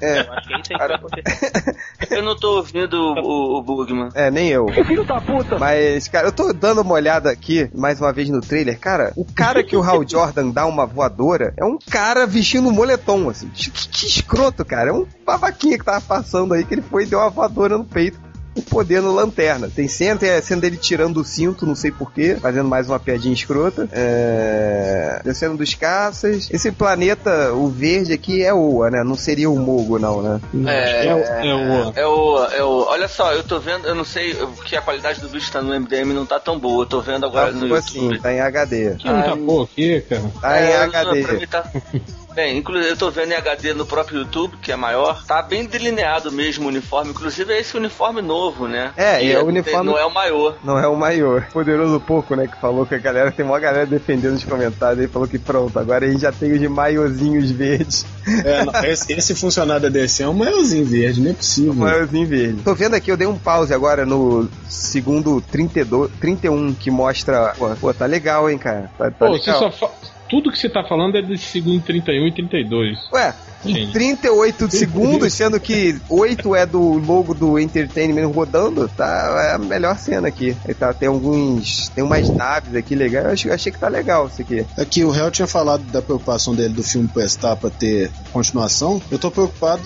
É. 0.00 0.20
Eu 0.20 0.32
acho 0.32 0.48
que 0.48 0.54
é 0.54 0.60
isso 0.60 0.72
aí 0.72 0.78
que 0.78 0.86
vai 0.86 0.96
acontecer. 0.96 1.76
Eu 2.10 2.22
não 2.22 2.36
tô 2.36 2.56
ouvindo 2.56 2.94
o, 2.94 3.58
o, 3.58 3.62
Bugman. 3.62 4.10
É, 4.14 4.30
nem 4.30 4.48
eu. 4.48 4.66
Filho 4.68 5.04
da 5.04 5.20
puta! 5.20 5.58
Mas, 5.58 6.06
cara, 6.08 6.28
eu 6.28 6.32
tô 6.32 6.52
dando 6.52 6.82
uma 6.82 6.94
olhada 6.94 7.30
aqui, 7.30 7.68
mais 7.74 8.00
uma 8.00 8.12
vez 8.12 8.30
no 8.30 8.40
trailer. 8.40 8.78
Cara, 8.78 9.12
o 9.16 9.24
cara 9.24 9.64
que 9.64 9.76
o 9.76 9.82
Hal 9.82 10.06
Jordan 10.08 10.50
dá 10.50 10.66
uma 10.66 10.86
voadora 10.86 11.52
é 11.56 11.64
um 11.64 11.78
cara 11.90 12.26
vestindo 12.26 12.68
um 12.68 12.72
moletom, 12.72 13.28
assim. 13.28 13.48
Que, 13.48 13.70
que 13.70 14.06
escroto, 14.06 14.64
cara. 14.64 14.90
É 14.90 14.92
um 14.92 15.06
babaquinha 15.26 15.78
que 15.78 15.84
tava 15.84 16.00
passando 16.00 16.54
aí 16.54 16.64
que 16.64 16.74
ele 16.74 16.82
foi 16.82 17.02
e 17.02 17.06
deu 17.06 17.18
uma 17.18 17.30
voadora 17.30 17.76
no 17.76 17.84
peito. 17.84 18.27
O 18.58 18.62
poder 18.62 19.00
no 19.00 19.12
lanterna. 19.14 19.70
Tem 19.74 19.86
cena, 19.88 20.18
tem 20.18 20.30
a 20.30 20.42
cena 20.42 20.60
dele 20.60 20.76
tirando 20.76 21.18
o 21.18 21.24
cinto, 21.24 21.64
não 21.64 21.74
sei 21.74 21.90
porquê, 21.92 22.36
fazendo 22.40 22.68
mais 22.68 22.88
uma 22.88 22.98
piadinha 22.98 23.32
escrota. 23.32 23.88
É. 23.92 25.20
Tem 25.22 25.32
a 25.32 25.34
cena 25.34 25.54
dos 25.54 25.74
caças. 25.74 26.48
Esse 26.52 26.72
planeta, 26.72 27.52
o 27.52 27.68
verde 27.68 28.12
aqui, 28.12 28.42
é 28.42 28.52
Oa, 28.52 28.90
né? 28.90 29.02
Não 29.04 29.14
seria 29.14 29.48
o 29.50 29.56
Mogo, 29.58 29.98
não, 29.98 30.22
né? 30.22 30.40
É, 30.66 31.06
É, 31.06 31.14
o- 31.14 31.18
é 31.18 31.54
o. 31.54 31.92
É 31.94 32.06
o, 32.06 32.44
é 32.58 32.64
o. 32.64 32.68
Olha 32.88 33.08
só, 33.08 33.32
eu 33.32 33.42
tô 33.44 33.58
vendo, 33.60 33.86
eu 33.86 33.94
não 33.94 34.04
sei 34.04 34.34
que 34.64 34.76
a 34.76 34.82
qualidade 34.82 35.20
do 35.20 35.28
vídeo 35.28 35.50
tá 35.52 35.62
no 35.62 35.72
MDM 35.78 36.12
não 36.12 36.26
tá 36.26 36.40
tão 36.40 36.58
boa. 36.58 36.82
Eu 36.82 36.86
tô 36.86 37.00
vendo 37.00 37.24
agora 37.26 37.46
Tá 37.46 37.52
no 37.52 37.60
tipo 37.62 37.74
YouTube. 37.76 38.14
assim, 38.14 38.20
tá 38.22 38.32
em 38.32 38.40
HD. 38.40 38.94
Que 38.96 39.06
não 39.08 39.22
tá 39.22 39.36
pô 39.36 39.62
aqui, 39.62 40.00
cara. 40.08 40.22
Tá 40.40 40.60
em 40.60 40.64
É, 40.64 40.76
HD. 40.82 41.22
pra 41.22 41.32
mim 41.34 41.46
tá- 41.46 41.70
Bem, 42.38 42.56
inclusive 42.56 42.90
eu 42.92 42.96
tô 42.96 43.10
vendo 43.10 43.32
em 43.32 43.34
HD 43.34 43.74
no 43.74 43.84
próprio 43.84 44.20
YouTube, 44.20 44.56
que 44.62 44.70
é 44.70 44.76
maior. 44.76 45.24
Tá 45.26 45.42
bem 45.42 45.66
delineado 45.66 46.30
mesmo 46.30 46.66
o 46.66 46.68
uniforme. 46.68 47.10
Inclusive 47.10 47.52
é 47.52 47.58
esse 47.58 47.76
uniforme 47.76 48.22
novo, 48.22 48.68
né? 48.68 48.92
É, 48.96 49.20
E 49.24 49.32
é 49.32 49.40
o 49.42 49.46
uniforme- 49.46 49.90
Não 49.90 49.98
é 49.98 50.04
o 50.04 50.14
maior. 50.14 50.54
Não 50.62 50.78
é 50.78 50.86
o 50.86 50.94
maior. 50.94 51.48
Poderoso 51.52 51.98
pouco, 51.98 52.36
né? 52.36 52.46
Que 52.46 52.56
falou 52.60 52.86
que 52.86 52.94
a 52.94 52.98
galera. 52.98 53.32
Tem 53.32 53.44
uma 53.44 53.58
galera 53.58 53.86
defendendo 53.86 54.34
nos 54.34 54.44
comentários 54.44 55.00
aí. 55.00 55.08
Falou 55.08 55.26
que 55.26 55.36
pronto, 55.36 55.76
agora 55.80 56.06
a 56.06 56.08
gente 56.08 56.20
já 56.20 56.30
tem 56.30 56.52
os 56.52 56.60
de 56.60 56.68
maiozinhos 56.68 57.50
verdes. 57.50 58.06
É, 58.44 58.64
não, 58.64 58.84
esse, 58.84 59.12
esse 59.12 59.34
funcionário 59.34 59.82
da 59.82 59.88
DC 59.88 60.22
é 60.22 60.28
um 60.28 60.32
maiozinho 60.32 60.86
verde, 60.86 61.20
não 61.20 61.32
é 61.32 61.34
possível. 61.34 61.74
Maiozinho 61.74 62.28
verde. 62.28 62.62
Tô 62.62 62.72
vendo 62.72 62.94
aqui, 62.94 63.10
eu 63.10 63.16
dei 63.16 63.26
um 63.26 63.36
pause 63.36 63.74
agora 63.74 64.06
no 64.06 64.48
segundo 64.68 65.40
32, 65.40 66.08
31, 66.20 66.72
que 66.74 66.88
mostra. 66.88 67.52
Pô, 67.58 67.68
pô, 67.80 67.92
tá 67.92 68.06
legal, 68.06 68.48
hein, 68.48 68.58
cara. 68.58 68.88
Tá, 68.96 69.10
tá 69.10 69.26
Pô, 69.26 69.32
você 69.36 69.50
legal. 69.50 69.72
só 69.72 69.88
fa... 69.88 70.17
Tudo 70.28 70.50
que 70.50 70.58
você 70.58 70.68
tá 70.68 70.84
falando 70.84 71.16
é 71.16 71.22
desse 71.22 71.44
segundo 71.44 71.82
31 71.82 72.26
e 72.26 72.32
32. 72.32 72.98
Ué, 73.12 73.34
Gente. 73.64 73.92
38 73.92 74.70
segundos, 74.70 75.32
sendo 75.32 75.58
que 75.58 76.00
8 76.08 76.54
é 76.54 76.64
do 76.64 76.80
logo 76.80 77.34
do 77.34 77.58
Entertainment 77.58 78.28
rodando, 78.28 78.88
tá 78.88 79.48
é 79.50 79.54
a 79.54 79.58
melhor 79.58 79.98
cena 79.98 80.28
aqui. 80.28 80.56
Aí 80.66 80.74
tá, 80.74 80.94
tem 80.94 81.08
alguns. 81.08 81.88
Tem 81.88 82.04
umas 82.04 82.30
naves 82.30 82.74
aqui 82.76 82.94
legais. 82.94 83.24
Eu 83.24 83.32
achei, 83.32 83.50
achei 83.50 83.72
que 83.72 83.78
tá 83.78 83.88
legal 83.88 84.28
isso 84.28 84.42
aqui. 84.42 84.64
Aqui, 84.76 85.04
o 85.04 85.14
Hell 85.14 85.30
tinha 85.30 85.48
falado 85.48 85.82
da 85.90 86.00
preocupação 86.00 86.54
dele 86.54 86.74
do 86.74 86.84
filme 86.84 87.08
prestar 87.08 87.56
pra 87.56 87.70
ter 87.70 88.10
continuação. 88.32 89.02
Eu 89.10 89.18
tô 89.18 89.30
preocupado 89.30 89.82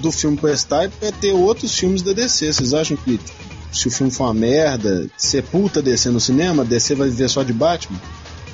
do 0.00 0.10
filme 0.10 0.36
prestar 0.36 0.86
e 0.86 0.88
pra 0.88 1.12
ter 1.12 1.32
outros 1.32 1.78
filmes 1.78 2.02
da 2.02 2.12
DC. 2.12 2.52
Vocês 2.52 2.74
acham 2.74 2.96
que 2.96 3.20
se 3.70 3.86
o 3.86 3.90
filme 3.90 4.12
for 4.12 4.24
uma 4.24 4.34
merda, 4.34 5.06
sepulta 5.16 5.80
DC 5.80 6.10
no 6.10 6.20
cinema, 6.20 6.62
a 6.62 6.66
DC 6.66 6.94
vai 6.94 7.08
viver 7.08 7.28
só 7.28 7.42
de 7.42 7.52
Batman? 7.52 7.98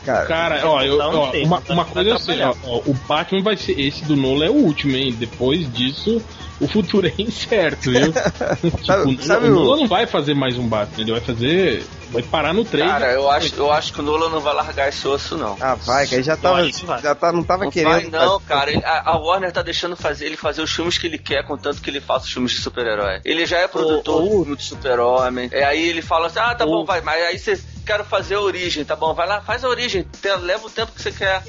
Cara, 0.08 0.26
Cara, 0.26 0.60
ó, 0.68 0.82
eu, 0.82 0.98
ó, 0.98 1.30
uma, 1.44 1.62
uma 1.68 1.84
coisa 1.84 2.08
eu 2.10 2.18
sei, 2.18 2.42
ó, 2.42 2.54
ó, 2.64 2.78
o 2.86 2.94
Batman 3.06 3.42
vai 3.42 3.56
ser. 3.56 3.78
Esse 3.78 4.04
do 4.04 4.16
Nolan 4.16 4.46
é 4.46 4.50
o 4.50 4.54
último, 4.54 4.96
hein? 4.96 5.14
Depois 5.18 5.70
disso, 5.72 6.22
o 6.60 6.66
futuro 6.66 7.06
é 7.06 7.12
incerto, 7.18 7.90
viu? 7.90 8.12
tipo, 8.60 8.84
Sabe- 8.84 9.14
o- 9.14 9.22
sabe 9.22 9.46
o 9.48 9.50
o- 9.50 9.54
Nolan 9.54 9.76
não 9.82 9.88
vai 9.88 10.06
fazer 10.06 10.34
mais 10.34 10.56
um 10.56 10.66
Batman, 10.66 11.02
ele 11.02 11.12
vai 11.12 11.20
fazer. 11.20 11.84
Vai 12.10 12.22
parar 12.22 12.54
no 12.54 12.64
3. 12.64 12.88
Cara, 12.90 13.12
eu 13.12 13.30
acho, 13.30 13.54
eu 13.54 13.70
acho 13.70 13.92
que 13.92 14.00
o 14.00 14.02
Nolan 14.02 14.30
não 14.30 14.40
vai 14.40 14.54
largar 14.54 14.88
esse 14.88 15.06
osso, 15.06 15.36
não. 15.36 15.58
ah, 15.60 15.74
vai, 15.74 16.06
que 16.06 16.14
aí 16.14 16.22
já 16.22 16.38
tava. 16.38 16.66
Já 17.02 17.14
tá, 17.14 17.30
não 17.30 17.42
tava 17.44 17.64
Não 17.64 17.70
querendo. 17.70 18.10
vai 18.10 18.26
não, 18.26 18.40
cara. 18.40 18.70
Ele- 18.72 18.82
a, 18.82 19.14
Warner 19.18 19.52
tá 19.52 19.60
deixando 19.60 19.94
fazer, 19.94 20.24
ele 20.24 20.36
fazer 20.38 20.62
os 20.62 20.72
filmes 20.72 20.96
que 20.96 21.06
ele 21.06 21.18
quer, 21.18 21.44
contanto 21.44 21.82
que 21.82 21.90
ele 21.90 22.00
faça 22.00 22.24
os 22.24 22.32
filmes 22.32 22.52
de 22.52 22.62
super-herói. 22.62 23.20
Ele 23.26 23.44
já 23.44 23.58
é 23.58 23.68
produtor 23.68 24.22
o- 24.22 24.24
do 24.24 24.30
filme 24.44 24.56
de 24.56 24.62
super-homem. 24.64 25.50
É, 25.52 25.64
aí 25.64 25.86
ele 25.86 26.00
fala 26.00 26.28
assim, 26.28 26.38
ah, 26.38 26.54
tá 26.54 26.64
bom, 26.64 26.82
vai, 26.86 27.02
mas 27.02 27.22
aí 27.22 27.38
você 27.38 27.60
quer 27.88 28.04
fazer 28.04 28.34
a 28.34 28.40
origem, 28.42 28.84
tá 28.84 28.94
bom, 28.94 29.14
vai 29.14 29.26
lá, 29.26 29.40
faz 29.40 29.64
a 29.64 29.68
origem, 29.68 30.02
te- 30.02 30.36
leva 30.36 30.66
o 30.66 30.70
tempo 30.70 30.92
que 30.92 31.00
você 31.00 31.10
quer. 31.10 31.42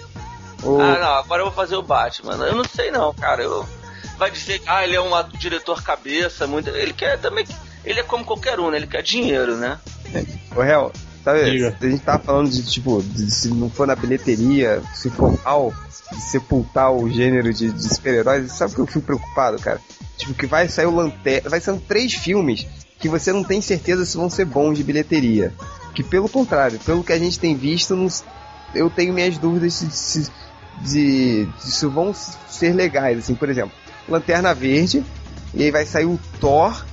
O- 0.63 0.79
Ah, 0.79 0.97
não, 0.97 1.13
agora 1.15 1.41
eu 1.41 1.47
vou 1.47 1.53
fazer 1.53 1.75
o 1.75 1.81
Batman. 1.81 2.35
Eu 2.45 2.55
não 2.55 2.63
sei 2.63 2.89
não, 2.91 3.13
cara. 3.13 3.43
Eu... 3.43 3.67
Vai 4.17 4.31
dizer 4.31 4.59
que 4.59 4.69
ah, 4.69 4.83
ele 4.83 4.95
é 4.95 5.01
um 5.01 5.09
diretor 5.37 5.81
cabeça, 5.83 6.47
muito. 6.47 6.69
Ele 6.69 6.93
quer 6.93 7.19
também. 7.19 7.45
Ele 7.83 7.99
é 7.99 8.03
como 8.03 8.23
qualquer 8.25 8.59
um, 8.59 8.69
né? 8.69 8.77
Ele 8.77 8.87
quer 8.87 9.01
dinheiro, 9.01 9.55
né? 9.57 9.79
Ô, 10.55 10.61
Hel, 10.63 10.91
sabe, 11.23 11.51
Diga. 11.51 11.77
a 11.79 11.85
gente 11.85 12.03
tava 12.03 12.23
falando 12.23 12.49
de, 12.49 12.63
tipo, 12.69 13.01
de 13.01 13.31
se 13.31 13.47
não 13.49 13.69
for 13.69 13.87
na 13.87 13.95
bilheteria, 13.95 14.81
se 14.93 15.09
for 15.09 15.37
mal, 15.43 15.73
de 16.11 16.21
sepultar 16.21 16.91
o 16.91 17.09
gênero 17.09 17.53
de, 17.53 17.71
de 17.71 17.95
super-heróis, 17.95 18.51
sabe 18.51 18.73
o 18.73 18.75
que 18.75 18.81
eu 18.81 18.87
fico 18.87 19.05
preocupado, 19.05 19.57
cara? 19.59 19.79
Tipo, 20.17 20.33
que 20.33 20.45
vai 20.45 20.67
sair 20.67 20.85
o 20.87 20.95
Lanterna, 20.95 21.49
vai 21.49 21.61
ser 21.61 21.77
três 21.81 22.13
filmes 22.13 22.65
que 22.99 23.07
você 23.07 23.31
não 23.31 23.43
tem 23.43 23.61
certeza 23.61 24.05
se 24.05 24.17
vão 24.17 24.29
ser 24.29 24.45
bons 24.45 24.77
de 24.77 24.83
bilheteria. 24.83 25.53
Que 25.93 26.03
pelo 26.03 26.29
contrário, 26.29 26.79
pelo 26.79 27.03
que 27.03 27.13
a 27.13 27.17
gente 27.17 27.39
tem 27.39 27.55
visto, 27.55 27.95
eu 28.75 28.89
tenho 28.89 29.13
minhas 29.13 29.37
dúvidas 29.37 29.73
se, 29.73 29.89
se, 29.89 30.31
de 30.81 31.47
se 31.57 31.85
vão 31.85 32.13
ser 32.13 32.75
legais, 32.75 33.19
assim, 33.19 33.35
por 33.35 33.49
exemplo, 33.49 33.71
Lanterna 34.07 34.53
Verde, 34.53 35.03
e 35.53 35.63
aí 35.63 35.71
vai 35.71 35.85
sair 35.85 36.05
o 36.05 36.19
Thor, 36.39 36.85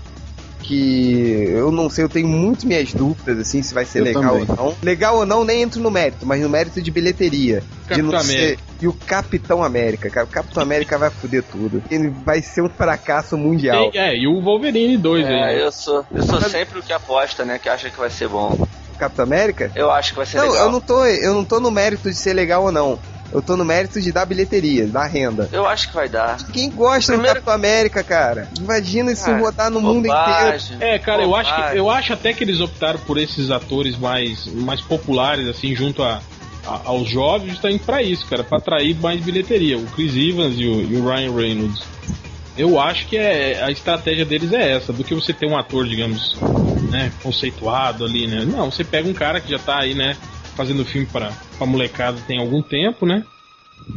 que 0.67 1.47
eu 1.49 1.71
não 1.71 1.89
sei, 1.89 2.05
eu 2.05 2.09
tenho 2.09 2.27
muito 2.29 2.67
minhas 2.67 2.93
dúvidas, 2.93 3.39
assim, 3.39 3.63
se 3.63 3.73
vai 3.73 3.85
ser 3.85 4.01
Eu 4.01 4.05
legal 4.05 4.23
também. 4.23 4.47
ou 4.49 4.57
não. 4.57 4.75
Legal 4.83 5.17
ou 5.19 5.27
não, 5.27 5.45
nem 5.45 5.63
entro 5.63 5.81
no 5.81 5.91
mérito, 5.91 6.27
mas 6.27 6.41
no 6.41 6.49
mérito 6.49 6.83
de 6.83 6.91
bilheteria. 6.91 7.61
de 7.61 7.89
Capitão 7.89 8.11
não 8.13 8.21
ser... 8.21 8.59
E 8.81 8.87
o 8.87 8.93
Capitão 8.93 9.63
América, 9.63 10.11
cara. 10.11 10.27
O 10.27 10.29
Capitão 10.29 10.63
América 10.63 10.99
vai 10.99 11.09
foder 11.09 11.43
tudo. 11.43 11.83
Ele 11.91 12.11
vai 12.11 12.43
ser 12.43 12.63
um 12.63 12.69
fracasso 12.69 13.37
mundial. 13.37 13.91
Tem- 13.91 14.01
é, 14.01 14.15
e 14.17 14.27
o 14.27 14.41
Wolverine 14.43 14.99
2 14.99 15.27
aí. 15.27 15.33
É, 15.33 15.41
né? 15.57 15.63
eu 15.63 15.73
sou, 15.73 16.05
eu 16.15 16.23
sou 16.23 16.41
sempre 16.43 16.79
o 16.79 16.83
que 16.83 16.93
aposta, 16.93 17.45
né? 17.45 17.59
Que 17.59 17.69
acha 17.71 17.89
que 17.89 17.99
vai 17.99 18.11
ser 18.11 18.29
bom. 18.29 18.53
O 18.95 18.99
Capitão 18.99 19.25
América? 19.25 19.71
Eu 19.75 19.91
acho 19.91 20.11
que 20.11 20.17
vai 20.17 20.27
ser 20.27 20.39
Não, 20.39 20.49
legal. 20.51 20.67
eu 20.67 20.73
não 20.73 20.81
tô, 20.81 21.05
eu 21.07 21.35
não 21.35 21.45
tô 21.45 21.59
no 21.61 21.71
mérito 21.71 22.11
de 22.11 22.17
ser 22.17 22.35
legal 22.35 22.65
ou 22.65 22.73
não. 22.73 22.99
Eu 23.33 23.43
tô 23.43 23.57
no 23.57 23.65
mérito 23.65 24.01
de 24.01 24.13
dar 24.13 24.25
bilheteria, 24.25 24.87
dar 24.87 25.07
renda. 25.07 25.49
Eu 25.53 25.67
acho 25.67 25.89
que 25.89 25.95
vai 25.95 26.09
dar. 26.09 26.37
Quem 26.53 26.71
gosta 26.71 27.13
Primeiro- 27.13 27.35
do 27.41 27.45
Capitão 27.45 27.55
América, 27.55 28.03
cara? 28.05 28.49
Imagina 28.59 29.13
isso 29.13 29.29
Ah, 29.31 29.37
rodar 29.39 29.71
no 29.71 29.81
mundo 29.81 30.07
inteiro. 30.07 30.25
Bobagem. 30.27 30.77
É, 30.81 30.99
cara, 30.99 31.23
eu 31.23 31.35
acho, 31.35 31.51
que, 31.51 31.57
Bobagem. 31.57 31.79
eu 31.79 31.91
acho 31.91 32.13
até 32.13 32.33
que 32.33 32.45
eles 32.45 32.61
optaram 32.61 32.99
por 33.01 33.19
esses 33.19 33.51
atores 33.51 33.99
mais, 33.99 34.47
mais 34.47 34.81
populares, 34.81 35.47
assim, 35.49 35.75
junto 35.75 36.03
a, 36.03 36.21
a- 36.67 36.81
aos 36.85 37.09
jovens, 37.09 37.51
justamente 37.51 37.85
pra 37.85 38.03
isso, 38.03 38.27
cara, 38.27 38.43
pra 38.45 38.59
atrair 38.59 38.97
mais 39.01 39.21
bilheteria. 39.21 39.77
O 39.77 39.87
Chris 39.87 40.15
Evans 40.17 40.55
e 40.59 40.65
o, 40.67 40.81
e 40.83 40.97
o 40.97 41.05
Ryan 41.07 41.33
Reynolds. 41.35 41.83
Eu 42.57 42.81
acho 42.81 43.07
que 43.07 43.19
é, 43.19 43.63
a 43.63 43.71
estratégia 43.71 44.25
deles 44.25 44.51
é 44.53 44.73
essa, 44.77 44.91
do 44.93 45.05
que 45.05 45.15
você 45.15 45.33
ter 45.35 45.47
um 45.47 45.59
ator, 45.59 45.87
digamos, 45.87 46.39
né, 46.91 47.13
conceituado 47.23 48.05
ali, 48.05 48.27
né? 48.27 48.47
Não, 48.47 48.71
você 48.71 48.83
pega 48.83 49.07
um 49.07 49.13
cara 49.13 49.41
que 49.43 49.51
já 49.51 49.59
tá 49.59 49.81
aí, 49.81 49.95
né, 49.95 50.17
fazendo 50.57 50.85
filme 50.85 51.07
pra, 51.07 51.33
pra 51.59 51.67
molecada 51.67 52.19
tem 52.27 52.41
algum 52.41 52.63
tempo, 52.63 53.07
né? 53.07 53.25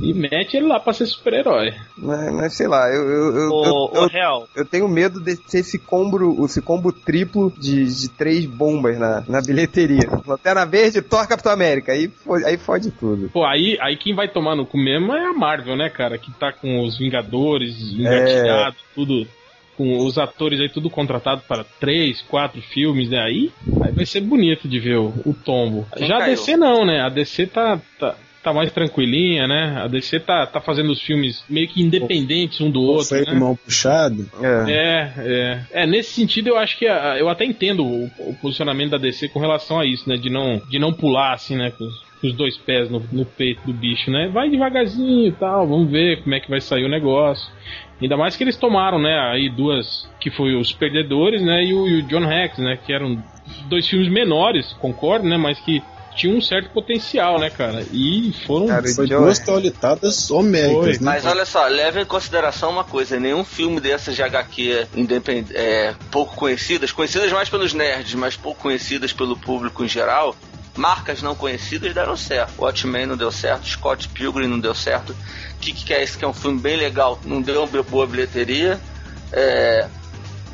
E 0.01 0.13
mete 0.13 0.55
ele 0.55 0.67
lá 0.67 0.79
pra 0.79 0.93
ser 0.93 1.07
super-herói. 1.07 1.73
Mas, 1.97 2.33
mas 2.33 2.53
sei 2.53 2.67
lá, 2.67 2.87
eu, 2.89 3.09
eu, 3.09 3.35
eu, 3.35 3.49
Ô, 3.49 3.65
eu, 3.65 3.73
ô, 3.73 3.91
eu, 3.95 4.07
Real, 4.07 4.47
eu 4.55 4.63
tenho 4.63 4.87
medo 4.87 5.19
de 5.19 5.35
ser 5.47 5.59
esse 5.59 5.79
combo, 5.79 6.45
esse 6.45 6.61
combo 6.61 6.91
triplo 6.91 7.51
de, 7.57 7.85
de 7.85 8.09
três 8.09 8.45
bombas 8.45 8.99
na, 8.99 9.23
na 9.27 9.41
bilheteria. 9.41 10.07
Lanterna 10.27 10.65
Verde, 10.65 11.01
Thor, 11.01 11.27
Capitão 11.27 11.51
América. 11.51 11.91
Aí, 11.91 12.11
aí 12.45 12.57
fode 12.57 12.91
tudo. 12.91 13.29
Pô, 13.29 13.43
aí, 13.45 13.77
aí 13.81 13.97
quem 13.97 14.13
vai 14.13 14.27
tomar 14.27 14.55
no 14.55 14.65
cu 14.65 14.77
mesmo 14.77 15.11
é 15.13 15.25
a 15.25 15.33
Marvel, 15.33 15.75
né, 15.75 15.89
cara? 15.89 16.17
Que 16.17 16.31
tá 16.33 16.51
com 16.53 16.85
os 16.85 16.97
Vingadores 16.97 17.75
engatilhados, 17.93 18.79
tudo. 18.93 19.27
Com 19.79 19.97
os 20.05 20.17
atores 20.17 20.59
aí 20.59 20.67
tudo 20.67 20.89
contratado 20.89 21.41
para 21.47 21.63
três, 21.63 22.21
quatro 22.23 22.61
filmes, 22.61 23.09
né? 23.09 23.17
Aí, 23.21 23.49
aí 23.81 23.93
vai 23.93 24.05
ser 24.05 24.19
bonito 24.19 24.67
de 24.67 24.77
ver 24.77 24.97
o, 24.97 25.13
o 25.25 25.33
tombo. 25.33 25.87
Quem 25.95 26.05
Já 26.05 26.17
a 26.17 26.19
caiu? 26.19 26.35
DC 26.35 26.57
não, 26.57 26.85
né? 26.85 26.99
A 26.99 27.07
DC 27.07 27.47
tá, 27.47 27.79
tá, 27.97 28.13
tá 28.43 28.53
mais 28.53 28.73
tranquilinha, 28.73 29.47
né? 29.47 29.79
A 29.81 29.87
DC 29.87 30.19
tá, 30.19 30.45
tá 30.45 30.59
fazendo 30.59 30.91
os 30.91 31.01
filmes 31.01 31.45
meio 31.49 31.65
que 31.69 31.81
independentes 31.81 32.59
um 32.59 32.69
do 32.69 32.81
outro, 32.81 33.07
Foi 33.07 33.23
né? 33.23 33.33
mão 33.39 33.55
puxado. 33.55 34.29
É. 34.43 34.71
É, 34.71 35.13
é. 35.17 35.83
É, 35.83 35.87
nesse 35.87 36.11
sentido 36.11 36.47
eu 36.49 36.57
acho 36.57 36.77
que 36.77 36.85
a- 36.85 37.15
eu 37.17 37.29
até 37.29 37.45
entendo 37.45 37.85
o, 37.85 38.11
o 38.19 38.35
posicionamento 38.41 38.89
da 38.91 38.97
DC 38.97 39.29
com 39.29 39.39
relação 39.39 39.79
a 39.79 39.85
isso, 39.85 40.09
né? 40.09 40.17
De 40.17 40.29
não, 40.29 40.61
de 40.69 40.77
não 40.77 40.91
pular 40.91 41.31
assim, 41.35 41.55
né? 41.55 41.71
Com 41.71 41.85
os, 41.85 41.99
com 42.19 42.27
os 42.27 42.33
dois 42.33 42.57
pés 42.57 42.89
no, 42.89 43.01
no 43.13 43.23
peito 43.23 43.61
do 43.65 43.71
bicho, 43.71 44.11
né? 44.11 44.27
Vai 44.27 44.49
devagarzinho 44.49 45.27
e 45.27 45.31
tal, 45.31 45.65
vamos 45.65 45.89
ver 45.89 46.21
como 46.21 46.35
é 46.35 46.41
que 46.41 46.49
vai 46.49 46.59
sair 46.59 46.83
o 46.83 46.89
negócio. 46.89 47.49
Ainda 48.01 48.15
mais 48.15 48.35
que 48.35 48.43
eles 48.43 48.55
tomaram, 48.55 48.99
né? 48.99 49.31
Aí 49.31 49.49
duas, 49.49 50.07
que 50.19 50.31
foi 50.31 50.55
os 50.55 50.71
Perdedores, 50.71 51.41
né? 51.41 51.65
E 51.65 51.73
o, 51.73 51.87
e 51.87 51.99
o 51.99 52.03
John 52.03 52.25
Rex, 52.25 52.57
né? 52.57 52.77
Que 52.85 52.93
eram 52.93 53.21
dois 53.67 53.87
filmes 53.87 54.09
menores, 54.09 54.73
concordo, 54.79 55.27
né? 55.27 55.37
Mas 55.37 55.59
que 55.59 55.81
tinham 56.15 56.37
um 56.37 56.41
certo 56.41 56.69
potencial, 56.71 57.39
né, 57.39 57.49
cara? 57.49 57.85
E 57.93 58.33
foram. 58.45 58.67
Cara, 58.67 58.87
Foi 58.93 59.07
duas 59.07 59.39
taulitadas 59.39 60.29
homéricas, 60.29 60.97
Foi. 60.97 61.05
né? 61.05 61.11
Mas 61.13 61.25
olha 61.25 61.45
só, 61.45 61.65
leve 61.67 62.01
em 62.01 62.05
consideração 62.05 62.71
uma 62.71 62.83
coisa: 62.83 63.19
nenhum 63.19 63.43
filme 63.43 63.79
dessas 63.79 64.15
de 64.15 64.23
HQ 64.23 64.87
independ... 64.95 65.47
é, 65.53 65.93
pouco 66.11 66.35
conhecidas, 66.35 66.91
conhecidas 66.91 67.31
mais 67.31 67.49
pelos 67.49 67.73
nerds, 67.73 68.15
mas 68.15 68.35
pouco 68.35 68.61
conhecidas 68.61 69.13
pelo 69.13 69.37
público 69.37 69.83
em 69.83 69.87
geral, 69.87 70.35
marcas 70.79 71.21
não 71.21 71.35
conhecidas 71.35 71.93
deram 71.93 72.15
certo. 72.15 72.53
Watchmen 72.57 73.05
não 73.05 73.17
deu 73.17 73.31
certo, 73.31 73.67
Scott 73.67 74.07
Pilgrim 74.09 74.47
não 74.47 74.59
deu 74.59 74.73
certo, 74.73 75.15
Kick 75.59 75.83
que 75.83 75.93
é 75.93 76.01
esse 76.01 76.17
que 76.17 76.23
é 76.23 76.27
um 76.27 76.33
filme 76.33 76.59
bem 76.59 76.77
legal, 76.77 77.19
não 77.25 77.41
deu 77.41 77.63
uma 77.63 77.83
boa 77.83 78.07
bilheteria. 78.07 78.79
É, 79.31 79.87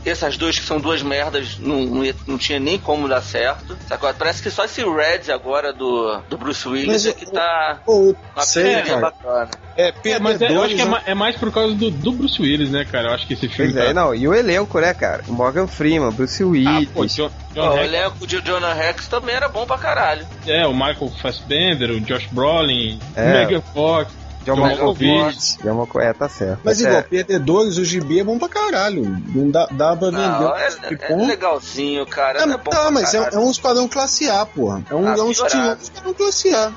essas 0.09 0.37
duas 0.37 0.57
que 0.59 0.65
são 0.65 0.79
duas 0.79 1.01
merdas 1.01 1.57
não, 1.59 1.81
não, 1.85 2.05
ia- 2.05 2.15
não 2.27 2.37
tinha 2.37 2.59
nem 2.59 2.77
como 2.77 3.07
dar 3.07 3.21
certo. 3.21 3.77
Sacou? 3.87 4.13
Parece 4.13 4.41
que 4.43 4.49
só 4.51 4.65
esse 4.65 4.81
Red 4.83 5.31
agora 5.31 5.73
do, 5.73 6.19
do 6.29 6.37
Bruce 6.37 6.67
Willis 6.67 6.87
Mas 6.87 7.05
é 7.05 7.09
o- 7.09 7.13
que 7.15 7.25
tá 7.31 7.79
Pô, 7.85 8.15
uma 8.35 8.43
sei, 8.43 8.81
bacana. 8.99 9.49
É, 9.77 9.93
É, 10.05 10.19
mas 10.19 10.41
é- 10.41 10.51
eu 10.51 10.63
acho 10.63 10.75
que 10.75 10.81
é, 10.81 10.85
ma- 10.85 11.01
é 11.05 11.13
mais 11.13 11.35
por 11.35 11.51
causa 11.51 11.73
do, 11.75 11.89
do 11.91 12.11
Bruce 12.11 12.41
Willis, 12.41 12.69
né, 12.69 12.85
cara? 12.85 13.09
Eu 13.09 13.13
acho 13.13 13.27
que 13.27 13.33
esse 13.33 13.47
filme. 13.49 13.73
Pois 13.73 13.83
é, 13.83 13.87
tá- 13.87 13.93
não. 13.93 14.15
E 14.15 14.27
o 14.27 14.33
elenco, 14.33 14.79
né, 14.79 14.93
cara? 14.93 15.23
O 15.27 15.33
Morgan 15.33 15.67
Freeman, 15.67 16.11
Bruce 16.11 16.41
Ah, 16.43 16.47
Willis. 16.47 16.89
pô, 16.89 17.05
John, 17.05 17.31
John 17.53 17.69
o 17.75 17.77
elenco 17.79 18.25
de 18.27 18.41
Jonah 18.41 18.73
Rex 18.73 19.07
também 19.07 19.35
era 19.35 19.49
bom 19.49 19.65
pra 19.65 19.77
caralho. 19.77 20.25
é, 20.47 20.65
o 20.65 20.73
Michael 20.73 21.11
Fassbender, 21.21 21.91
o 21.91 21.99
Josh 21.99 22.27
Brolin, 22.31 22.99
É. 23.15 23.21
o 23.23 23.27
Megan 23.33 23.61
Fox, 23.73 24.11
Malkovich. 24.53 25.57
John 25.63 25.75
Malkovich. 25.75 26.07
É, 26.09 26.13
tá 26.13 26.29
certo. 26.29 26.59
Mas 26.63 26.81
É, 26.81 26.87
igual, 26.87 27.03
perdedores, 27.03 27.77
o 27.77 27.85
gibi 27.85 28.19
é 28.19 28.23
bom 28.23 28.37
pra 28.37 28.47
caralho. 28.49 29.03
Não 29.33 29.49
dá, 29.49 29.65
dá 29.71 29.95
pra 29.95 30.09
vender 30.11 30.17
Não, 30.27 30.51
um 30.51 30.55
é, 30.55 30.69
gibi 30.71 30.97
é 31.01 31.07
bom. 31.09 31.27
legalzinho, 31.27 32.05
cara. 32.05 32.41
É, 32.41 32.45
não 32.45 32.53
é 32.55 32.57
bom 32.57 32.69
tá, 32.69 32.81
pra 32.81 32.91
mas 32.91 33.13
é, 33.13 33.29
é 33.33 33.37
um 33.39 33.49
esquadrão 33.49 33.87
classe 33.87 34.29
A, 34.29 34.45
porra. 34.45 34.83
É 34.89 34.93
um, 34.95 35.07
Ah, 35.07 35.15
é 35.17 35.21
um 35.21 35.31
estilo 35.31 35.49
piorado. 35.49 35.75
de 35.77 35.83
esquadrão 35.83 36.13
classe 36.13 36.53
A. 36.53 36.71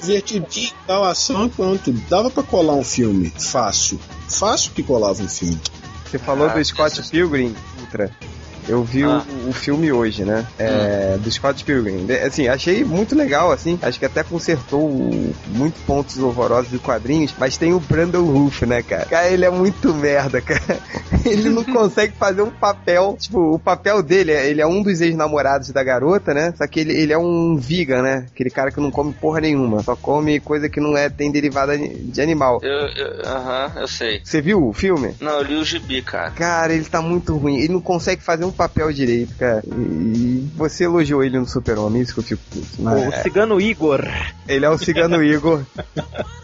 Divertidinho, 0.00 0.72
tal, 0.86 1.04
ação 1.04 1.48
pronto. 1.48 1.90
Dava 2.08 2.30
pra 2.30 2.42
colar 2.44 2.74
um 2.74 2.84
filme 2.84 3.32
fácil. 3.36 3.98
Fácil 4.28 4.70
que 4.72 4.82
colava 4.82 5.20
um 5.22 5.28
filme. 5.28 5.60
Você 6.08 6.18
falou 6.18 6.48
Ah, 6.48 6.52
do 6.54 6.64
Scott. 6.64 7.02
Pilgrim, 7.10 7.54
Ultra. 7.80 8.10
Eu 8.68 8.82
vi 8.84 9.02
Ah. 9.04 9.22
o, 9.46 9.48
o 9.48 9.52
filme 9.52 9.90
hoje, 9.90 10.24
né? 10.24 10.46
É, 10.58 11.16
Do 11.18 11.30
Scott 11.30 11.64
Pilgrim. 11.64 12.06
Assim, 12.26 12.48
achei 12.48 12.84
muito 12.84 13.14
legal, 13.14 13.50
assim. 13.50 13.78
Acho 13.82 13.98
que 13.98 14.04
até 14.04 14.22
consertou 14.22 14.88
muitos 15.48 15.80
pontos 15.82 16.18
horrorosos 16.18 16.70
de 16.70 16.78
quadrinhos. 16.78 17.34
Mas 17.38 17.56
tem 17.56 17.72
o 17.72 17.80
Brandon 17.80 18.24
Roof, 18.24 18.62
né, 18.66 18.82
cara? 18.82 19.06
Cara, 19.06 19.28
ele 19.28 19.44
é 19.44 19.50
muito 19.50 19.92
merda, 19.94 20.40
cara. 20.40 20.58
Ele 21.24 21.50
não 21.50 21.64
consegue 21.64 22.14
fazer 22.14 22.42
um 22.42 22.50
papel. 22.50 23.16
Tipo, 23.18 23.54
o 23.54 23.58
papel 23.58 24.02
dele, 24.02 24.32
é- 24.32 24.48
ele 24.48 24.60
é 24.62 24.66
um 24.66 24.82
dos 24.82 25.00
ex-namorados 25.00 25.70
da 25.70 25.82
garota, 25.82 26.32
né? 26.32 26.54
Só 26.56 26.66
que 26.66 26.80
ele, 26.80 26.92
ele 26.94 27.12
é 27.12 27.18
um 27.18 27.56
vegan, 27.56 28.02
né? 28.02 28.26
Aquele 28.32 28.48
cara 28.50 28.70
que 28.70 28.80
não 28.80 28.90
come 28.90 29.12
porra 29.12 29.40
nenhuma. 29.40 29.82
Só 29.82 29.94
come 29.96 30.38
coisa 30.40 30.68
que 30.68 30.80
não 30.80 30.96
é 30.96 31.08
tem 31.10 31.30
derivada 31.30 31.76
de 31.76 32.20
animal. 32.22 32.60
Eu, 32.62 32.70
eu- 32.70 33.22
aham, 33.26 33.72
eu 33.76 33.88
sei. 33.88 34.20
Você 34.24 34.40
viu 34.40 34.64
o 34.68 34.72
filme? 34.72 35.14
Não, 35.20 35.32
eu 35.38 35.42
li 35.42 35.54
o 35.56 35.64
gibi, 35.64 36.00
cara. 36.02 36.30
Cara, 36.30 36.72
ele 36.72 36.84
tá 36.84 37.02
muito 37.02 37.36
ruim. 37.36 37.58
Ele 37.58 37.72
não 37.72 37.80
consegue 37.80 38.22
fazer 38.22 38.44
um 38.44 38.52
papel 38.58 38.92
direito, 38.92 39.34
cara. 39.36 39.62
E 39.66 40.46
você 40.56 40.84
elogiou 40.84 41.22
ele 41.24 41.38
no 41.38 41.46
Super-Homem, 41.48 42.02
isso 42.02 42.12
que 42.12 42.20
eu 42.20 42.24
fico 42.24 42.42
puto. 42.50 42.66
Mas 42.82 43.08
O 43.08 43.22
cigano 43.22 43.60
Igor. 43.60 44.04
ele 44.48 44.64
é 44.66 44.68
o 44.68 44.76
cigano 44.76 45.22
Igor 45.22 45.62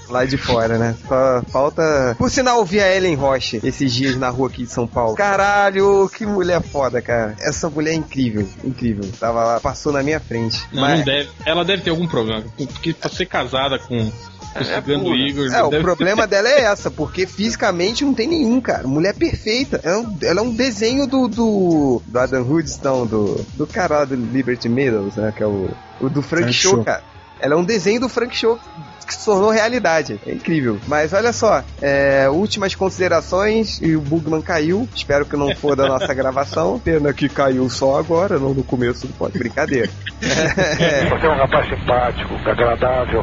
lá 0.09 0.25
de 0.25 0.37
fora, 0.37 0.79
né? 0.79 0.95
Só 1.09 1.43
falta. 1.51 2.15
Por 2.19 2.31
sinal, 2.31 2.59
eu 2.59 2.65
vi 2.65 2.81
a 2.81 2.95
Ellen 2.95 3.15
Roche 3.17 3.61
esses 3.65 3.93
dias 3.93 4.17
na 4.17 4.29
rua 4.31 4.49
aqui 4.49 4.63
de 4.65 4.71
São 4.71 4.87
Paulo. 4.87 5.17
Caralho, 5.17 6.09
que 6.17 6.25
mulher 6.25 6.63
foda, 6.63 7.03
cara. 7.03 7.35
Essa 7.41 7.69
mulher 7.69 7.93
é 7.93 7.95
incrível, 7.95 8.49
incrível. 8.63 9.05
Tava 9.19 9.43
lá, 9.45 9.61
passou 9.61 9.93
na 9.93 10.03
minha 10.03 10.21
frente. 10.21 10.65
Não, 10.73 10.83
Mas- 10.83 10.99
não 10.99 11.05
deve. 11.05 11.31
Ela 11.45 11.65
deve 11.65 11.83
ter 11.83 11.91
algum 11.91 12.07
problema. 12.07 12.45
Porque 12.57 12.93
pra 12.95 13.11
ser 13.11 13.27
casada 13.27 13.79
com 13.79 14.13
o 14.55 14.59
Ela 14.63 14.73
é 14.73 14.75
cigano 14.81 15.05
burra. 15.05 15.17
Igor. 15.17 15.53
É, 15.53 15.63
o 15.63 15.69
deve- 15.71 15.83
problema 15.83 16.27
dela 16.27 16.49
é 16.49 16.63
essa, 16.63 16.91
porque 16.91 17.27
fisicamente 17.27 18.05
não 18.05 18.15
tem 18.15 18.29
nenhum, 18.29 18.61
cara. 18.61 18.87
Mulher 18.87 19.15
perfeita. 19.15 19.81
Ela 19.83 19.95
é 19.97 19.99
um, 19.99 20.17
ela 20.23 20.41
é 20.41 20.43
um 20.43 20.55
desenho 20.55 21.07
do, 21.07 21.29
do, 21.29 22.03
do 22.07 22.19
Adam 22.19 22.43
Hudson, 22.49 23.07
do, 23.07 23.45
do 23.55 23.67
cara 23.67 23.99
lá 23.99 24.05
do 24.05 24.15
Liberty 24.15 24.69
Meadows, 24.69 25.17
né? 25.17 25.33
Que 25.37 25.43
é 25.43 25.47
o, 25.47 25.71
o 26.01 26.09
do 26.09 26.23
Frank 26.23 26.45
Frank 26.45 26.53
Show, 26.53 26.73
Show. 26.77 26.85
cara. 26.85 27.03
Ela 27.41 27.55
é 27.55 27.57
um 27.57 27.65
desenho 27.65 28.01
do 28.01 28.09
Frank 28.09 28.35
Show 28.37 28.59
que 29.05 29.15
se 29.15 29.25
tornou 29.25 29.51
realidade. 29.51 30.21
É 30.27 30.33
incrível. 30.33 30.79
Mas 30.87 31.13
olha 31.13 31.33
só, 31.33 31.63
é, 31.81 32.29
últimas 32.31 32.75
considerações, 32.75 33.81
e 33.83 33.95
o 33.97 34.01
Bugman 34.01 34.41
caiu. 34.43 34.89
Espero 34.95 35.25
que 35.27 35.37
não 35.37 35.55
for 35.57 35.77
da 35.77 35.87
nossa 35.89 36.13
gravação. 36.15 36.79
Pena 36.79 37.13
que 37.13 37.29
caiu 37.29 37.69
só 37.69 37.99
agora, 37.99 38.39
não 38.39 38.55
no 38.55 38.63
começo 38.65 39.07
do 39.07 39.13
pode. 39.15 39.39
Brincadeira. 39.39 39.91
É, 40.25 41.09
Você 41.11 41.27
é 41.27 41.29
um 41.31 41.37
rapaz 41.37 41.69
simpático, 41.69 42.35
agradável. 42.49 43.23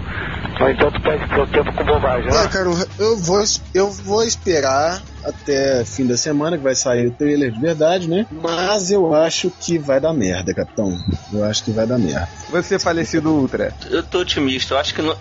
No 0.59 0.69
entanto, 0.69 1.01
perde 1.01 1.27
seu 1.33 1.47
tempo 1.47 1.73
com 1.75 1.83
bobagem, 1.83 2.29
Ah, 2.31 2.43
né? 2.43 2.47
cara, 2.49 2.69
eu 2.99 3.17
vou, 3.17 3.43
eu 3.73 3.89
vou 3.89 4.23
esperar 4.23 5.01
até 5.23 5.85
fim 5.85 6.05
da 6.05 6.17
semana 6.17 6.57
que 6.57 6.63
vai 6.63 6.75
sair 6.75 7.07
o 7.07 7.11
trailer 7.11 7.51
de 7.51 7.59
verdade, 7.59 8.09
né? 8.09 8.25
Mas 8.31 8.91
eu 8.91 9.13
acho 9.13 9.49
que 9.49 9.77
vai 9.77 9.99
dar 9.99 10.13
merda, 10.13 10.53
capitão. 10.53 10.97
Eu 11.31 11.43
acho 11.43 11.63
que 11.63 11.71
vai 11.71 11.87
dar 11.87 11.97
merda. 11.97 12.27
você 12.49 12.77
falecido 12.77 13.31
Ultra. 13.31 13.73
Eu 13.89 14.03
tô 14.03 14.19
otimista. 14.19 14.73
Eu 14.73 14.79
acho 14.79 14.93
que 14.93 15.01
não, 15.01 15.15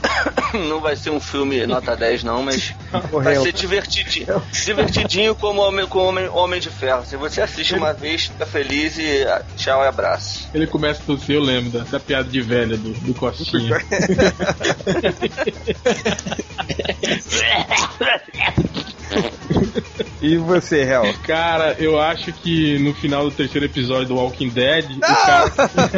não 0.69 0.81
vai 0.81 0.97
ser 0.97 1.11
um 1.11 1.21
filme 1.21 1.67
nota 1.67 1.97
10, 1.97 2.25
não, 2.25 2.43
mas 2.43 2.75
vai 3.13 3.37
ser 3.37 3.53
divertidinho. 3.53 4.43
Divertidinho 4.65 5.35
como 5.35 5.61
Homem, 5.61 5.87
como 5.87 6.07
homem, 6.07 6.29
homem 6.29 6.61
de 6.61 6.71
Ferro. 6.71 7.05
Se 7.05 7.17
você 7.17 7.41
assiste 7.41 7.75
uma 7.75 7.93
vez, 7.93 8.27
fica 8.27 8.47
feliz 8.47 8.99
e 8.99 9.25
ah, 9.25 9.43
tchau 9.57 9.83
e 9.83 9.87
abraço. 9.87 10.49
Ele 10.55 10.67
começa 10.67 11.03
a 11.03 11.07
tossir, 11.07 11.37
eu 11.37 11.43
lembro 11.43 11.71
da, 11.71 11.85
da 11.85 12.01
piada 12.01 12.29
de 12.29 12.41
velha 12.41 12.77
do, 12.77 12.93
do 12.93 13.15
Costinha. 13.15 13.81
E 20.23 20.37
você, 20.37 20.83
Hel? 20.83 21.15
Cara, 21.27 21.77
eu 21.79 21.99
acho 21.99 22.31
que 22.33 22.79
no 22.79 22.93
final 22.93 23.25
do 23.25 23.31
terceiro 23.31 23.65
episódio 23.65 24.09
do 24.09 24.17
Walking 24.17 24.51
Dead, 24.51 24.85
o 24.97 25.01
cara, 25.01 25.47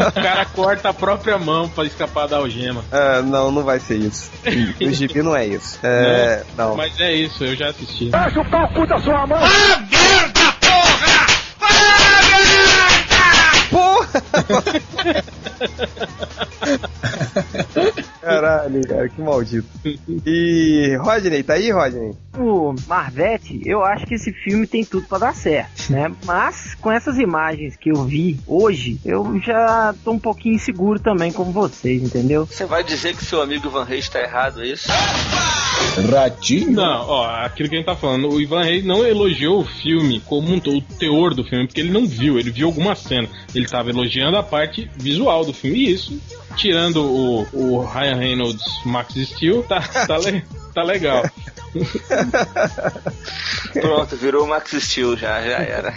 o 0.09 0.13
cara 0.13 0.45
corta 0.47 0.89
a 0.91 0.95
própria 0.95 1.39
mão 1.39 1.69
pra 1.69 1.85
escapar 1.85 2.29
da 2.29 2.37
algema. 2.37 2.85
Ah, 2.93 3.21
não, 3.23 3.51
não 3.51 3.65
vai 3.65 3.81
ser 3.81 3.97
isso. 3.97 4.31
O 4.81 4.93
gibi 4.93 5.23
não 5.23 5.35
é 5.35 5.47
isso. 5.47 5.79
É, 5.83 6.45
não. 6.57 6.77
Mas 6.77 6.99
é 7.01 7.13
isso, 7.13 7.45
eu 7.45 7.57
já 7.57 7.71
assisti. 7.71 8.11
Chupar 8.33 8.65
o 8.65 8.75
cu 8.75 8.87
da 8.87 8.99
sua 8.99 9.27
mãe! 9.27 9.41
Porra! 13.71 14.23
Caralho, 18.21 18.87
cara, 18.87 19.09
que 19.09 19.21
maldito. 19.21 19.69
E 20.27 20.97
Rodney, 21.01 21.43
tá 21.43 21.55
aí, 21.55 21.71
Rodney? 21.71 22.15
O 22.39 22.75
Marvete, 22.89 23.61
eu 23.65 23.85
acho 23.85 24.07
que 24.07 24.15
esse 24.15 24.33
filme 24.33 24.67
tem 24.67 24.85
tudo 24.85 25.07
pra 25.07 25.19
dar 25.19 25.35
certo, 25.35 25.93
né? 25.93 26.11
Mas 26.25 26.75
com 26.81 26.91
essas 26.91 27.19
imagens 27.19 27.77
que 27.77 27.91
eu 27.91 28.05
vi 28.05 28.41
hoje, 28.47 28.99
eu 29.05 29.39
já 29.41 29.95
tô 30.03 30.13
um 30.13 30.19
pouquinho 30.19 30.55
inseguro 30.55 30.99
também 30.99 31.31
como 31.31 31.53
vocês, 31.53 32.03
entendeu? 32.03 32.47
Você 32.47 32.65
vai 32.65 32.83
dizer 32.83 33.15
que 33.15 33.25
seu 33.25 33.43
amigo 33.43 33.69
Van 33.69 33.85
Reis 33.85 34.09
tá 34.09 34.21
errado, 34.21 34.63
é 34.63 34.69
isso? 34.69 34.89
Ratinho? 36.11 36.71
Não, 36.73 37.07
ó, 37.09 37.27
aquilo 37.45 37.69
que 37.69 37.75
a 37.75 37.79
gente 37.79 37.87
tá 37.87 37.97
falando, 37.97 38.29
o 38.31 38.41
Ivan 38.41 38.63
Reis 38.65 38.85
não 38.85 39.05
elogiou 39.05 39.61
o 39.61 39.65
filme 39.65 40.21
como 40.21 40.53
um 40.53 40.59
todo, 40.61 40.79
o 40.79 40.83
teor 40.83 41.35
do 41.35 41.45
filme, 41.45 41.67
porque 41.67 41.81
ele 41.81 41.91
não 41.93 42.07
viu, 42.07 42.39
ele 42.39 42.51
viu 42.51 42.67
alguma 42.67 42.95
cena. 42.95 43.29
Ele 43.55 43.67
tava 43.67 43.91
elogiando 43.91 44.37
a 44.37 44.43
parte 44.43 44.91
visual 44.97 45.45
do 45.45 45.53
filme, 45.53 45.79
e 45.81 45.93
isso, 45.93 46.19
tirando 46.57 47.03
o, 47.05 47.47
o 47.53 47.85
Ryan 47.85 48.17
Reynolds 48.17 48.63
Max 48.87 49.15
Steel, 49.15 49.63
tá, 49.65 49.81
tá, 49.81 50.17
le- 50.19 50.45
tá 50.75 50.83
legal. 50.83 51.23
Pronto, 53.73 54.17
virou 54.17 54.47
Max 54.47 54.71
Steel 54.73 55.17
já, 55.17 55.41
já 55.43 55.59
era. 55.59 55.93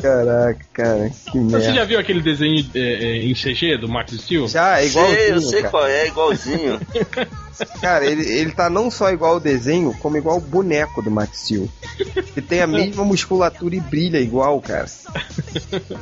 Caraca, 0.00 0.64
cara, 0.72 1.10
que 1.10 1.38
Você 1.38 1.58
merda. 1.58 1.72
já 1.74 1.84
viu 1.84 1.98
aquele 1.98 2.20
desenho 2.20 2.66
é, 2.74 2.78
é, 2.78 3.16
em 3.24 3.34
CG 3.34 3.76
do 3.78 3.88
Max 3.88 4.12
Steel? 4.12 4.48
Já, 4.48 4.80
é 4.80 4.86
igualzinho, 4.86 5.16
sei, 5.18 5.32
eu 5.32 5.40
sei 5.40 5.58
cara. 5.60 5.70
qual 5.70 5.86
é, 5.86 6.06
igualzinho. 6.06 6.80
Cara, 7.80 8.04
ele, 8.06 8.28
ele 8.28 8.50
tá 8.50 8.68
não 8.70 8.90
só 8.90 9.10
igual 9.12 9.34
ao 9.34 9.40
desenho, 9.40 9.94
como 10.00 10.16
igual 10.16 10.38
o 10.38 10.40
boneco 10.40 11.00
do 11.02 11.10
Max 11.10 11.44
Steel. 11.44 11.68
Que 12.34 12.40
tem 12.40 12.60
a 12.62 12.66
mesma 12.66 13.04
musculatura 13.04 13.76
e 13.76 13.80
brilha 13.80 14.18
igual, 14.18 14.60
cara. 14.60 14.86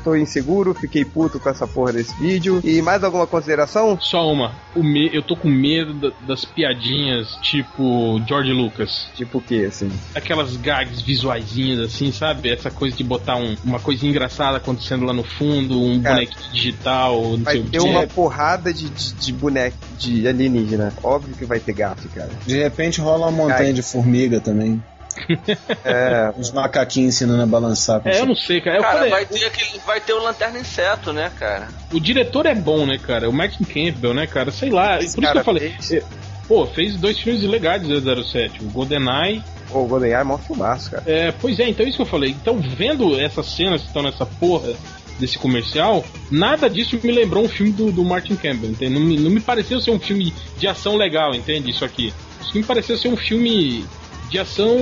Tô 0.03 0.15
inseguro, 0.15 0.73
fiquei 0.73 1.05
puto 1.05 1.39
com 1.41 1.51
essa 1.51 1.67
porra 1.67 1.93
desse 1.95 2.15
vídeo. 2.19 2.61
E 2.65 2.81
mais 2.81 3.03
alguma 3.05 3.27
consideração? 3.27 4.01
Só 4.01 4.33
uma. 4.33 4.55
O 4.77 4.83
me... 4.83 5.11
Eu 5.15 5.23
tô 5.23 5.37
com 5.37 5.49
medo 5.49 5.93
da- 5.93 6.13
das 6.27 6.45
piadinhas 6.47 7.29
tipo 7.43 8.23
George 8.27 8.53
Lucas. 8.63 9.09
Tipo 9.15 9.39
o 9.39 9.41
que, 9.41 9.65
assim? 9.65 9.91
Aquelas 10.15 10.57
gags 10.57 11.01
visuaizinhas 11.03 11.81
assim, 11.81 12.13
sabe? 12.13 12.51
Essa 12.53 12.71
coisa 12.71 12.97
de 12.97 13.05
botar 13.05 13.37
um- 13.37 13.57
uma 13.65 13.81
coisa 13.81 14.07
engraçada 14.07 14.57
acontecendo 14.59 15.05
lá 15.05 15.13
no 15.13 15.23
fundo, 15.25 15.81
um 15.83 16.01
Cara, 16.03 16.17
bonequinho 16.17 16.53
digital, 16.53 17.23
não 17.23 17.45
Vai 17.45 17.55
sei 17.55 17.63
o 17.63 17.71
ter 17.71 17.79
quê. 17.79 17.85
uma 17.89 18.07
porrada 18.07 18.73
de, 18.73 18.89
de, 18.89 19.13
de 19.15 19.33
boneco 19.33 19.77
de 19.99 20.27
alienígena. 20.29 20.93
Óbvio 21.03 21.35
que 21.35 21.45
vai 21.45 21.61
ter 21.61 21.73
gato, 21.73 22.09
cara. 22.15 22.31
De 22.47 22.57
repente 22.59 23.01
rola 23.01 23.27
uma 23.27 23.31
montanha 23.33 23.69
Ai. 23.69 23.73
de 23.73 23.83
formiga 23.83 24.41
também. 24.41 24.83
É, 25.85 26.33
Os 26.39 26.51
macaquinhos 26.53 27.15
ensinando 27.15 27.43
a 27.43 27.47
balançar. 27.47 28.01
É, 28.05 28.21
eu 28.21 28.27
não 28.27 28.35
sei, 28.35 28.61
cara. 28.61 28.77
Eu 28.79 28.83
Cara, 28.83 28.95
falei, 28.97 29.11
vai 29.11 29.27
ter, 29.27 29.45
aquele, 29.45 29.79
vai 29.87 30.01
ter 30.01 30.13
o 30.13 30.23
Lanterna 30.23 30.59
Inseto, 30.59 31.13
né, 31.13 31.31
cara? 31.39 31.69
o 31.93 31.99
diretor 32.01 32.47
é 32.47 32.55
bom, 32.55 32.87
né, 32.87 32.99
cara? 32.99 33.29
O 33.29 33.33
Martin 33.33 33.65
Campbell, 33.65 34.15
né, 34.15 34.27
cara? 34.27 34.51
Sei 34.51 34.71
lá. 34.71 34.97
Por 34.97 35.05
isso 35.05 35.17
que 35.21 35.25
eu 35.27 35.45
falei. 35.45 35.71
fez- 35.81 36.05
Pô, 36.51 36.67
fez 36.67 36.97
dois 36.97 37.17
filmes 37.17 37.45
legais 37.45 37.81
do 37.81 38.25
007. 38.25 38.65
O 38.65 38.71
GoldenEye 38.71 39.41
Pô, 39.69 39.85
o 39.85 39.87
GoldenEye 39.87 40.21
é 40.21 40.25
mó 40.25 40.37
filmaço, 40.37 40.91
cara. 40.91 41.05
É, 41.07 41.31
pois 41.31 41.61
é, 41.61 41.69
então 41.69 41.87
é 41.87 41.89
isso 41.89 41.99
que 41.99 42.03
eu 42.03 42.07
falei. 42.07 42.31
Então, 42.31 42.59
vendo 42.59 43.21
essas 43.21 43.47
cenas 43.47 43.83
que 43.83 43.87
estão 43.87 44.03
nessa 44.03 44.27
porra 44.27 44.73
desse 45.21 45.39
comercial, 45.39 46.05
nada 46.29 46.69
disso 46.69 46.99
me 47.01 47.13
lembrou 47.13 47.45
um 47.45 47.49
filme 47.49 47.71
do, 47.71 47.93
do 47.93 48.05
Martin 48.05 48.35
Campbell, 48.35 48.71
entende? 48.71 48.93
Não 48.93 49.01
me, 49.01 49.17
não 49.17 49.31
me 49.31 49.39
pareceu 49.39 49.81
ser 49.81 49.93
um 49.93 50.01
filme 50.01 50.35
de 50.59 50.67
ação 50.67 50.97
legal, 50.97 51.33
entende? 51.37 51.71
Isso 51.71 51.85
aqui. 51.85 52.13
Isso 52.41 52.57
me 52.57 52.65
pareceu 52.65 52.99
ser 52.99 53.07
um 53.07 53.17
filme 53.17 53.85
de 54.31 54.39
ação 54.39 54.79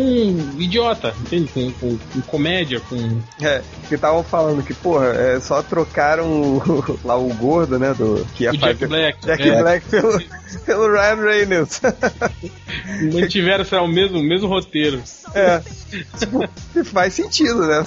idiota, 0.59 1.15
entende? 1.21 1.51
Com, 1.53 1.73
com- 1.73 1.99
com 2.13 2.21
comédia, 2.23 2.81
com. 2.81 3.21
É, 3.41 3.63
que 3.89 3.95
estavam 3.95 4.23
falando 4.23 4.63
que, 4.63 4.75
porra, 4.75 5.07
é, 5.07 5.41
só 5.41 5.63
trocaram 5.63 6.27
o, 6.27 7.01
lá 7.03 7.17
o 7.17 7.33
gordo, 7.35 7.79
né, 7.79 7.95
do... 7.95 8.27
Que 8.35 8.45
ia 8.45 8.51
o 8.51 8.57
Jack 8.57 8.75
fazer... 8.75 8.87
Black. 8.87 9.27
Jack 9.27 9.49
é, 9.49 9.63
Black 9.63 9.89
pelo, 9.89 10.23
pelo 10.67 10.93
Ryan 10.93 11.23
Reynolds. 11.23 11.81
mantiveram 13.13 13.65
sei 13.65 13.79
lá, 13.79 13.85
o 13.85 13.89
mesmo, 13.89 14.19
o 14.19 14.23
mesmo 14.23 14.49
roteiro. 14.49 15.03
É. 15.35 15.63
Tipo, 16.19 16.49
faz 16.85 17.15
sentido, 17.15 17.67
né? 17.67 17.83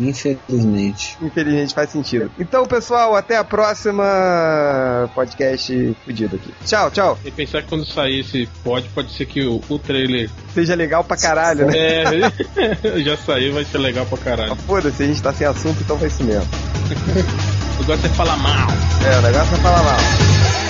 Infelizmente. 0.00 1.16
Infelizmente 1.20 1.74
faz 1.74 1.90
sentido. 1.90 2.30
Então, 2.38 2.64
pessoal, 2.66 3.16
até 3.16 3.36
a 3.36 3.44
próxima 3.44 4.04
podcast 5.14 5.96
fudido 6.04 6.36
aqui. 6.36 6.52
Tchau, 6.64 6.90
tchau. 6.90 7.18
E 7.24 7.30
pensar 7.30 7.62
que 7.62 7.68
quando 7.68 7.84
sair 7.84 8.20
esse 8.20 8.48
pod, 8.62 8.88
pode 8.94 9.12
ser 9.12 9.26
que 9.26 9.44
o, 9.44 9.60
o 9.68 9.78
trailer 9.78 10.30
Seja 10.54 10.74
legal 10.74 11.02
pra 11.04 11.16
caralho, 11.16 11.66
né? 11.66 11.74
é, 11.76 13.00
já 13.02 13.16
saiu, 13.16 13.54
vai 13.54 13.64
ser 13.64 13.78
legal 13.78 14.06
pra 14.06 14.18
caralho. 14.18 14.50
Mas 14.50 14.60
Foda-se, 14.60 15.02
a 15.02 15.06
gente 15.06 15.22
tá 15.22 15.32
sem 15.32 15.46
assunto, 15.46 15.80
então 15.82 15.96
vai 15.96 16.08
isso 16.08 16.22
mesmo. 16.24 16.48
O 17.78 17.82
negócio 17.82 18.06
é 18.06 18.08
falar 18.08 18.36
mal. 18.38 18.66
É, 19.06 19.18
o 19.18 19.22
negócio 19.22 19.54
é 19.54 19.58
falar 19.58 19.82
mal. 19.84 20.67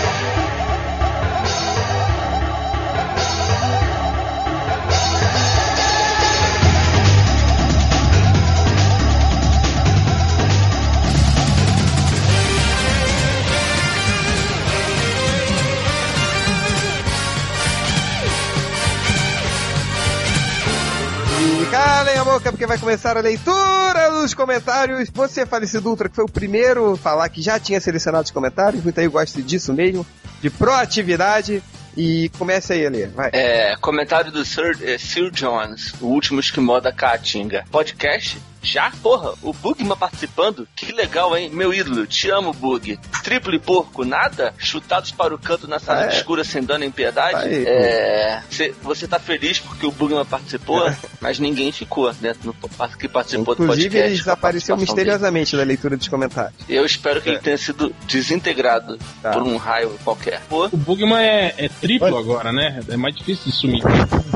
Calem 21.70 22.16
a 22.16 22.24
boca, 22.24 22.50
porque 22.50 22.66
vai 22.66 22.78
começar 22.78 23.16
a 23.16 23.20
leitura 23.20 24.10
dos 24.10 24.32
comentários. 24.32 25.10
Você, 25.10 25.44
falecido 25.44 25.88
Ultra, 25.88 26.08
que 26.08 26.14
foi 26.14 26.24
o 26.24 26.28
primeiro 26.28 26.92
a 26.92 26.96
falar 26.96 27.28
que 27.28 27.42
já 27.42 27.58
tinha 27.58 27.80
selecionado 27.80 28.24
os 28.24 28.30
comentários, 28.30 28.82
muito 28.82 28.98
aí 28.98 29.06
gosta 29.06 29.42
disso 29.42 29.72
mesmo, 29.72 30.06
de 30.40 30.50
proatividade. 30.50 31.62
E 31.96 32.30
comece 32.38 32.74
aí 32.74 32.86
a 32.86 32.90
ler, 32.90 33.08
vai. 33.08 33.30
É, 33.32 33.74
comentário 33.80 34.30
do 34.30 34.44
Sir, 34.44 34.78
é, 34.82 34.96
Sir 34.98 35.32
Jones, 35.32 35.94
o 36.00 36.06
último 36.06 36.38
esquimó 36.38 36.78
da 36.78 36.92
Caatinga. 36.92 37.64
Podcast? 37.72 38.40
Já? 38.70 38.90
Porra, 39.02 39.32
o 39.42 39.52
Bugman 39.52 39.96
participando? 39.96 40.68
Que 40.76 40.92
legal, 40.92 41.36
hein? 41.36 41.50
Meu 41.52 41.72
ídolo, 41.72 42.06
te 42.06 42.30
amo, 42.30 42.52
Bug. 42.52 42.98
Triplo 43.24 43.54
e 43.54 43.58
porco, 43.58 44.04
nada? 44.04 44.52
Chutados 44.58 45.10
para 45.10 45.34
o 45.34 45.38
canto 45.38 45.66
na 45.66 45.78
sala 45.78 46.02
Ah, 46.02 46.06
é? 46.12 46.16
escura 46.16 46.44
sem 46.44 46.62
dano 46.62 46.84
em 46.84 46.90
piedade? 46.90 47.36
Aí, 47.48 47.64
é, 47.66 48.42
cê- 48.50 48.74
você 48.82 49.08
tá 49.08 49.18
feliz 49.18 49.58
porque 49.58 49.86
o 49.86 49.90
Bugman 49.90 50.24
participou, 50.24 50.90
mas 51.20 51.38
ninguém 51.38 51.72
ficou 51.72 52.12
dentro 52.12 52.52
do, 52.52 52.96
que 52.98 53.08
participou 53.08 53.54
do 53.54 53.62
Inclusive, 53.64 53.88
podcast. 53.88 54.06
ele 54.06 54.08
com 54.18 54.30
a 54.30 54.34
desapareceu 54.34 54.76
misteriosamente 54.76 55.56
da 55.56 55.62
leitura 55.62 55.96
dos 55.96 56.08
comentários. 56.08 56.52
dele. 56.66 56.78
Eu 56.78 56.84
espero 56.84 57.22
que 57.22 57.28
ele 57.30 57.38
tenha 57.38 57.56
sido 57.58 57.94
desintegrado 58.06 58.98
Tá. 59.22 59.30
por 59.32 59.42
um 59.42 59.56
raio 59.56 59.90
qualquer. 60.04 60.40
Pô, 60.48 60.66
O 60.66 60.76
Bugman 60.76 61.18
é, 61.22 61.54
é 61.56 61.68
triplo 61.68 62.16
agora, 62.18 62.52
né? 62.52 62.80
É 62.88 62.96
mais 62.96 63.14
difícil 63.16 63.46
de 63.46 63.52
sumir. 63.52 63.82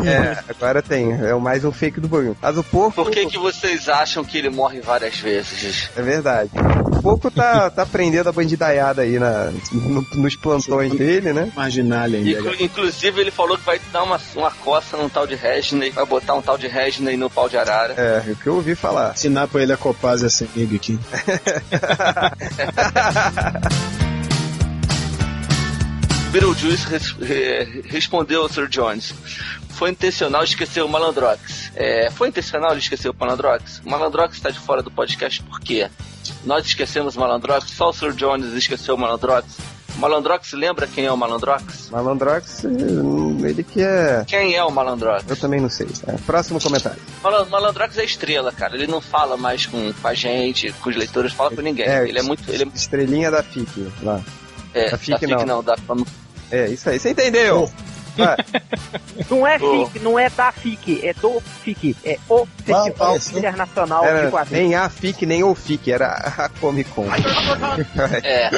É, 0.06 0.42
agora 0.48 0.80
tem. 0.82 1.12
É 1.12 1.34
o 1.34 1.40
mais 1.40 1.64
um 1.64 1.72
fake 1.72 2.00
do 2.00 2.08
Bugman. 2.08 2.34
Mas 2.40 2.56
o 2.56 2.64
porco. 2.64 2.92
por 3.04 3.10
que, 3.10 3.26
que 3.26 3.38
vocês 3.38 3.88
acham 3.88 4.21
que 4.24 4.38
ele 4.38 4.50
morre 4.50 4.80
várias 4.80 5.16
vezes? 5.18 5.88
É 5.96 6.02
verdade. 6.02 6.50
O 6.98 7.02
porco 7.02 7.30
tá, 7.30 7.68
tá 7.74 7.84
prendendo 7.86 8.28
a 8.28 8.32
bandidaiada 8.32 9.02
aí 9.02 9.18
na, 9.18 9.50
no- 9.72 10.06
nos 10.14 10.36
plantões 10.36 10.92
dele, 10.94 11.32
né? 11.32 11.50
Marginalha 11.56 12.18
ainda. 12.18 12.30
Inclu- 12.30 12.56
inclusive, 12.60 13.20
ele 13.20 13.30
falou 13.30 13.56
que 13.58 13.64
vai 13.64 13.80
dar 13.92 14.02
uma, 14.04 14.20
uma 14.36 14.50
coça 14.50 14.96
num 14.96 15.08
tal 15.08 15.26
de 15.26 15.34
Reginald, 15.34 15.90
vai 15.92 16.06
botar 16.06 16.34
um 16.34 16.42
tal 16.42 16.56
de 16.56 16.66
Reginald 16.68 17.16
no 17.16 17.28
pau 17.30 17.48
de 17.48 17.56
arara. 17.56 17.94
É, 17.96 18.22
o 18.30 18.36
que 18.36 18.46
eu 18.46 18.54
ouvi 18.56 18.74
falar. 18.74 19.12
Ensinar 19.12 19.48
pra 19.48 19.62
ele 19.62 19.72
a 19.72 19.76
Copaz 19.76 20.22
essa 20.22 20.44
amiga 20.54 20.76
aqui. 20.76 20.98
Beetlejuice 26.32 26.86
res- 26.88 27.12
re- 27.20 27.82
respondeu 27.88 28.42
ao 28.42 28.48
Sir 28.48 28.66
Jones. 28.66 29.12
Foi 29.74 29.90
intencional 29.90 30.44
esquecer 30.44 30.82
o 30.82 30.88
Malandrox. 30.88 31.70
É, 31.74 32.10
foi 32.10 32.28
intencional 32.28 32.70
ele 32.72 32.80
esquecer 32.80 33.08
o 33.10 33.14
Malandrox? 33.18 33.80
O 33.84 33.90
Malandrox 33.90 34.36
está 34.36 34.50
de 34.50 34.58
fora 34.58 34.82
do 34.82 34.90
podcast 34.90 35.42
por 35.42 35.60
quê? 35.60 35.88
Nós 36.44 36.64
esquecemos 36.66 37.16
o 37.16 37.20
Malandrox, 37.20 37.70
só 37.70 37.88
o 37.90 37.92
Sir 37.92 38.12
Jones 38.12 38.52
esqueceu 38.54 38.94
o 38.94 38.98
Malandrox. 38.98 39.46
O 39.94 39.98
Malandrox 39.98 40.52
lembra 40.52 40.86
quem 40.86 41.04
é 41.04 41.12
o 41.12 41.16
Malandrox? 41.16 41.90
Malandrox, 41.90 42.64
hum, 42.64 43.38
ele 43.44 43.62
que 43.62 43.82
é. 43.82 44.24
Quem 44.26 44.54
é 44.54 44.64
o 44.64 44.70
Malandrox? 44.70 45.24
Eu 45.28 45.36
também 45.36 45.60
não 45.60 45.68
sei. 45.68 45.86
É, 46.06 46.12
próximo 46.24 46.58
comentário. 46.60 46.98
Malan- 47.22 47.44
Malandrox 47.46 47.98
é 47.98 48.04
estrela, 48.04 48.50
cara. 48.52 48.74
Ele 48.74 48.86
não 48.86 49.00
fala 49.02 49.36
mais 49.36 49.66
com, 49.66 49.92
com 49.92 50.08
a 50.08 50.14
gente, 50.14 50.72
com 50.80 50.88
os 50.88 50.96
leitores, 50.96 51.32
fala 51.32 51.50
com 51.50 51.60
ninguém. 51.60 51.86
É, 51.86 52.08
ele 52.08 52.18
é 52.18 52.22
muito. 52.22 52.50
Ele 52.50 52.62
é, 52.64 52.66
Estrelinha 52.74 53.30
da 53.30 53.42
FIC 53.42 53.92
lá. 54.02 54.20
é, 54.72 54.84
da 54.86 54.90
da 54.92 54.98
FIC 54.98 55.18
FIC 55.18 55.30
não. 55.30 55.44
não, 55.44 55.62
da, 55.62 55.76
É, 56.50 56.68
isso 56.68 56.88
aí. 56.88 56.98
Você 56.98 57.10
entendeu? 57.10 57.66
Vai. 57.66 57.74
Não 59.30 59.46
é 59.46 59.58
Oh. 59.60 59.86
FIC, 59.86 60.00
não 60.02 60.18
é 60.18 60.28
da 60.30 60.50
FIC, 60.52 61.00
é 61.06 61.12
do 61.14 61.40
FIC. 61.62 61.96
É 62.04 62.18
o 62.28 62.46
Festival. 62.64 63.16
Internacional 63.36 64.04
Era 64.04 64.24
de 64.26 64.30
Quadrinhos. 64.30 64.68
nem 64.68 64.74
a 64.74 64.88
FIC, 64.88 65.26
nem 65.26 65.42
o 65.44 65.54
FIC, 65.54 65.92
era 65.92 66.08
a 66.08 66.48
Comic 66.48 66.90
Con. 66.90 67.06
É. 68.22 68.50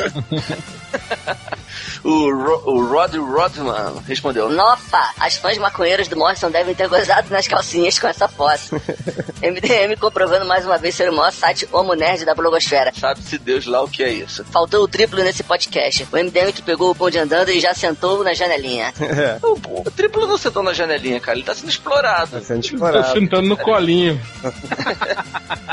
o, 2.04 2.30
Ro 2.30 2.62
o 2.66 2.86
Rod 2.86 3.14
Rodman 3.16 4.02
respondeu: 4.06 4.48
Nossa, 4.50 5.12
as 5.18 5.36
fãs 5.36 5.58
maconheiras 5.58 6.08
do 6.08 6.16
Morrison 6.16 6.50
devem 6.50 6.74
ter 6.74 6.88
gozado 6.88 7.30
nas 7.30 7.46
calcinhas 7.48 7.98
com 7.98 8.06
essa 8.06 8.28
foto. 8.28 8.80
MDM 9.42 9.96
comprovando 10.00 10.44
mais 10.46 10.64
uma 10.64 10.78
vez 10.78 10.94
ser 10.94 11.10
o 11.10 11.14
maior 11.14 11.32
site 11.32 11.68
homo 11.72 11.94
nerd 11.94 12.24
da 12.24 12.34
blogosfera. 12.34 12.92
Sabe-se 12.98 13.38
Deus 13.38 13.66
lá 13.66 13.82
o 13.82 13.88
que 13.88 14.02
é 14.02 14.08
isso. 14.10 14.44
Faltou 14.46 14.82
o 14.84 14.88
triplo 14.88 15.22
nesse 15.22 15.42
podcast. 15.42 16.06
O 16.12 16.16
MDM 16.16 16.52
que 16.52 16.62
pegou 16.62 16.90
o 16.90 16.94
bonde 16.94 17.18
andando 17.18 17.50
e 17.50 17.60
já 17.60 17.74
sentou 17.74 18.22
na 18.24 18.32
janelinha. 18.34 18.92
É, 19.14 19.38
O, 19.46 19.80
o 19.86 19.90
triplo 19.90 20.26
não 20.26 20.36
sentou 20.36 20.62
na 20.62 20.72
janelinha, 20.72 21.20
cara. 21.20 21.36
Ele 21.38 21.46
tá 21.46 21.54
sendo 21.54 21.68
explorado. 21.68 22.32
tá 22.32 22.40
sendo 22.40 22.60
Tá 22.62 22.66
explorado. 22.68 23.12
sentando 23.12 23.48
no 23.48 23.56
colinho. 23.56 24.20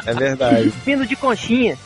É 0.05 0.13
verdade. 0.13 0.69
Vindo 0.85 1.05
de 1.07 1.15
conchinha. 1.15 1.77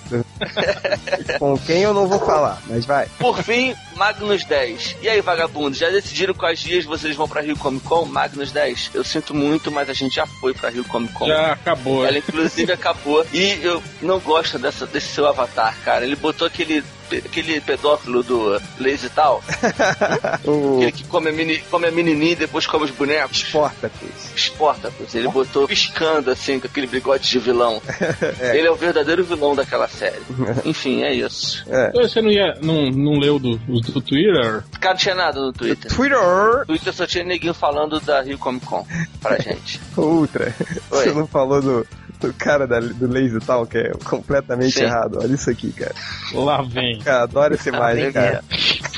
Com 1.40 1.58
quem 1.58 1.82
eu 1.82 1.94
não 1.94 2.08
vou 2.08 2.20
falar, 2.20 2.62
mas 2.68 2.86
vai. 2.86 3.08
Por 3.26 3.41
fim, 3.41 3.76
Magnus 3.95 4.45
10. 4.45 4.97
E 5.01 5.09
aí, 5.09 5.19
vagabundo, 5.19 5.76
já 5.76 5.89
decidiram 5.89 6.32
quais 6.32 6.59
dias 6.59 6.86
vocês 6.86 7.15
vão 7.15 7.28
pra 7.28 7.41
Rio 7.41 7.57
Comic 7.57 7.84
Con? 7.84 8.05
Magnus 8.05 8.51
10. 8.51 8.91
Eu 8.93 9.03
sinto 9.03 9.34
muito, 9.34 9.71
mas 9.71 9.89
a 9.89 9.93
gente 9.93 10.17
já 10.17 10.28
foi 10.28 10.53
pra 10.53 10.69
Rio 10.69 10.84
Comic 10.84 11.11
Con. 11.11 11.26
Já 11.26 11.53
acabou. 11.53 12.05
Ela 12.05 12.19
inclusive 12.19 12.71
acabou. 12.71 13.26
E 13.34 13.59
eu 13.63 13.82
não 13.99 14.19
gosto 14.19 14.59
dessa, 14.59 14.86
desse 14.86 15.07
seu 15.07 15.26
avatar, 15.26 15.76
cara. 15.84 16.05
Ele 16.05 16.15
botou 16.15 16.45
aquele, 16.45 16.84
aquele 17.12 17.62
pedófilo 17.62 18.24
do 18.24 18.62
Lazy 18.80 19.10
Tal, 19.10 19.43
O 20.45 20.78
aquele 20.78 20.91
que 20.91 21.03
come 21.06 21.30
a, 21.30 21.34
meni, 21.34 21.58
come 21.70 21.88
a 21.88 21.91
menininha 21.91 22.32
e 22.34 22.36
depois 22.36 22.66
come 22.66 22.86
os 22.86 22.91
bonecos. 22.91 23.39
Sportacus. 23.39 24.32
Sportacus. 24.36 25.16
Ele 25.16 25.28
botou 25.28 25.68
piscando 25.68 26.32
assim, 26.32 26.60
com 26.60 26.68
aquele 26.68 26.88
bigode 26.88 27.30
de 27.30 27.39
vilão. 27.39 27.82
É. 28.39 28.58
Ele 28.58 28.68
é 28.68 28.72
o 28.72 28.76
verdadeiro 28.76 29.24
vilão 29.24 29.56
daquela 29.56 29.88
série. 29.88 30.22
Enfim, 30.66 31.03
é 31.03 31.14
isso. 31.14 31.64
É. 31.70 31.89
Então, 31.89 32.01
Você 32.01 32.22
não, 32.22 32.32
ia, 32.32 32.58
não, 32.62 32.89
não 32.89 33.20
leu 33.20 33.38
do, 33.39 33.58
do 33.58 34.01
Twitter? 34.01 34.64
Cara, 34.80 34.93
não 34.93 34.99
tinha 34.99 35.16
nada 35.16 35.39
no 35.39 35.53
Twitter. 35.53 35.91
Twitter 35.91 36.18
No 36.18 36.66
Twitter 36.66 36.93
só 36.93 37.06
tinha 37.06 37.24
neguinho 37.24 37.53
falando 37.53 37.99
da 37.99 38.22
Rio 38.22 38.38
Comic 38.38 38.66
Con 38.66 38.86
pra 39.22 39.38
gente. 39.38 39.80
Ultra. 39.97 40.53
Oi. 40.91 41.03
Você 41.03 41.12
não 41.12 41.28
falou 41.28 41.62
do, 41.62 41.88
do 42.20 42.34
cara 42.34 42.66
da, 42.68 42.80
do 42.80 43.07
Lazy 43.11 43.39
Tal, 43.45 43.66
que 43.66 43.78
é 43.78 43.91
completamente 44.03 44.74
Sim. 44.80 44.84
errado. 44.84 45.20
Olha 45.22 45.34
isso 45.34 45.49
aqui, 45.49 45.72
cara. 45.72 45.93
Lá 46.34 46.61
vem. 46.61 46.99
Cara, 46.99 47.24
adoro 47.24 47.53
essa 47.55 47.70
imagem, 47.70 48.11
cara. 48.11 48.43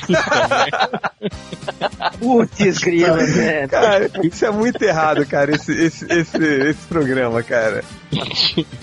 Putz, 2.20 2.78
grila, 2.80 3.18
né? 3.18 3.68
Cara, 3.68 4.10
isso 4.24 4.46
é 4.46 4.52
muito 4.52 4.82
errado, 4.82 5.26
cara, 5.26 5.54
esse, 5.56 5.72
esse, 5.72 6.06
esse, 6.12 6.38
esse 6.44 6.88
programa, 6.88 7.44
cara. 7.44 7.84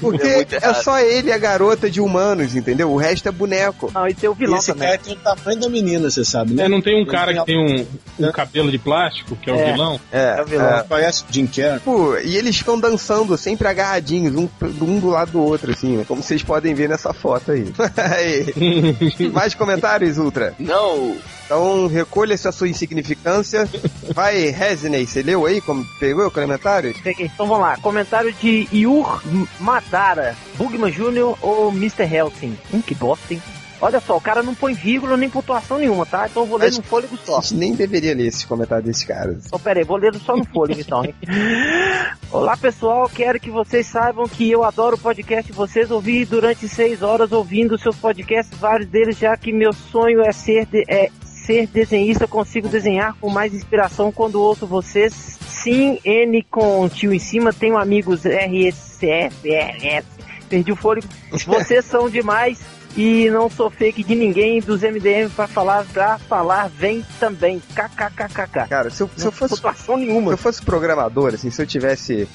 Porque 0.01 0.27
É 0.27 0.47
é, 0.51 0.75
só 0.75 0.99
ele 1.01 1.29
e 1.29 1.33
a 1.33 1.39
garota 1.39 1.89
de 1.91 2.01
humanos, 2.01 2.55
entendeu? 2.55 2.91
O 2.93 2.97
resto 2.97 3.29
é 3.29 3.33
boneco. 3.33 3.91
Não, 3.95 4.07
e 4.07 4.15
tem 4.15 4.29
o 4.29 4.35
vilão 4.35 4.59
esse 4.59 4.69
também. 4.73 4.89
cara 4.89 4.99
tem 4.99 5.15
o 5.15 5.17
tamanho 5.17 5.61
da 5.61 5.69
menina, 5.69 6.11
você 6.11 6.25
sabe, 6.25 6.55
né? 6.55 6.65
É, 6.65 6.69
não 6.69 6.81
tem 6.83 6.95
um 6.95 7.03
Ele 7.03 7.11
cara 7.11 7.33
tem 7.33 7.41
que 7.41 7.47
tem 7.47 7.87
um, 8.21 8.29
um 8.29 8.33
cabelo 8.33 8.71
de 8.71 8.79
plástico, 8.79 9.35
que 9.37 9.49
é 9.51 9.53
o 9.53 9.57
É. 9.59 9.73
vilão? 9.73 10.01
É, 10.13 10.37
É 10.39 10.43
o 10.43 10.47
vilão. 10.47 10.69
é. 10.79 10.83
Parece 10.83 11.23
o 11.23 11.27
Jim 11.31 11.47
Carrey. 11.47 11.81
Pô, 11.81 12.17
e 12.19 12.37
eles 12.37 12.57
ficam 12.57 12.79
dançando 12.79 13.37
sempre 13.39 13.67
agarradinhos, 13.67 14.24
um, 14.31 14.49
um 14.81 14.99
do 15.01 15.09
lado 15.09 15.33
do 15.33 15.43
outro, 15.43 15.73
assim, 15.73 15.97
né? 15.97 16.05
Como 16.07 16.23
vocês 16.23 16.43
podem 16.43 16.75
ver 16.75 16.89
nessa 16.89 17.13
foto 17.13 17.53
aí. 17.53 17.73
Aí. 17.97 19.31
Mais 19.33 19.55
comentários, 19.55 20.19
Ultra? 20.19 20.55
Não, 20.59 21.17
Então 21.45 21.87
recolha-se 21.87 22.49
a 22.49 22.53
sua 22.53 22.69
insignificância. 22.69 23.69
Vai, 24.15 24.51
Resney, 24.51 25.07
você 25.07 25.23
leu 25.23 25.47
aí? 25.47 25.61
Como 25.61 25.85
pegou 25.99 26.27
o 26.27 26.31
comentário? 26.31 26.95
Peguei. 27.03 27.27
Então 27.27 27.47
vamos 27.47 27.63
lá. 27.63 27.77
Comentário 27.79 28.33
de 28.33 28.69
Yur 28.73 29.23
Madara, 29.61 30.37
Bugman 30.57 30.91
Jr. 30.91 31.37
ou 31.43 31.71
Mr. 31.71 32.05
Helsing. 32.05 32.57
Hum, 32.73 32.81
que 32.81 32.95
bosta, 32.95 33.35
hein? 33.35 33.43
Olha 33.85 34.01
só, 34.01 34.17
o 34.17 34.21
cara 34.21 34.43
não 34.43 34.55
põe 34.55 34.73
vírgula 34.73 35.15
nem 35.17 35.29
pontuação 35.29 35.79
nenhuma, 35.79 36.07
tá? 36.07 36.27
Então 36.27 36.43
eu 36.45 36.47
vou 36.49 36.57
ler 36.59 36.73
no 36.73 36.83
fôlego 36.83 37.17
A 37.23 37.27
só. 37.27 37.41
gente 37.43 37.55
nem 37.57 37.75
deveria 37.75 38.15
ler 38.15 38.27
esses 38.29 38.43
comentários 38.45 38.87
desses 38.87 39.05
caras. 39.05 39.45
Então, 39.47 39.59
pera 39.59 39.81
aí, 39.81 39.85
vou 39.85 39.99
ler 39.99 40.15
só 40.17 40.35
no 40.35 40.45
fôlego 40.47 40.81
então, 40.81 41.05
hein? 41.05 41.15
Olá 42.33 42.57
pessoal, 42.57 43.09
quero 43.13 43.39
que 43.39 43.51
vocês 43.51 43.87
saibam 43.87 44.27
que 44.27 44.51
eu 44.51 44.65
adoro 44.65 44.97
o 44.97 44.99
podcast 44.99 45.53
vocês. 45.53 45.91
Ouvi 45.91 46.25
durante 46.25 46.67
seis 46.69 47.03
horas 47.03 47.31
ouvindo 47.31 47.79
seus 47.79 47.97
podcasts, 47.97 48.59
vários 48.59 48.89
deles, 48.89 49.19
já 49.19 49.37
que 49.37 49.53
meu 49.53 49.73
sonho 49.73 50.23
é 50.23 50.33
ser, 50.33 50.65
de- 50.67 50.85
é 50.89 51.11
ser 51.23 51.67
desenhista. 51.67 52.27
Consigo 52.27 52.69
desenhar 52.69 53.15
com 53.21 53.29
mais 53.29 53.53
inspiração 53.53 54.11
quando 54.11 54.41
ouço 54.41 54.67
vocês. 54.67 55.13
Sim, 55.47 55.99
N 56.05 56.43
com 56.51 56.89
tio 56.89 57.13
em 57.13 57.19
cima, 57.19 57.53
tenho 57.53 57.77
amigos 57.79 58.25
RSF, 58.27 59.49
RS, 59.51 60.05
perdi 60.49 60.73
o 60.73 60.77
fôlego. 60.77 61.07
Vocês 61.47 61.85
são 61.87 62.09
demais. 62.11 62.61
E 62.97 63.29
não 63.31 63.51
sou 63.51 63.71
fake 63.71 64.05
de 64.05 64.15
ninguém 64.15 64.61
dos 64.61 64.83
MDM 64.83 65.29
pra 65.35 65.49
falar, 65.49 65.85
pra 65.87 66.19
falar, 66.19 66.69
vem 66.69 67.05
também. 67.19 67.61
KKKKK. 67.75 68.69
Cara, 68.69 68.91
se 68.91 69.03
eu, 69.03 69.11
se 69.17 69.27
eu 69.27 69.33
fosse 69.33 69.57
pontuação 69.57 69.99
Se 69.99 70.05
nenhuma. 70.05 70.33
eu 70.33 70.37
fosse 70.37 70.63
programador, 70.63 71.35
assim, 71.35 71.51
se 71.51 71.61
eu 71.61 71.67
tivesse 71.67 72.29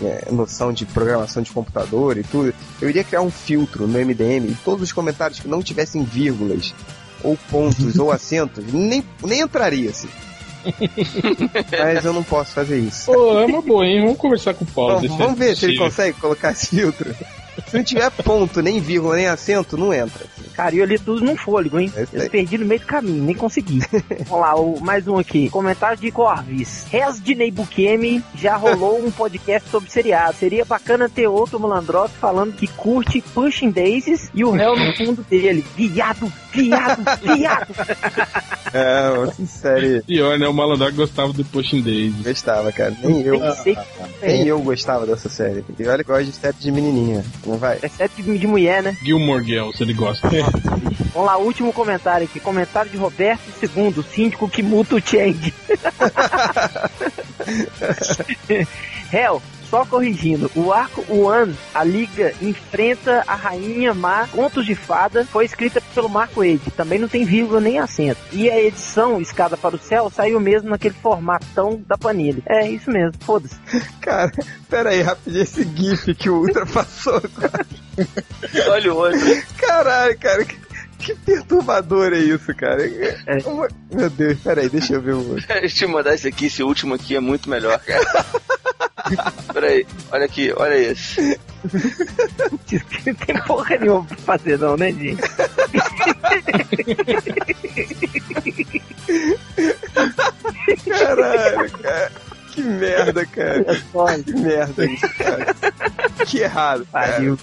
é, 0.00 0.28
noção 0.30 0.72
de 0.72 0.86
programação 0.86 1.42
de 1.42 1.50
computador 1.50 2.16
e 2.16 2.22
tudo, 2.22 2.54
eu 2.80 2.88
iria 2.88 3.02
criar 3.02 3.22
um 3.22 3.30
filtro 3.30 3.86
no 3.86 3.98
MDM 3.98 4.50
e 4.50 4.56
todos 4.64 4.82
os 4.82 4.92
comentários 4.92 5.40
que 5.40 5.48
não 5.48 5.62
tivessem 5.62 6.04
vírgulas, 6.04 6.72
ou 7.22 7.36
pontos, 7.50 7.98
ou 7.98 8.10
acentos, 8.12 8.64
nem, 8.72 9.04
nem 9.22 9.40
entraria, 9.40 9.90
assim. 9.90 10.08
Mas 11.78 12.04
eu 12.04 12.12
não 12.12 12.22
posso 12.22 12.52
fazer 12.52 12.78
isso. 12.78 13.06
Pô, 13.06 13.38
é 13.38 13.46
uma 13.46 13.60
boa, 13.60 13.84
hein? 13.84 14.00
Vamos 14.02 14.18
conversar 14.18 14.54
com 14.54 14.64
o 14.64 14.68
Paulo. 14.68 14.94
Vamos, 14.94 15.10
ver 15.10 15.18
vamos 15.18 15.38
ver 15.38 15.56
se 15.56 15.66
ele 15.66 15.76
consegue 15.76 16.18
colocar 16.18 16.52
esse 16.52 16.68
filtro. 16.68 17.14
Se 17.74 17.78
não 17.78 17.84
tiver 17.84 18.08
ponto, 18.08 18.62
nem 18.62 18.80
vírgula, 18.80 19.16
nem 19.16 19.26
acento, 19.26 19.76
não 19.76 19.92
entra. 19.92 20.24
Cara, 20.56 20.74
eu 20.74 20.84
li 20.84 20.98
tudo 20.98 21.24
num 21.24 21.36
fôlego, 21.36 21.78
hein? 21.78 21.92
É 21.96 22.00
aí. 22.00 22.06
Eu 22.12 22.30
perdi 22.30 22.58
no 22.58 22.66
meio 22.66 22.80
do 22.80 22.86
caminho, 22.86 23.22
nem 23.24 23.34
consegui. 23.34 23.80
Vamos 24.28 24.40
lá, 24.40 24.54
o, 24.54 24.80
mais 24.80 25.06
um 25.08 25.18
aqui. 25.18 25.50
Comentário 25.50 25.98
de 25.98 26.10
Corvis. 26.10 26.86
Resdinei 26.90 27.50
Bukemi 27.50 28.22
já 28.36 28.56
rolou 28.56 29.04
um 29.04 29.10
podcast 29.10 29.68
sobre 29.68 29.90
seriado. 29.90 30.36
Seria 30.36 30.64
bacana 30.64 31.08
ter 31.08 31.26
outro 31.26 31.58
malandrox 31.58 32.12
falando 32.20 32.54
que 32.54 32.66
curte 32.66 33.20
Pushing 33.20 33.70
Daisies 33.70 34.30
e 34.34 34.44
o 34.44 34.50
réu 34.50 34.76
no 34.76 34.94
fundo 34.96 35.24
dele. 35.28 35.64
Viado, 35.76 36.32
viado, 36.52 37.02
viado. 37.22 37.74
É, 38.74 39.08
uma 39.10 39.32
série. 39.46 40.02
Pior, 40.02 40.36
né? 40.36 40.48
O 40.48 40.52
Malandar 40.52 40.92
gostava 40.92 41.32
do 41.32 41.44
Pushing 41.44 41.80
Daisy. 41.80 42.24
Gostava, 42.24 42.72
cara. 42.72 42.96
Nem 43.04 43.22
eu. 43.22 43.40
Nem 44.20 44.46
eu 44.48 44.60
gostava 44.60 45.06
dessa 45.06 45.28
série. 45.28 45.64
E 45.78 45.86
olha 45.86 46.02
que 46.02 46.10
eu 46.10 46.16
gosto 46.16 46.26
de 46.26 46.36
série 46.36 46.56
de 46.58 46.72
menininha. 46.72 47.24
Não 47.46 47.56
vai? 47.56 47.78
Exceto 47.80 48.20
de, 48.20 48.36
de 48.36 48.46
mulher, 48.48 48.82
né? 48.82 48.96
Gilmore 49.00 49.44
Girls, 49.44 49.80
ele 49.80 49.94
gosta. 49.94 50.28
Vamos 51.12 51.26
lá, 51.26 51.36
último 51.36 51.72
comentário 51.72 52.26
aqui. 52.26 52.40
Comentário 52.40 52.90
de 52.90 52.96
Roberto 52.96 53.42
II, 53.62 54.02
síndico 54.02 54.48
que 54.48 54.62
muta 54.62 54.96
o 54.96 55.00
Change. 55.00 55.54
Hell, 59.14 59.40
só 59.70 59.84
corrigindo. 59.84 60.50
O 60.54 60.72
arco 60.72 61.04
One, 61.12 61.54
a 61.74 61.82
liga 61.82 62.32
enfrenta 62.40 63.24
a 63.26 63.34
rainha 63.34 63.94
má, 63.94 64.26
contos 64.28 64.64
de 64.64 64.74
fada, 64.74 65.24
foi 65.24 65.44
escrita 65.44 65.80
pelo 65.94 66.08
Marco 66.08 66.40
Wade. 66.40 66.70
Também 66.76 66.98
não 66.98 67.08
tem 67.08 67.24
vírgula 67.24 67.60
nem 67.60 67.78
acento. 67.78 68.20
E 68.32 68.50
a 68.50 68.60
edição 68.62 69.20
Escada 69.20 69.56
para 69.56 69.76
o 69.76 69.78
Céu 69.78 70.10
saiu 70.14 70.38
mesmo 70.38 70.70
naquele 70.70 70.94
formatão 70.94 71.82
da 71.86 71.96
Panini. 71.96 72.42
É 72.46 72.68
isso 72.68 72.90
mesmo, 72.90 73.14
foda-se. 73.20 73.56
Cara, 74.00 74.30
pera 74.68 74.90
aí, 74.90 75.02
rapidinho, 75.02 75.42
esse 75.42 75.64
GIF 75.64 76.14
que 76.14 76.30
o 76.30 76.36
Ultra 76.36 76.66
passou 76.70 77.16
agora. 77.16 77.66
olha 78.70 78.92
o 78.92 78.96
outro. 78.96 79.42
Caralho, 79.56 80.18
cara, 80.18 80.44
que, 80.44 80.56
que 81.04 81.14
perturbador 81.14 82.12
é 82.12 82.18
isso, 82.18 82.54
cara? 82.54 82.82
É. 82.86 83.38
Uma- 83.46 83.68
Meu 83.92 84.08
Deus, 84.10 84.38
pera 84.40 84.60
aí, 84.62 84.68
deixa 84.68 84.94
eu 84.94 85.00
ver 85.00 85.12
o 85.14 85.28
outro. 85.30 85.46
Deixa 85.60 85.84
eu 85.84 85.88
te 85.88 85.92
mandar 85.92 86.14
esse 86.14 86.26
aqui, 86.28 86.46
esse 86.46 86.62
último 86.62 86.94
aqui 86.94 87.14
é 87.16 87.20
muito 87.20 87.48
melhor, 87.48 87.78
cara. 87.78 88.04
Peraí, 89.52 89.86
olha 90.10 90.24
aqui, 90.24 90.52
olha 90.56 90.74
esse. 90.76 91.38
Não 92.38 92.58
tem 93.14 93.36
porra 93.46 93.76
nenhuma 93.76 94.04
pra 94.04 94.16
fazer 94.16 94.58
não, 94.58 94.76
né, 94.76 94.90
gente? 94.92 95.20
Caralho, 100.88 101.70
cara. 101.70 102.12
Que 102.52 102.62
merda, 102.62 103.26
cara. 103.26 103.64
Olha 103.92 104.22
Que 104.22 104.32
merda 104.32 104.84
isso, 104.86 105.08
cara. 105.16 105.54
Que 106.26 106.38
errado, 106.40 106.86
cara. 106.92 107.12
Pariu. 107.12 107.38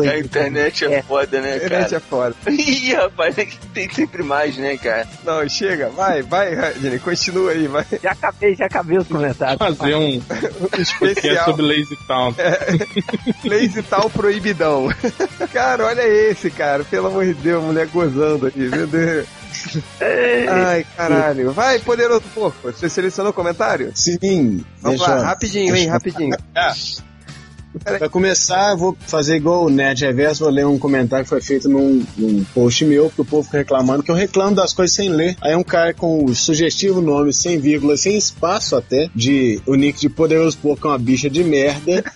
A 0.00 0.18
internet 0.18 0.84
é, 0.84 0.94
É. 0.94 1.02
foda, 1.02 1.40
né, 1.40 1.52
A 1.52 1.56
internet 1.56 1.84
cara? 1.90 1.96
é 1.96 2.00
foda. 2.00 2.36
Ih, 2.50 2.94
rapaz, 2.94 3.34
tem 3.74 3.90
sempre 3.90 4.22
mais, 4.22 4.56
né, 4.56 4.76
cara? 4.76 5.08
Não, 5.24 5.48
chega, 5.48 5.88
vai, 5.90 6.22
vai, 6.22 6.54
Radney, 6.54 6.98
continua 6.98 7.52
aí, 7.52 7.66
vai. 7.66 7.84
Já 8.02 8.12
acabei, 8.12 8.54
já 8.54 8.66
acabei 8.66 8.98
os 8.98 9.08
comentários. 9.08 9.58
Fazer 9.58 9.94
um 9.94 10.20
Um 10.20 10.80
especial 10.80 11.44
sobre 11.46 11.62
Lazy 11.62 11.96
Town. 12.06 12.34
Lazy 13.44 13.82
Tal 13.82 14.08
Proibidão. 14.10 14.88
Cara, 15.52 15.86
olha 15.86 16.02
esse, 16.06 16.50
cara. 16.50 16.84
Pelo 16.84 17.08
amor 17.08 17.24
de 17.24 17.34
Deus, 17.34 17.62
mulher 17.62 17.86
gozando 17.86 18.46
aqui, 18.46 18.60
meu 18.60 18.86
Deus. 18.86 19.26
Ai, 20.48 20.86
caralho. 20.96 21.52
Vai, 21.52 21.78
poderoso 21.80 22.22
porco. 22.34 22.70
Você 22.72 22.88
selecionou 22.88 23.30
o 23.30 23.34
comentário? 23.34 23.90
Sim. 23.94 24.64
Vamos 24.80 25.00
lá, 25.00 25.22
rapidinho, 25.22 25.74
hein, 25.74 25.86
rapidinho. 25.88 26.36
Pra 27.84 28.08
começar, 28.08 28.70
eu 28.72 28.76
vou 28.76 28.96
fazer 29.06 29.36
igual 29.36 29.64
o 29.64 29.70
Nerd 29.70 30.04
Reverso, 30.04 30.44
vou 30.44 30.52
ler 30.52 30.66
um 30.66 30.78
comentário 30.78 31.24
que 31.24 31.28
foi 31.30 31.40
feito 31.40 31.68
num, 31.68 32.04
num 32.16 32.44
post 32.54 32.84
meu, 32.84 33.10
que 33.10 33.20
o 33.20 33.24
povo 33.24 33.44
fica 33.44 33.58
reclamando, 33.58 34.02
que 34.02 34.10
eu 34.10 34.14
reclamo 34.14 34.56
das 34.56 34.72
coisas 34.72 34.94
sem 34.94 35.08
ler. 35.08 35.36
Aí 35.40 35.54
um 35.54 35.62
cara 35.62 35.94
com 35.94 36.24
o 36.24 36.34
sugestivo 36.34 37.00
nome, 37.00 37.32
sem 37.32 37.58
vírgula, 37.58 37.96
sem 37.96 38.16
espaço 38.16 38.74
até, 38.76 39.08
de 39.14 39.60
o 39.66 39.74
nick 39.74 40.00
de 40.00 40.08
Poderoso 40.08 40.58
Porco 40.58 40.88
é 40.88 40.90
uma 40.90 40.98
bicha 40.98 41.30
de 41.30 41.44
merda. 41.44 42.02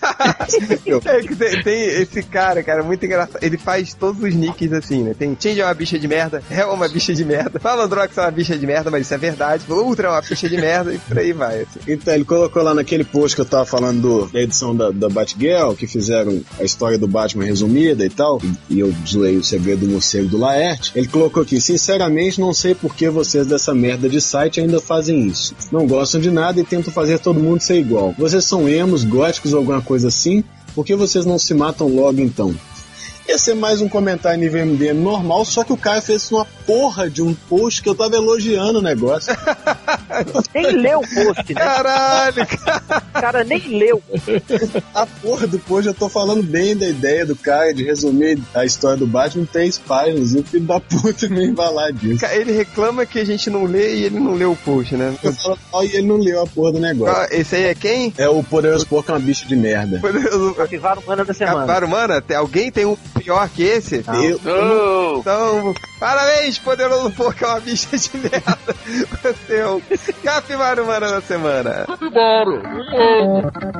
É 1.05 1.21
tem, 1.21 1.63
tem 1.63 1.83
esse 2.01 2.23
cara, 2.23 2.61
cara, 2.63 2.83
muito 2.83 3.05
engraçado. 3.05 3.43
Ele 3.43 3.57
faz 3.57 3.93
todos 3.93 4.21
os 4.21 4.33
nicks 4.35 4.71
assim, 4.73 5.03
né? 5.03 5.15
Tem 5.17 5.35
Change 5.39 5.61
é 5.61 5.65
uma 5.65 5.73
bicha 5.73 5.97
de 5.97 6.07
merda, 6.07 6.41
Hell 6.49 6.69
é 6.69 6.73
uma 6.73 6.87
bicha 6.87 7.13
de 7.13 7.25
merda, 7.25 7.59
Malandrox 7.63 8.17
é 8.17 8.21
uma 8.21 8.31
bicha 8.31 8.57
de 8.57 8.65
merda, 8.65 8.91
mas 8.91 9.01
isso 9.05 9.13
é 9.13 9.17
verdade. 9.17 9.63
Ultra 9.69 10.07
é 10.07 10.11
uma 10.11 10.21
bicha 10.21 10.47
de 10.49 10.57
merda 10.57 10.93
e 10.93 10.97
por 10.99 11.17
aí 11.17 11.33
vai. 11.33 11.61
Assim. 11.61 11.79
Então, 11.87 12.13
ele 12.13 12.25
colocou 12.25 12.61
lá 12.63 12.73
naquele 12.73 13.03
post 13.03 13.35
que 13.35 13.41
eu 13.41 13.45
tava 13.45 13.65
falando 13.65 14.01
do- 14.01 14.25
da 14.31 14.41
edição 14.41 14.75
da, 14.75 14.91
da 14.91 15.09
Batgirl, 15.09 15.44
que 15.77 15.87
fizeram 15.87 16.41
a 16.59 16.63
história 16.63 16.97
do 16.97 17.07
Batman 17.07 17.45
resumida 17.45 18.05
e 18.05 18.09
tal, 18.09 18.41
e, 18.43 18.75
e 18.75 18.79
eu 18.79 18.93
zoei 19.07 19.37
o 19.37 19.43
segredo 19.43 19.85
do 19.85 19.91
morcego 19.91 20.27
do 20.27 20.37
Laerte. 20.37 20.91
Ele 20.95 21.07
colocou 21.07 21.43
aqui, 21.43 21.59
sinceramente, 21.59 22.39
não 22.39 22.53
sei 22.53 22.73
por 22.73 22.95
que 22.95 23.09
vocês 23.09 23.47
dessa 23.47 23.73
merda 23.73 24.09
de 24.09 24.19
site 24.21 24.59
ainda 24.59 24.79
fazem 24.79 25.27
isso. 25.27 25.55
Não 25.71 25.87
gostam 25.87 26.19
de 26.21 26.31
nada 26.31 26.59
e 26.59 26.63
tentam 26.63 26.91
fazer 26.91 27.19
todo 27.19 27.39
mundo 27.39 27.61
ser 27.61 27.79
igual. 27.79 28.13
Vocês 28.17 28.45
são 28.45 28.67
emos, 28.67 29.03
góticos 29.03 29.53
ou 29.53 29.59
alguma 29.59 29.81
coisa 29.81 30.07
assim? 30.07 30.43
Por 30.73 30.85
que 30.85 30.95
vocês 30.95 31.25
não 31.25 31.39
se 31.39 31.53
matam 31.53 31.87
logo 31.87 32.19
então? 32.19 32.53
Ia 33.27 33.39
ser 33.39 33.55
mais 33.55 33.81
um 33.81 33.89
comentário 33.89 34.39
nível 34.39 34.63
MDM 34.65 34.93
normal, 35.01 35.43
só 35.45 35.63
que 35.63 35.73
o 35.73 35.77
cara 35.77 35.99
fez 35.99 36.31
uma 36.31 36.45
porra 36.65 37.09
de 37.09 37.23
um 37.23 37.33
post 37.33 37.81
que 37.81 37.89
eu 37.89 37.95
tava 37.95 38.15
elogiando 38.15 38.79
o 38.79 38.81
negócio. 38.83 39.33
Nem 40.53 40.71
leu 40.71 40.99
o 40.99 41.01
post, 41.01 41.53
né? 41.53 41.59
Caralho, 41.59 42.47
cara. 42.47 43.03
O 43.15 43.21
cara 43.21 43.43
nem 43.43 43.59
leu. 43.67 44.01
A 44.93 45.05
porra 45.05 45.47
do 45.47 45.59
post, 45.59 45.87
eu 45.87 45.93
tô 45.93 46.07
falando 46.07 46.41
bem 46.43 46.75
da 46.75 46.87
ideia 46.87 47.25
do 47.25 47.35
cara 47.35 47.73
de 47.73 47.83
resumir 47.83 48.39
a 48.53 48.63
história 48.63 48.97
do 48.97 49.07
Batman 49.07 49.43
em 49.43 49.45
três 49.45 49.77
páginas. 49.77 50.33
E 50.33 50.39
o 50.39 50.43
filho 50.43 50.65
da 50.65 50.79
puta 50.79 51.27
nem 51.27 51.53
vai 51.53 51.73
lá 51.73 51.91
disso. 51.91 52.25
Ele 52.27 52.53
reclama 52.53 53.05
que 53.05 53.19
a 53.19 53.25
gente 53.25 53.49
não 53.49 53.65
lê 53.65 53.95
e 53.95 54.03
ele 54.05 54.19
não 54.19 54.35
lê 54.35 54.45
o 54.45 54.55
post, 54.55 54.95
né? 54.95 55.13
Eu 55.21 55.33
falo 55.33 55.59
mal 55.71 55.83
e 55.83 55.87
ele 55.87 56.07
não 56.07 56.17
leu 56.17 56.41
a 56.41 56.47
porra 56.47 56.73
do 56.73 56.79
negócio. 56.79 57.13
Ah, 57.15 57.27
Esse 57.31 57.55
aí 57.55 57.63
é 57.65 57.75
quem? 57.75 58.13
É 58.17 58.29
o 58.29 58.41
Poderoso 58.43 58.87
Porco 58.87 59.11
é 59.11 59.15
uma 59.15 59.19
bicha 59.19 59.45
de 59.45 59.55
merda. 59.55 59.99
Poderoso 59.99 60.53
Capivara 60.53 60.99
humana 60.99 61.25
da 61.25 61.33
semana. 61.33 61.57
Capivara 61.57 61.85
Humana? 61.85 62.23
Alguém 62.37 62.71
tem 62.71 62.85
um 62.85 62.95
pior 63.19 63.49
que 63.49 63.63
esse? 63.63 64.03
Eu, 64.07 64.39
Oh, 64.45 65.17
Então, 65.19 65.73
parabéns, 65.99 66.57
poderoso 66.59 67.11
porco, 67.11 67.43
é 67.43 67.47
uma 67.47 67.59
bicha 67.59 67.97
de 67.97 68.09
merda. 68.17 68.57
Você 69.23 69.55
é 69.57 69.67
o 69.67 69.81
capivara 70.23 70.83
humana 70.83 71.09
da 71.09 71.21
semana. 71.21 71.85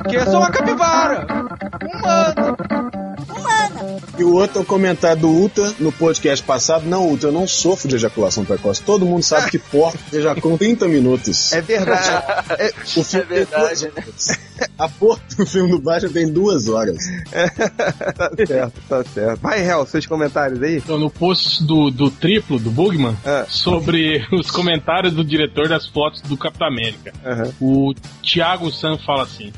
Que 0.09 0.15
eu 0.15 0.25
sou 0.25 0.37
uma 0.37 0.49
capivara! 0.51 1.27
E 4.17 4.23
o 4.23 4.33
outro 4.33 4.59
é 4.59 4.61
o 4.61 4.65
comentário 4.65 5.21
do 5.21 5.27
Ultra 5.29 5.73
no 5.79 5.91
podcast 5.91 6.43
passado. 6.45 6.85
Não, 6.85 7.07
Ultra, 7.07 7.29
eu 7.29 7.33
não 7.33 7.47
sofro 7.47 7.87
de 7.87 7.95
ejaculação 7.95 8.45
precoce. 8.45 8.81
Todo 8.81 9.05
mundo 9.05 9.23
sabe 9.23 9.51
que 9.51 9.59
porco 9.59 9.97
ejaculam 10.13 10.57
30 10.57 10.87
minutos. 10.87 11.51
É 11.53 11.61
verdade. 11.61 12.05
É, 12.57 12.71
O 12.95 13.03
filme 13.03 13.25
tem 13.25 13.37
verdade, 13.37 13.87
duas 13.87 14.29
horas. 14.29 14.39
A 14.77 14.87
porra 14.87 15.19
do 15.37 15.45
filme 15.45 15.71
do 15.71 15.79
Batman 15.79 16.09
tem 16.13 16.31
duas 16.31 16.67
horas. 16.69 16.97
tá 18.15 18.31
certo, 18.45 18.81
tá 18.87 19.03
certo. 19.03 19.39
Vai, 19.41 19.65
Hel, 19.67 19.85
seus 19.85 20.05
comentários 20.05 20.61
aí. 20.61 20.77
Então, 20.77 20.97
no 20.97 21.09
post 21.09 21.63
do, 21.63 21.89
do 21.91 22.09
triplo, 22.09 22.57
do 22.59 22.71
Bugman, 22.71 23.17
Ah. 23.25 23.45
sobre 23.49 24.25
os 24.31 24.49
comentários 24.51 25.13
do 25.13 25.23
diretor 25.23 25.67
das 25.67 25.85
fotos 25.87 26.21
do 26.21 26.37
Capitão 26.37 26.67
América. 26.67 27.11
Aham. 27.25 27.51
O 27.59 27.93
Thiago 28.23 28.71
San 28.71 28.97
fala 28.97 29.23
assim: 29.23 29.51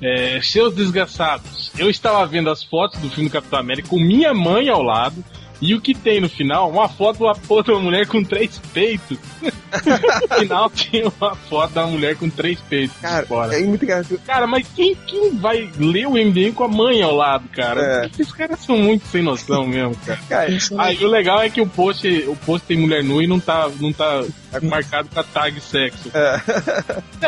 é, 0.00 0.40
Seus 0.42 0.74
desgraçados, 0.74 1.70
eu 1.78 1.88
estava 1.88 2.24
vendo 2.26 2.50
as 2.50 2.62
fotos 2.62 3.00
do 3.00 3.10
filme 3.10 3.30
Capitão 3.30 3.58
América 3.58 3.88
com 3.88 3.98
minha 3.98 4.34
mãe 4.34 4.68
ao 4.68 4.82
lado. 4.82 5.24
E 5.60 5.74
o 5.74 5.80
que 5.80 5.94
tem 5.94 6.20
no 6.20 6.28
final? 6.28 6.70
Uma 6.70 6.88
foto 6.88 7.18
de 7.18 7.22
uma 7.22 7.34
porra 7.34 7.62
de 7.64 7.70
uma 7.70 7.80
mulher 7.80 8.06
com 8.06 8.22
três 8.22 8.60
peitos. 8.74 9.18
no 9.40 10.38
final 10.38 10.70
tinha 10.70 11.10
uma 11.18 11.34
foto 11.34 11.72
da 11.72 11.86
mulher 11.86 12.16
com 12.16 12.28
três 12.28 12.60
peitos. 12.60 12.96
Cara, 13.00 13.26
fora. 13.26 13.58
é 13.58 13.62
muito 13.62 13.82
engraçado. 13.84 14.20
Cara, 14.26 14.46
mas 14.46 14.66
quem, 14.74 14.94
quem 15.06 15.36
vai 15.36 15.70
ler 15.78 16.06
o 16.06 16.12
MDM 16.12 16.52
com 16.52 16.64
a 16.64 16.68
mãe 16.68 17.00
ao 17.02 17.14
lado, 17.14 17.48
cara? 17.48 18.04
É. 18.04 18.06
Esses 18.06 18.32
caras 18.32 18.60
são 18.60 18.76
muito 18.76 19.06
sem 19.06 19.22
noção 19.22 19.66
mesmo, 19.66 19.96
cara. 20.04 20.20
Cara, 20.28 20.58
Aí 20.78 21.02
o 21.02 21.08
legal 21.08 21.42
é 21.42 21.48
que 21.48 21.60
o 21.60 21.66
post, 21.66 22.06
o 22.28 22.36
post 22.36 22.66
tem 22.66 22.76
mulher 22.78 23.02
nua 23.02 23.24
e 23.24 23.26
não 23.26 23.40
tá, 23.40 23.70
não 23.80 23.92
tá 23.92 24.24
marcado 24.62 25.08
com 25.08 25.20
a 25.20 25.24
tag 25.24 25.58
sexo. 25.60 26.10
é. 26.12 26.40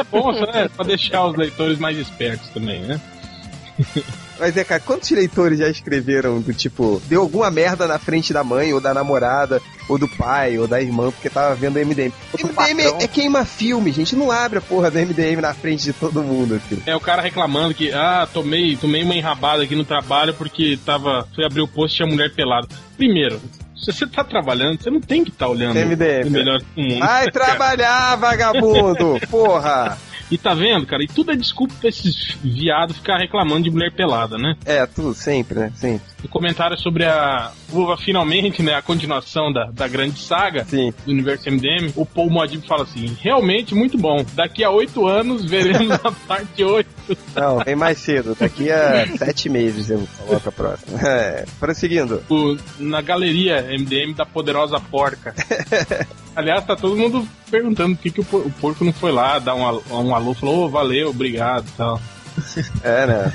É 0.01 0.05
bom, 0.05 0.33
né? 0.33 0.69
Pra 0.77 0.85
deixar 0.85 1.27
os 1.27 1.37
leitores 1.37 1.79
mais 1.79 1.97
espertos 1.97 2.49
também, 2.51 2.81
né? 2.83 3.01
Mas 4.39 4.57
é, 4.57 4.65
cara, 4.65 4.81
quantos 4.81 5.11
leitores 5.11 5.59
já 5.59 5.69
escreveram 5.69 6.41
do 6.41 6.53
tipo, 6.55 7.03
deu 7.07 7.21
alguma 7.21 7.51
merda 7.51 7.87
na 7.87 7.99
frente 7.99 8.33
da 8.33 8.45
mãe, 8.45 8.73
ou 8.73 8.81
da 8.81 8.95
namorada, 8.95 9.61
ou 9.89 9.99
do 9.99 10.09
pai, 10.09 10.59
ou 10.59 10.67
da 10.67 10.81
irmã, 10.81 11.11
porque 11.11 11.29
tava 11.29 11.55
vendo 11.55 11.77
o 11.77 11.85
MDM? 11.85 12.13
O 12.33 12.47
MDM 12.47 12.81
é, 12.81 13.05
é 13.05 13.09
queima 13.09 13.45
filme, 13.45 13.91
gente. 13.91 14.15
Não 14.15 14.31
abre 14.31 14.59
a 14.59 14.63
porra 14.63 14.91
do 14.91 14.99
MDM 14.99 15.41
na 15.41 15.55
frente 15.55 15.85
de 15.85 15.93
todo 15.93 16.23
mundo, 16.23 16.55
assim. 16.55 16.83
É 16.87 16.95
o 16.95 17.01
cara 17.01 17.23
reclamando 17.23 17.75
que, 17.75 17.93
ah, 17.93 18.29
tomei, 18.33 18.77
tomei 18.77 19.03
uma 19.03 19.15
enrabada 19.15 19.63
aqui 19.63 19.75
no 19.75 19.85
trabalho 19.85 20.35
porque 20.35 20.79
tava. 20.85 21.27
Fui 21.35 21.45
abrir 21.45 21.63
o 21.63 21.69
post 21.69 21.95
e 21.95 21.97
tinha 21.97 22.09
mulher 22.09 22.33
pelada. 22.35 22.69
Primeiro, 22.97 23.41
se 23.77 23.93
você 23.93 24.07
tá 24.07 24.25
trabalhando, 24.25 24.83
você 24.83 24.91
não 24.91 25.01
tem 25.01 25.25
que 25.25 25.31
estar 25.31 25.49
olhando 25.49 25.79
MDM. 25.79 26.27
o 26.27 26.31
melhor 26.31 26.59
do 26.59 26.83
mundo. 26.83 26.99
Vai 26.99 27.31
trabalhar, 27.31 28.17
vagabundo! 28.17 29.21
Porra! 29.31 29.97
E 30.31 30.37
tá 30.37 30.55
vendo, 30.55 30.87
cara? 30.87 31.03
E 31.03 31.09
tudo 31.09 31.33
é 31.33 31.37
desculpa 31.37 31.75
pra 31.81 31.89
esses 31.89 32.37
viados 32.43 32.97
ficar 32.97 33.19
reclamando 33.19 33.63
de 33.63 33.71
mulher 33.71 33.93
pelada, 33.93 34.37
né? 34.37 34.57
É, 34.65 34.85
tudo 34.87 35.15
sempre, 35.15 35.59
né? 35.59 35.73
Sempre. 35.75 36.07
O 36.25 36.29
comentário 36.29 36.77
sobre 36.79 37.05
a. 37.05 37.53
o- 37.73 37.97
Finalmente, 37.97 38.63
né? 38.63 38.75
A 38.75 38.83
continuação 38.83 39.53
da, 39.53 39.67
da 39.67 39.87
grande 39.87 40.19
saga 40.21 40.65
Sim. 40.65 40.93
do 41.07 41.13
universo 41.13 41.49
MDM. 41.49 41.93
O 41.95 42.05
Paul 42.05 42.29
Modib 42.29 42.67
fala 42.67 42.83
assim: 42.83 43.17
realmente 43.21 43.75
muito 43.75 43.97
bom. 43.97 44.25
Daqui 44.35 44.65
a 44.65 44.71
oito 44.71 45.07
anos 45.07 45.45
veremos 45.45 45.93
a 46.05 46.11
parte 46.27 46.65
8. 46.65 46.89
Não, 47.37 47.59
vem 47.61 47.77
mais 47.77 47.99
cedo. 47.99 48.37
Daqui 48.39 48.69
a 48.71 49.07
sete 49.17 49.49
meses 49.49 49.91
eu 49.91 50.07
coloco 50.27 50.49
a 50.49 50.53
próxima. 50.53 51.01
É, 51.09 51.45
prosseguindo. 51.61 52.21
o- 52.29 52.57
na 52.81 53.01
galeria 53.01 53.63
MDM 53.79 54.13
da 54.15 54.27
Poderosa 54.27 54.81
Porca. 54.81 55.35
Aliás, 56.35 56.65
tá 56.65 56.75
todo 56.77 56.97
mundo 56.97 57.27
perguntando 57.51 57.95
por 57.97 58.03
que, 58.03 58.11
que 58.11 58.21
o, 58.21 58.25
por- 58.25 58.47
o 58.47 58.51
porco 58.61 58.85
não 58.85 58.93
foi 58.93 59.13
lá 59.13 59.39
dar 59.39 59.55
um, 59.55 59.63
um 59.91 60.15
alô, 60.15 60.35
falou, 60.35 60.65
"Ô, 60.65 60.69
valeu, 60.69 61.11
obrigado 61.11 61.67
e 61.69 61.73
tal. 61.77 62.01
É, 62.85 63.07
né? 63.07 63.33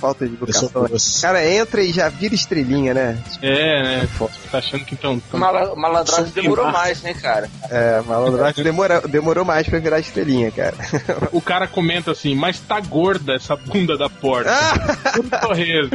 Fa- 0.00 0.08
fa- 0.08 0.08
Falta 0.08 0.26
de 0.26 0.34
educação. 0.34 1.20
Cara, 1.20 1.46
entra 1.46 1.82
e 1.82 1.92
já 1.92 2.08
vira 2.08 2.34
estrelinha, 2.34 2.94
né? 2.94 3.18
É, 3.42 3.82
né? 3.82 4.08
Tá 4.50 4.58
achando 4.58 4.84
que 4.84 4.94
então. 4.94 5.20
o 5.32 5.36
mala- 5.36 5.72
o 5.72 5.76
malandragem 5.76 6.32
demorou 6.32 6.70
mais, 6.70 7.02
né, 7.02 7.12
cara? 7.14 7.48
É, 7.70 8.00
malandragem 8.06 8.64
demora, 8.64 9.00
demorou 9.02 9.44
mais 9.44 9.68
pra 9.68 9.78
virar 9.78 9.98
estrelinha, 10.00 10.50
cara. 10.50 10.74
O 11.32 11.40
cara 11.42 11.66
comenta 11.66 12.10
assim, 12.12 12.34
mas 12.34 12.58
tá 12.58 12.80
gorda 12.80 13.34
essa 13.34 13.54
bunda 13.54 13.96
da 13.98 14.08
porca. 14.08 14.50
Ah! 14.50 15.40
Torresmo. 15.46 15.90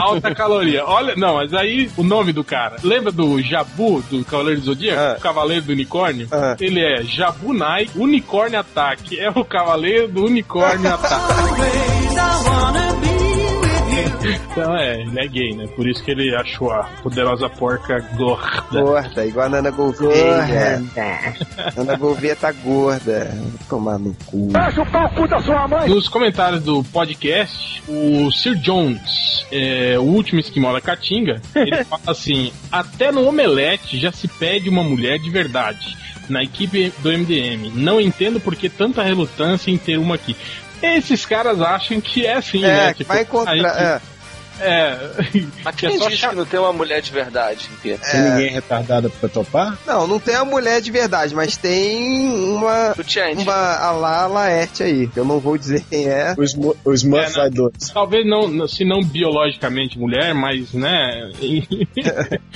Alta 0.00 0.34
caloria. 0.34 0.84
Olha, 0.86 1.14
não, 1.16 1.34
mas 1.36 1.52
aí 1.52 1.90
o 1.96 2.02
nome 2.02 2.32
do 2.32 2.44
cara. 2.44 2.76
Lembra 2.82 3.10
do 3.12 3.40
Jabu, 3.42 4.02
do 4.02 4.24
Cavaleiro 4.24 4.60
do 4.60 4.66
Zodíaco? 4.66 5.00
Ah. 5.00 5.16
O 5.18 5.20
Cavaleiro 5.20 5.64
do 5.66 5.72
Unicórnio? 5.72 6.28
Ah. 6.30 6.56
Ele 6.60 6.80
é 6.80 7.02
Jabunai 7.02 7.88
Unicórnio 7.96 8.60
Ataque. 8.60 9.18
É 9.18 9.30
o 9.30 9.44
Cavaleiro 9.44 10.08
do 10.08 10.24
Unicórnio 10.26 10.88
Ataque. 10.94 12.91
Então 14.52 14.76
é, 14.76 15.00
ele 15.00 15.18
é 15.18 15.26
gay, 15.28 15.54
né? 15.54 15.66
Por 15.74 15.88
isso 15.88 16.02
que 16.04 16.10
ele 16.10 16.34
achou 16.36 16.70
a 16.70 16.84
poderosa 17.02 17.48
porca 17.48 17.98
gorda. 18.16 18.80
Gorda, 18.82 19.26
igual 19.26 19.46
a 19.46 19.48
Nana 19.48 19.70
Gouveia. 19.70 20.82
Nana 21.76 21.96
Gouveia 21.96 22.36
tá 22.36 22.52
gorda. 22.52 23.36
Tomar 23.68 23.98
no 23.98 24.14
cu. 24.26 24.48
Nos 25.88 26.08
comentários 26.08 26.62
do 26.62 26.84
podcast, 26.84 27.82
o 27.88 28.30
Sir 28.30 28.54
Jones, 28.56 29.46
é, 29.50 29.98
o 29.98 30.02
último 30.02 30.38
esquimó 30.40 30.72
da 30.72 30.80
Caatinga, 30.80 31.40
ele 31.54 31.82
fala 31.84 32.02
assim: 32.06 32.52
até 32.70 33.10
no 33.10 33.26
omelete 33.26 33.98
já 33.98 34.12
se 34.12 34.28
pede 34.28 34.68
uma 34.68 34.82
mulher 34.84 35.18
de 35.18 35.30
verdade. 35.30 35.96
Na 36.28 36.42
equipe 36.42 36.92
do 37.00 37.10
MDM. 37.10 37.72
Não 37.74 38.00
entendo 38.00 38.38
por 38.40 38.54
que 38.54 38.68
tanta 38.68 39.02
relutância 39.02 39.70
em 39.70 39.76
ter 39.76 39.98
uma 39.98 40.14
aqui. 40.14 40.36
Esses 40.80 41.24
caras 41.26 41.60
acham 41.60 42.00
que 42.00 42.26
é 42.26 42.34
assim, 42.34 42.64
É, 42.64 42.68
né? 42.86 42.94
que 42.94 43.04
vai 43.04 43.22
encontrar. 43.22 43.54
gente- 43.56 43.66
é. 43.66 44.00
É. 44.60 44.96
Mas 45.64 45.74
quem 45.76 45.94
é 45.94 45.98
só 45.98 46.08
disse 46.08 46.28
que 46.28 46.34
não 46.34 46.44
tem 46.44 46.60
uma 46.60 46.72
mulher 46.72 47.00
de 47.00 47.12
verdade? 47.12 47.68
Tem 47.82 47.98
ninguém 48.20 48.50
retardado 48.50 49.10
pra 49.10 49.28
topar? 49.28 49.78
Não, 49.86 50.06
não 50.06 50.18
tem 50.20 50.34
a 50.34 50.44
mulher 50.44 50.80
de 50.80 50.90
verdade, 50.90 51.34
mas 51.34 51.56
tem 51.56 52.28
uma. 52.56 52.94
O. 52.96 53.42
Uma 53.42 53.76
a 53.76 53.90
lá 53.92 54.26
Laerte 54.26 54.82
aí. 54.82 55.06
que 55.08 55.18
Eu 55.18 55.24
não 55.24 55.38
vou 55.38 55.56
dizer 55.58 55.82
quem 55.88 56.06
é. 56.06 56.34
O, 56.36 56.42
Smo 56.42 56.76
o 56.84 56.92
Smurf 56.92 57.38
É, 57.38 57.50
não. 57.50 57.70
Talvez 57.92 58.26
não, 58.26 58.66
se 58.68 58.84
não 58.84 59.02
biologicamente 59.02 59.98
mulher, 59.98 60.34
mas, 60.34 60.72
né? 60.72 61.30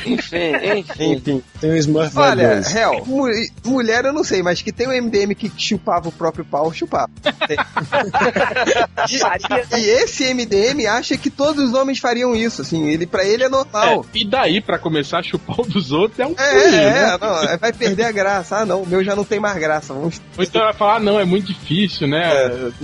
Enfim, 0.07 0.53
enfim. 0.79 1.13
Enfim. 1.13 1.43
Tem 1.61 1.71
o 1.71 1.77
Smurf 1.77 2.17
Olha, 2.17 2.61
real, 2.61 3.05
mu- 3.05 3.29
mulher 3.65 4.05
eu 4.05 4.13
não 4.13 4.23
sei, 4.25 4.43
mas 4.43 4.63
que 4.63 4.73
tem 4.73 4.87
um 4.89 5.03
MDM 5.03 5.35
que 5.35 5.51
chupava 5.57 6.09
o 6.09 6.13
próprio 6.13 6.45
pau, 6.45 6.73
chupava. 6.73 7.11
E, 9.09 9.79
e 9.79 9.85
esse 9.89 10.33
MDM 10.35 10.87
acha 10.87 11.17
que 11.17 11.31
todos 11.31 11.63
os 11.63 11.75
homens 11.75 11.86
fariam 11.95 12.35
isso, 12.35 12.63
assim, 12.63 12.89
ele 12.89 13.07
para 13.07 13.25
ele 13.25 13.43
é 13.43 13.47
É, 13.47 13.49
normal. 13.49 14.05
e 14.15 14.25
daí, 14.25 14.61
pra 14.61 14.79
começar 14.79 15.19
a 15.19 15.23
chupar 15.23 15.61
o 15.61 15.67
dos 15.67 15.93
outros, 15.93 16.19
é 16.19 16.27
um 16.27 16.35
É, 16.39 16.65
é, 16.67 16.71
né? 16.71 16.99
é, 17.15 17.19
não, 17.19 17.43
é, 17.45 17.57
vai 17.57 17.73
perder 17.73 18.05
a 18.05 18.13
graça. 18.13 18.57
Ah, 18.59 18.65
não, 18.67 18.83
o 18.83 18.87
meu 18.87 19.03
já 19.05 19.15
não 19.15 19.25
tem 19.25 19.39
mais 19.41 19.57
graça. 19.59 19.95
Vamos. 19.95 20.21
Ou 20.37 20.45
então 20.45 20.63
vai 20.63 20.73
falar, 20.75 20.97
ah, 20.97 21.01
não, 21.01 21.21
é 21.21 21.25
muito 21.25 21.47
difícil, 21.47 22.07
né? 22.09 22.31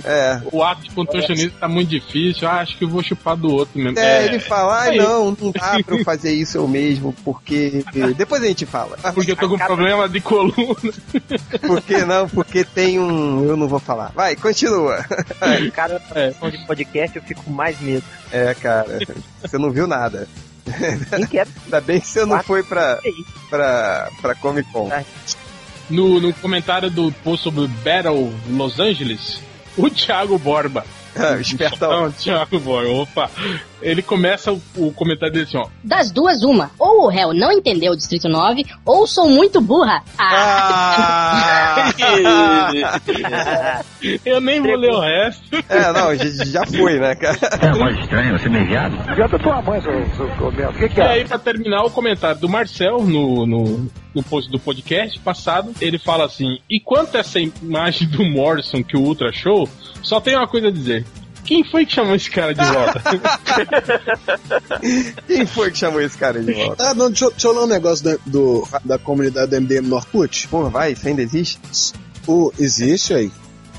É. 0.05 0.41
O 0.51 0.63
ato 0.63 0.81
de 0.83 0.91
contorcionismo 0.91 1.57
tá 1.59 1.67
muito 1.67 1.89
difícil, 1.89 2.47
ah, 2.47 2.61
acho 2.61 2.77
que 2.77 2.83
eu 2.85 2.89
vou 2.89 3.03
chupar 3.03 3.35
do 3.35 3.51
outro 3.53 3.79
mesmo. 3.79 3.99
É, 3.99 4.25
ele 4.25 4.39
fala, 4.39 4.83
aí. 4.83 4.97
não, 4.97 5.35
não 5.39 5.51
dá 5.51 5.77
pra 5.85 5.95
eu 5.97 6.03
fazer 6.03 6.33
isso 6.33 6.57
eu 6.57 6.67
mesmo, 6.67 7.13
porque. 7.23 7.83
Depois 8.15 8.41
a 8.43 8.47
gente 8.47 8.65
fala. 8.65 8.97
Porque 9.13 9.31
eu 9.31 9.35
tô 9.35 9.49
com 9.49 9.57
problema 9.57 10.07
de 10.07 10.19
coluna. 10.21 10.53
Por 11.65 11.81
que 11.81 11.97
não? 12.05 12.27
Porque 12.29 12.63
tem 12.63 12.99
um. 12.99 13.43
Eu 13.45 13.57
não 13.57 13.67
vou 13.67 13.79
falar. 13.79 14.11
Vai, 14.15 14.35
continua. 14.35 15.03
Cara, 15.73 16.01
É. 16.15 16.33
é. 16.41 16.49
de 16.49 16.65
podcast 16.65 17.15
eu 17.17 17.23
fico 17.23 17.49
mais 17.49 17.79
medo. 17.81 18.03
É, 18.31 18.53
cara, 18.55 18.92
você 19.41 19.57
não 19.57 19.71
viu 19.71 19.87
nada. 19.87 20.27
Quero. 21.29 21.49
Ainda 21.65 21.81
bem 21.81 21.99
que 21.99 22.07
você 22.07 22.25
não 22.25 22.41
foi 22.41 22.63
pra, 22.63 22.99
pra, 23.49 24.09
pra 24.21 24.35
Comic 24.35 24.71
Con. 24.71 24.89
No, 25.89 26.19
no 26.19 26.33
comentário 26.35 26.89
do 26.89 27.11
post 27.23 27.43
sobre 27.43 27.67
Battle 27.67 28.33
Los 28.49 28.79
Angeles, 28.79 29.41
o 29.77 29.89
Thiago 29.89 30.37
Borba. 30.37 30.85
Ah, 31.15 31.35
espertão. 31.41 32.03
Não, 32.03 32.11
Thiago 32.11 32.59
Borba, 32.59 32.89
opa. 32.89 33.31
Ele 33.83 34.01
começa 34.01 34.51
o, 34.51 34.61
o 34.77 34.91
comentário 34.93 35.33
dele 35.33 35.45
assim, 35.45 35.57
ó. 35.57 35.67
Das 35.83 36.11
duas, 36.11 36.43
uma. 36.43 36.71
Ou 36.79 37.03
o 37.05 37.09
réu 37.09 37.33
não 37.33 37.51
entendeu 37.51 37.91
o 37.91 37.95
Distrito 37.97 38.29
9, 38.29 38.65
ou 38.85 39.05
sou 39.05 39.29
muito 39.29 39.59
burra. 39.61 40.01
Ah! 40.17 41.91
Eu 44.25 44.41
nem 44.41 44.61
vou 44.61 44.75
ler 44.75 44.91
o 44.91 44.99
resto. 44.99 45.43
É, 45.69 45.91
não, 45.93 46.15
já, 46.15 46.45
já 46.45 46.65
foi, 46.65 46.99
né, 46.99 47.15
cara? 47.15 47.37
É 47.61 47.77
mais 47.77 47.97
estranho, 47.99 48.37
você 48.37 48.49
me 48.49 48.63
viado? 48.65 48.95
Viado 49.15 49.39
tua 49.39 49.61
mãe, 49.61 49.81
seu, 49.81 49.93
seu, 50.15 50.29
seu 50.35 50.47
O 50.47 50.73
que 50.73 50.89
que 50.89 50.99
E 50.99 51.03
é? 51.03 51.07
aí, 51.07 51.25
pra 51.25 51.37
terminar, 51.39 51.83
o 51.83 51.89
comentário 51.89 52.39
do 52.39 52.49
Marcel 52.49 53.03
no, 53.03 53.45
no, 53.45 53.87
no 54.13 54.23
post 54.23 54.51
do 54.51 54.59
podcast 54.59 55.19
passado, 55.19 55.71
ele 55.81 55.97
fala 55.97 56.25
assim: 56.25 56.59
E 56.69 56.79
quanto 56.79 57.15
a 57.17 57.19
essa 57.19 57.39
imagem 57.39 58.07
do 58.09 58.23
Morrison 58.23 58.83
que 58.83 58.97
o 58.97 59.01
Ultra 59.01 59.29
achou, 59.29 59.67
só 60.01 60.19
tem 60.19 60.35
uma 60.35 60.47
coisa 60.47 60.67
a 60.67 60.71
dizer. 60.71 61.05
Quem 61.43 61.63
foi 61.63 61.85
que 61.85 61.93
chamou 61.93 62.15
esse 62.15 62.29
cara 62.29 62.53
de 62.53 62.63
volta? 62.65 63.01
Quem 65.27 65.45
foi 65.45 65.71
que 65.71 65.77
chamou 65.77 66.01
esse 66.01 66.17
cara 66.17 66.41
de 66.41 66.51
volta? 66.53 66.89
Ah, 66.89 66.93
não, 66.93 67.09
deixa, 67.09 67.25
eu- 67.25 67.31
deixa 67.31 67.47
eu 67.47 67.53
ler 67.53 67.59
um 67.59 67.67
negócio 67.67 68.03
da, 68.05 68.15
do, 68.25 68.67
da 68.83 68.97
comunidade 68.97 69.51
do 69.51 69.61
MDM 69.61 69.87
no 69.87 69.95
Orkut. 69.95 70.47
Pô, 70.47 70.69
vai, 70.69 70.93
isso 70.93 71.07
ainda 71.07 71.21
existe? 71.21 71.59
O, 72.27 72.51
existe 72.57 73.13
aí. 73.13 73.31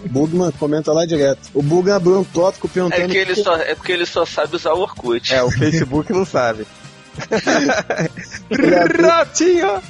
O 0.04 0.08
Bugman 0.08 0.50
comenta 0.52 0.92
lá 0.92 1.06
direto. 1.06 1.40
O 1.54 1.62
Bugman 1.62 1.94
abriu 1.94 2.18
um 2.20 2.24
tópico 2.24 2.68
perguntando. 2.68 3.02
É, 3.04 3.08
que 3.08 3.16
ele 3.16 3.34
por 3.34 3.44
só, 3.44 3.56
é 3.56 3.74
porque 3.74 3.92
ele 3.92 4.06
só 4.06 4.26
sabe 4.26 4.56
usar 4.56 4.74
o 4.74 4.80
Orkut. 4.80 5.32
É, 5.32 5.42
o 5.42 5.50
Facebook 5.50 6.12
não 6.12 6.26
sabe. 6.26 6.66
Abriu, 8.82 9.08
Ratinho! 9.08 9.80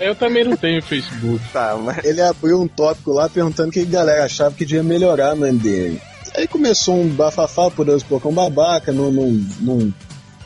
Eu 0.00 0.14
também 0.14 0.44
não 0.44 0.56
tenho 0.56 0.80
Facebook. 0.80 1.40
Tá, 1.52 1.76
mas. 1.76 2.02
ele 2.04 2.22
abriu 2.22 2.60
um 2.60 2.68
tópico 2.68 3.12
lá 3.12 3.28
perguntando 3.28 3.68
o 3.68 3.72
que 3.72 3.80
a 3.80 3.84
galera 3.84 4.24
achava 4.24 4.54
que 4.54 4.64
devia 4.64 4.82
melhorar 4.82 5.34
no 5.34 5.44
MDM. 5.46 5.98
Aí 6.34 6.48
começou 6.48 6.96
um 6.96 7.08
bafafá, 7.08 7.70
poderoso 7.70 8.06
porco 8.06 8.28
é 8.28 8.30
um 8.30 8.34
babaca, 8.34 8.92
num, 8.92 9.10
num, 9.10 9.46
num 9.60 9.92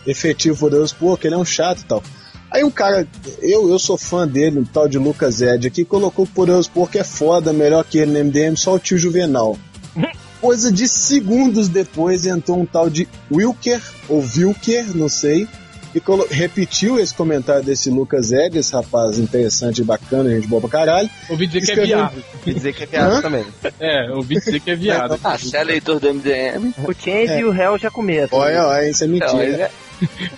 efetivo 0.07 0.59
poderoso 0.59 0.97
porco, 0.97 1.27
ele 1.27 1.35
é 1.35 1.39
um 1.39 1.45
chato 1.45 1.81
e 1.81 1.85
tal. 1.85 2.03
Aí 2.51 2.65
um 2.65 2.71
cara, 2.71 3.07
eu, 3.41 3.69
eu 3.69 3.79
sou 3.79 3.99
fã 3.99 4.27
dele, 4.27 4.61
um 4.61 4.65
tal 4.65 4.89
de 4.89 4.99
Lucas 4.99 5.41
Ed 5.41 5.67
aqui, 5.67 5.85
colocou 5.85 6.25
que 6.25 6.31
o 6.31 6.35
Poderoso 6.35 6.71
Porco 6.71 6.97
é 6.97 7.05
foda, 7.05 7.53
melhor 7.53 7.85
que 7.85 7.99
ele 7.99 8.13
no 8.13 8.25
MDM, 8.25 8.57
só 8.57 8.75
o 8.75 8.79
tio 8.79 8.97
Juvenal. 8.97 9.59
Coisa 10.41 10.71
de 10.71 10.87
segundos 10.87 11.69
depois 11.69 12.25
entrou 12.25 12.61
um 12.61 12.67
tal 12.67 12.89
de 12.89 13.09
Wilker, 13.31 13.83
ou 14.09 14.21
Wilker, 14.21 14.97
não 14.97 15.09
sei, 15.09 15.49
e 15.97 16.01
repetiu 16.31 17.01
esse 17.01 17.15
comentário 17.15 17.65
desse 17.65 17.89
Lucas 17.91 18.31
esse 18.59 18.73
rapaz 18.73 19.19
interessante 19.19 19.81
e 19.81 19.85
bacana, 19.85 20.29
gente 20.31 20.47
boa 20.47 20.61
pra 20.61 20.69
caralho. 20.71 21.09
Ouvi 21.29 21.47
dizer 21.47 21.61
que 21.63 21.71
é 21.71 21.75
Escreveu- 21.75 21.97
viado. 21.99 22.25
Quer 22.45 22.55
dizer 22.55 22.73
que 22.75 22.83
é 22.83 22.87
viado 22.87 23.23
também. 23.23 23.47
É, 23.81 24.11
ouvi 24.11 24.35
dizer 24.35 24.61
que 24.61 24.71
é 24.71 24.77
viado. 24.77 25.19
Ah, 25.25 25.39
você 25.39 25.57
é 25.57 25.65
leitor 25.65 25.99
do 25.99 26.13
MDM? 26.13 26.73
O 26.85 26.93
Change 26.93 27.33
É. 27.33 27.41
e 27.41 27.45
o 27.45 27.51
réu 27.51 27.79
já 27.79 27.91
comeram. 27.91 28.29
Olha, 28.33 28.67
olha, 28.67 28.89
isso 28.91 29.05
é 29.05 29.07
Não, 29.07 29.13
mentira. 29.13 29.63
é- 29.65 29.71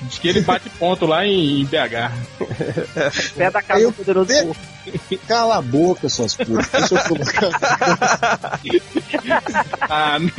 Diz 0.02 0.18
que 0.20 0.28
ele 0.28 0.40
bate 0.42 0.70
ponto 0.78 1.04
lá 1.04 1.26
em, 1.26 1.64
BH. 1.64 2.12
Pé 3.36 3.50
da 3.50 3.60
casa 3.60 3.86
do 3.86 3.92
poderoso 3.92 4.28
de- 4.32 4.42
porco. 4.44 4.56
Cala 5.26 5.56
a 5.58 5.62
boca, 5.62 6.08
suas 6.08 6.34
putas. 6.34 6.68
Deixa 6.70 6.94
eu 6.94 7.02
colocar. 7.04 8.60
Ah, 9.90 10.18
não. 10.18 10.30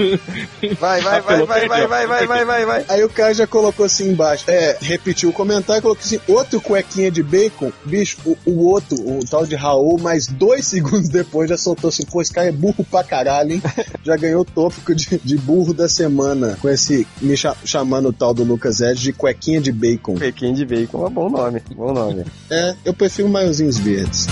Vai, 0.79 1.01
vai, 1.01 1.21
vai, 1.21 1.45
vai, 1.45 1.67
vai, 1.67 1.87
vai, 1.87 2.07
vai, 2.07 2.27
vai, 2.27 2.45
vai, 2.45 2.65
vai. 2.65 2.85
Aí 2.87 3.03
o 3.03 3.09
cara 3.09 3.33
já 3.33 3.47
colocou 3.47 3.85
assim 3.85 4.09
embaixo, 4.09 4.45
é, 4.47 4.77
repetiu 4.79 5.29
o 5.29 5.33
comentário 5.33 5.79
e 5.79 5.81
colocou 5.81 6.03
assim, 6.03 6.19
outro 6.27 6.61
cuequinha 6.61 7.09
de 7.11 7.23
bacon, 7.23 7.71
bicho, 7.85 8.17
o, 8.25 8.37
o 8.45 8.65
outro, 8.67 8.95
o 8.99 9.25
tal 9.27 9.45
de 9.45 9.55
Raul, 9.55 9.99
mais 9.99 10.27
dois 10.27 10.65
segundos 10.67 11.09
depois 11.09 11.49
já 11.49 11.57
soltou 11.57 11.87
assim, 11.89 12.03
pô, 12.05 12.21
esse 12.21 12.31
cara 12.31 12.47
é 12.47 12.51
burro 12.51 12.83
pra 12.89 13.03
caralho, 13.03 13.53
hein? 13.53 13.61
Já 14.03 14.15
ganhou 14.17 14.41
o 14.41 14.45
tópico 14.45 14.93
de, 14.93 15.19
de 15.23 15.37
burro 15.37 15.73
da 15.73 15.89
semana, 15.89 16.57
com 16.61 16.69
esse, 16.69 17.07
me 17.21 17.35
cha- 17.35 17.55
chamando 17.65 18.09
o 18.09 18.13
tal 18.13 18.33
do 18.33 18.43
Lucas 18.43 18.81
Ed 18.81 18.99
de 19.01 19.13
cuequinha 19.13 19.59
de 19.61 19.71
bacon. 19.71 20.15
Pequim 20.15 20.53
de 20.53 20.65
bacon, 20.65 21.07
é 21.07 21.09
bom 21.09 21.29
nome, 21.29 21.61
bom 21.75 21.93
nome. 21.93 22.25
É, 22.49 22.75
eu 22.85 22.93
prefiro 22.93 23.27
maiozinhos 23.29 23.77
verdes. 23.77 24.27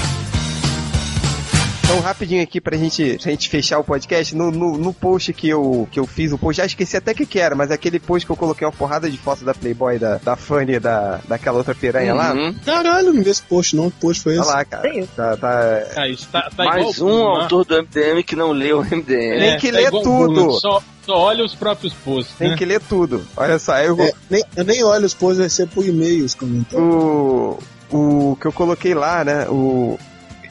Então, 1.87 2.01
rapidinho 2.01 2.43
aqui 2.43 2.59
pra 2.59 2.75
gente, 2.75 3.17
pra 3.17 3.31
gente 3.31 3.47
fechar 3.47 3.79
o 3.79 3.83
podcast, 3.83 4.35
no, 4.35 4.51
no, 4.51 4.77
no 4.77 4.93
post 4.93 5.31
que 5.31 5.47
eu, 5.47 5.87
que 5.89 5.97
eu 5.97 6.05
fiz, 6.05 6.33
o 6.33 6.37
post, 6.37 6.57
já 6.57 6.65
esqueci 6.65 6.97
até 6.97 7.13
o 7.13 7.15
que 7.15 7.25
que 7.25 7.39
era, 7.39 7.55
mas 7.55 7.71
aquele 7.71 7.97
post 7.97 8.25
que 8.25 8.31
eu 8.31 8.35
coloquei 8.35 8.67
uma 8.67 8.73
porrada 8.73 9.09
de 9.09 9.17
fotos 9.17 9.45
da 9.45 9.53
Playboy, 9.53 9.97
da, 9.97 10.17
da 10.17 10.35
Fanny, 10.35 10.81
da, 10.81 11.21
daquela 11.29 11.59
outra 11.59 11.73
piranha 11.73 12.13
lá. 12.13 12.33
Uhum. 12.33 12.53
Caralho, 12.65 13.13
não 13.13 13.23
vi 13.23 13.29
esse 13.29 13.41
post 13.41 13.73
não, 13.73 13.89
que 13.89 14.01
post 14.01 14.21
foi 14.21 14.33
Olha 14.33 14.41
esse? 14.41 14.51
lá, 14.51 14.65
cara. 14.65 14.81
Tem. 14.83 15.05
Tá, 15.05 15.37
tá... 15.37 15.83
Ah, 15.95 16.09
isso 16.09 16.27
tá, 16.29 16.51
tá 16.53 16.65
Mais 16.65 16.75
igual 16.75 16.89
um 16.89 16.93
Bruno, 16.93 17.35
né? 17.35 17.41
autor 17.43 17.63
do 17.63 17.81
MDM 17.81 18.23
que 18.25 18.35
não 18.35 18.51
leu 18.51 18.79
o 18.79 18.83
MDM. 18.83 19.39
Tem 19.39 19.57
que 19.57 19.71
ler 19.71 19.87
igual 19.87 20.01
o 20.01 20.03
tudo. 20.03 20.33
Bruno, 20.33 20.59
Só, 20.59 20.83
só 21.05 21.17
olha 21.17 21.45
os 21.45 21.55
próprios 21.55 21.93
posts. 21.93 22.35
Tem 22.35 22.49
né? 22.49 22.57
que 22.57 22.65
ler 22.65 22.81
tudo. 22.81 23.25
Olha 23.37 23.57
só, 23.57 23.77
eu 23.77 23.95
vou. 23.95 24.05
É, 24.05 24.11
nem, 24.29 24.43
eu 24.57 24.65
nem 24.65 24.83
olho 24.83 25.05
os 25.05 25.13
posts, 25.13 25.39
vai 25.39 25.49
ser 25.49 25.69
por 25.69 25.85
e-mail 25.85 26.25
os 26.25 26.35
comentários. 26.35 26.85
o, 26.85 27.59
o 27.89 28.37
que 28.41 28.45
eu 28.45 28.51
coloquei 28.51 28.93
lá, 28.93 29.23
né? 29.23 29.47
O, 29.47 29.97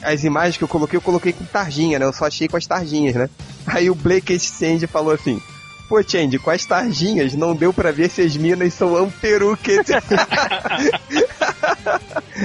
as 0.03 0.23
imagens 0.23 0.57
que 0.57 0.63
eu 0.63 0.67
coloquei, 0.67 0.97
eu 0.97 1.01
coloquei 1.01 1.33
com 1.33 1.45
tarjinha, 1.45 1.99
né? 1.99 2.05
Eu 2.05 2.13
só 2.13 2.25
achei 2.25 2.47
com 2.47 2.57
as 2.57 2.65
tarjinhas, 2.65 3.15
né? 3.15 3.29
Aí 3.65 3.89
o 3.89 3.95
Blake 3.95 4.33
Exchange 4.33 4.87
falou 4.87 5.13
assim. 5.13 5.41
Pô, 5.87 6.03
Change, 6.03 6.37
com 6.39 6.49
as 6.49 6.65
tarjinhas 6.65 7.33
não 7.33 7.55
deu 7.55 7.71
pra 7.71 7.91
ver 7.91 8.09
se 8.09 8.21
as 8.21 8.35
minas 8.35 8.73
são 8.73 8.95
amperuques. 8.97 9.79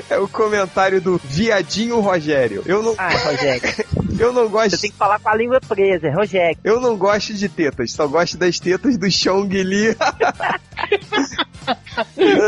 é 0.09 0.17
o 0.19 0.29
comentário 0.29 1.01
do 1.01 1.21
viadinho 1.25 1.99
Rogério. 2.01 2.63
Eu 2.67 2.83
não, 2.83 2.95
Ah, 2.97 3.09
Rogério. 3.09 3.63
eu 4.19 4.33
não 4.33 4.49
gosto. 4.49 4.71
Você 4.71 4.83
tem 4.83 4.91
que 4.93 4.97
falar 4.97 5.19
com 5.19 5.29
a 5.29 5.35
língua 5.35 5.61
presa, 5.61 6.07
é 6.07 6.11
Rogério. 6.11 6.57
Eu 6.63 6.81
não 6.81 6.97
gosto 6.97 7.35
de 7.35 7.49
tetas, 7.49 7.91
só 7.93 8.07
gosto 8.07 8.37
das 8.39 8.61
tetas 8.61 8.97
do 8.97 9.11
Chong 9.11 9.61
Li. 9.63 9.97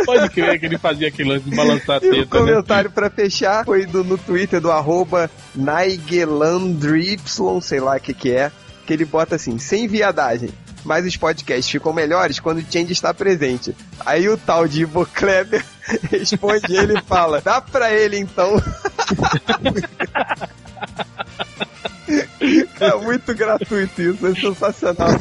Pode 0.07 0.29
crer 0.31 0.59
que 0.61 0.67
ele 0.67 0.79
fazia 0.79 1.09
aquele 1.09 1.29
lance 1.31 1.49
de 1.49 1.57
balançar 1.57 2.01
a 2.01 2.05
E 2.05 2.09
o 2.09 2.13
teta, 2.13 2.19
né? 2.21 2.27
comentário 2.27 2.91
pra 2.91 3.11
fechar 3.11 3.65
foi 3.65 3.85
do, 3.87 4.03
no 4.05 4.17
Twitter 4.17 4.61
do 4.61 4.71
arroba 4.71 5.31
Nigelandry, 5.55 7.19
sei 7.63 7.81
lá 7.81 7.97
o 7.97 8.01
que 8.01 8.15
que 8.15 8.31
é, 8.33 8.51
que 8.87 8.93
ele 8.93 9.05
bota 9.05 9.35
assim, 9.37 9.59
sem 9.59 9.87
viadagem. 9.89 10.51
Mas 10.85 11.07
os 11.07 11.17
podcasts 11.17 11.71
ficam 11.71 11.93
melhores 11.93 12.39
quando 12.39 12.59
o 12.59 12.65
Change 12.71 12.93
está 12.93 13.15
presente. 13.15 13.75
Aí 14.05 14.29
o 14.29 14.37
tal 14.37 14.69
de 14.69 14.83
Ivo 14.83 15.07
Kleber 15.07 15.65
responde 16.11 16.77
ele 16.77 16.99
e 16.99 17.03
fala, 17.03 17.41
dá 17.41 17.61
pra 17.61 17.91
ele 17.93 18.19
então. 18.19 18.61
É 22.81 22.95
muito 22.97 23.35
gratuito 23.35 24.03
isso, 24.03 24.27
é 24.27 24.35
sensacional. 24.35 25.09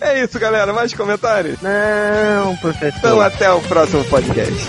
É 0.00 0.22
isso, 0.22 0.38
galera. 0.40 0.72
Mais 0.72 0.92
comentários? 0.92 1.58
Não, 1.62 2.56
professor. 2.56 2.98
Então 2.98 3.20
até 3.20 3.50
o 3.50 3.60
próximo 3.62 4.04
podcast. 4.04 4.66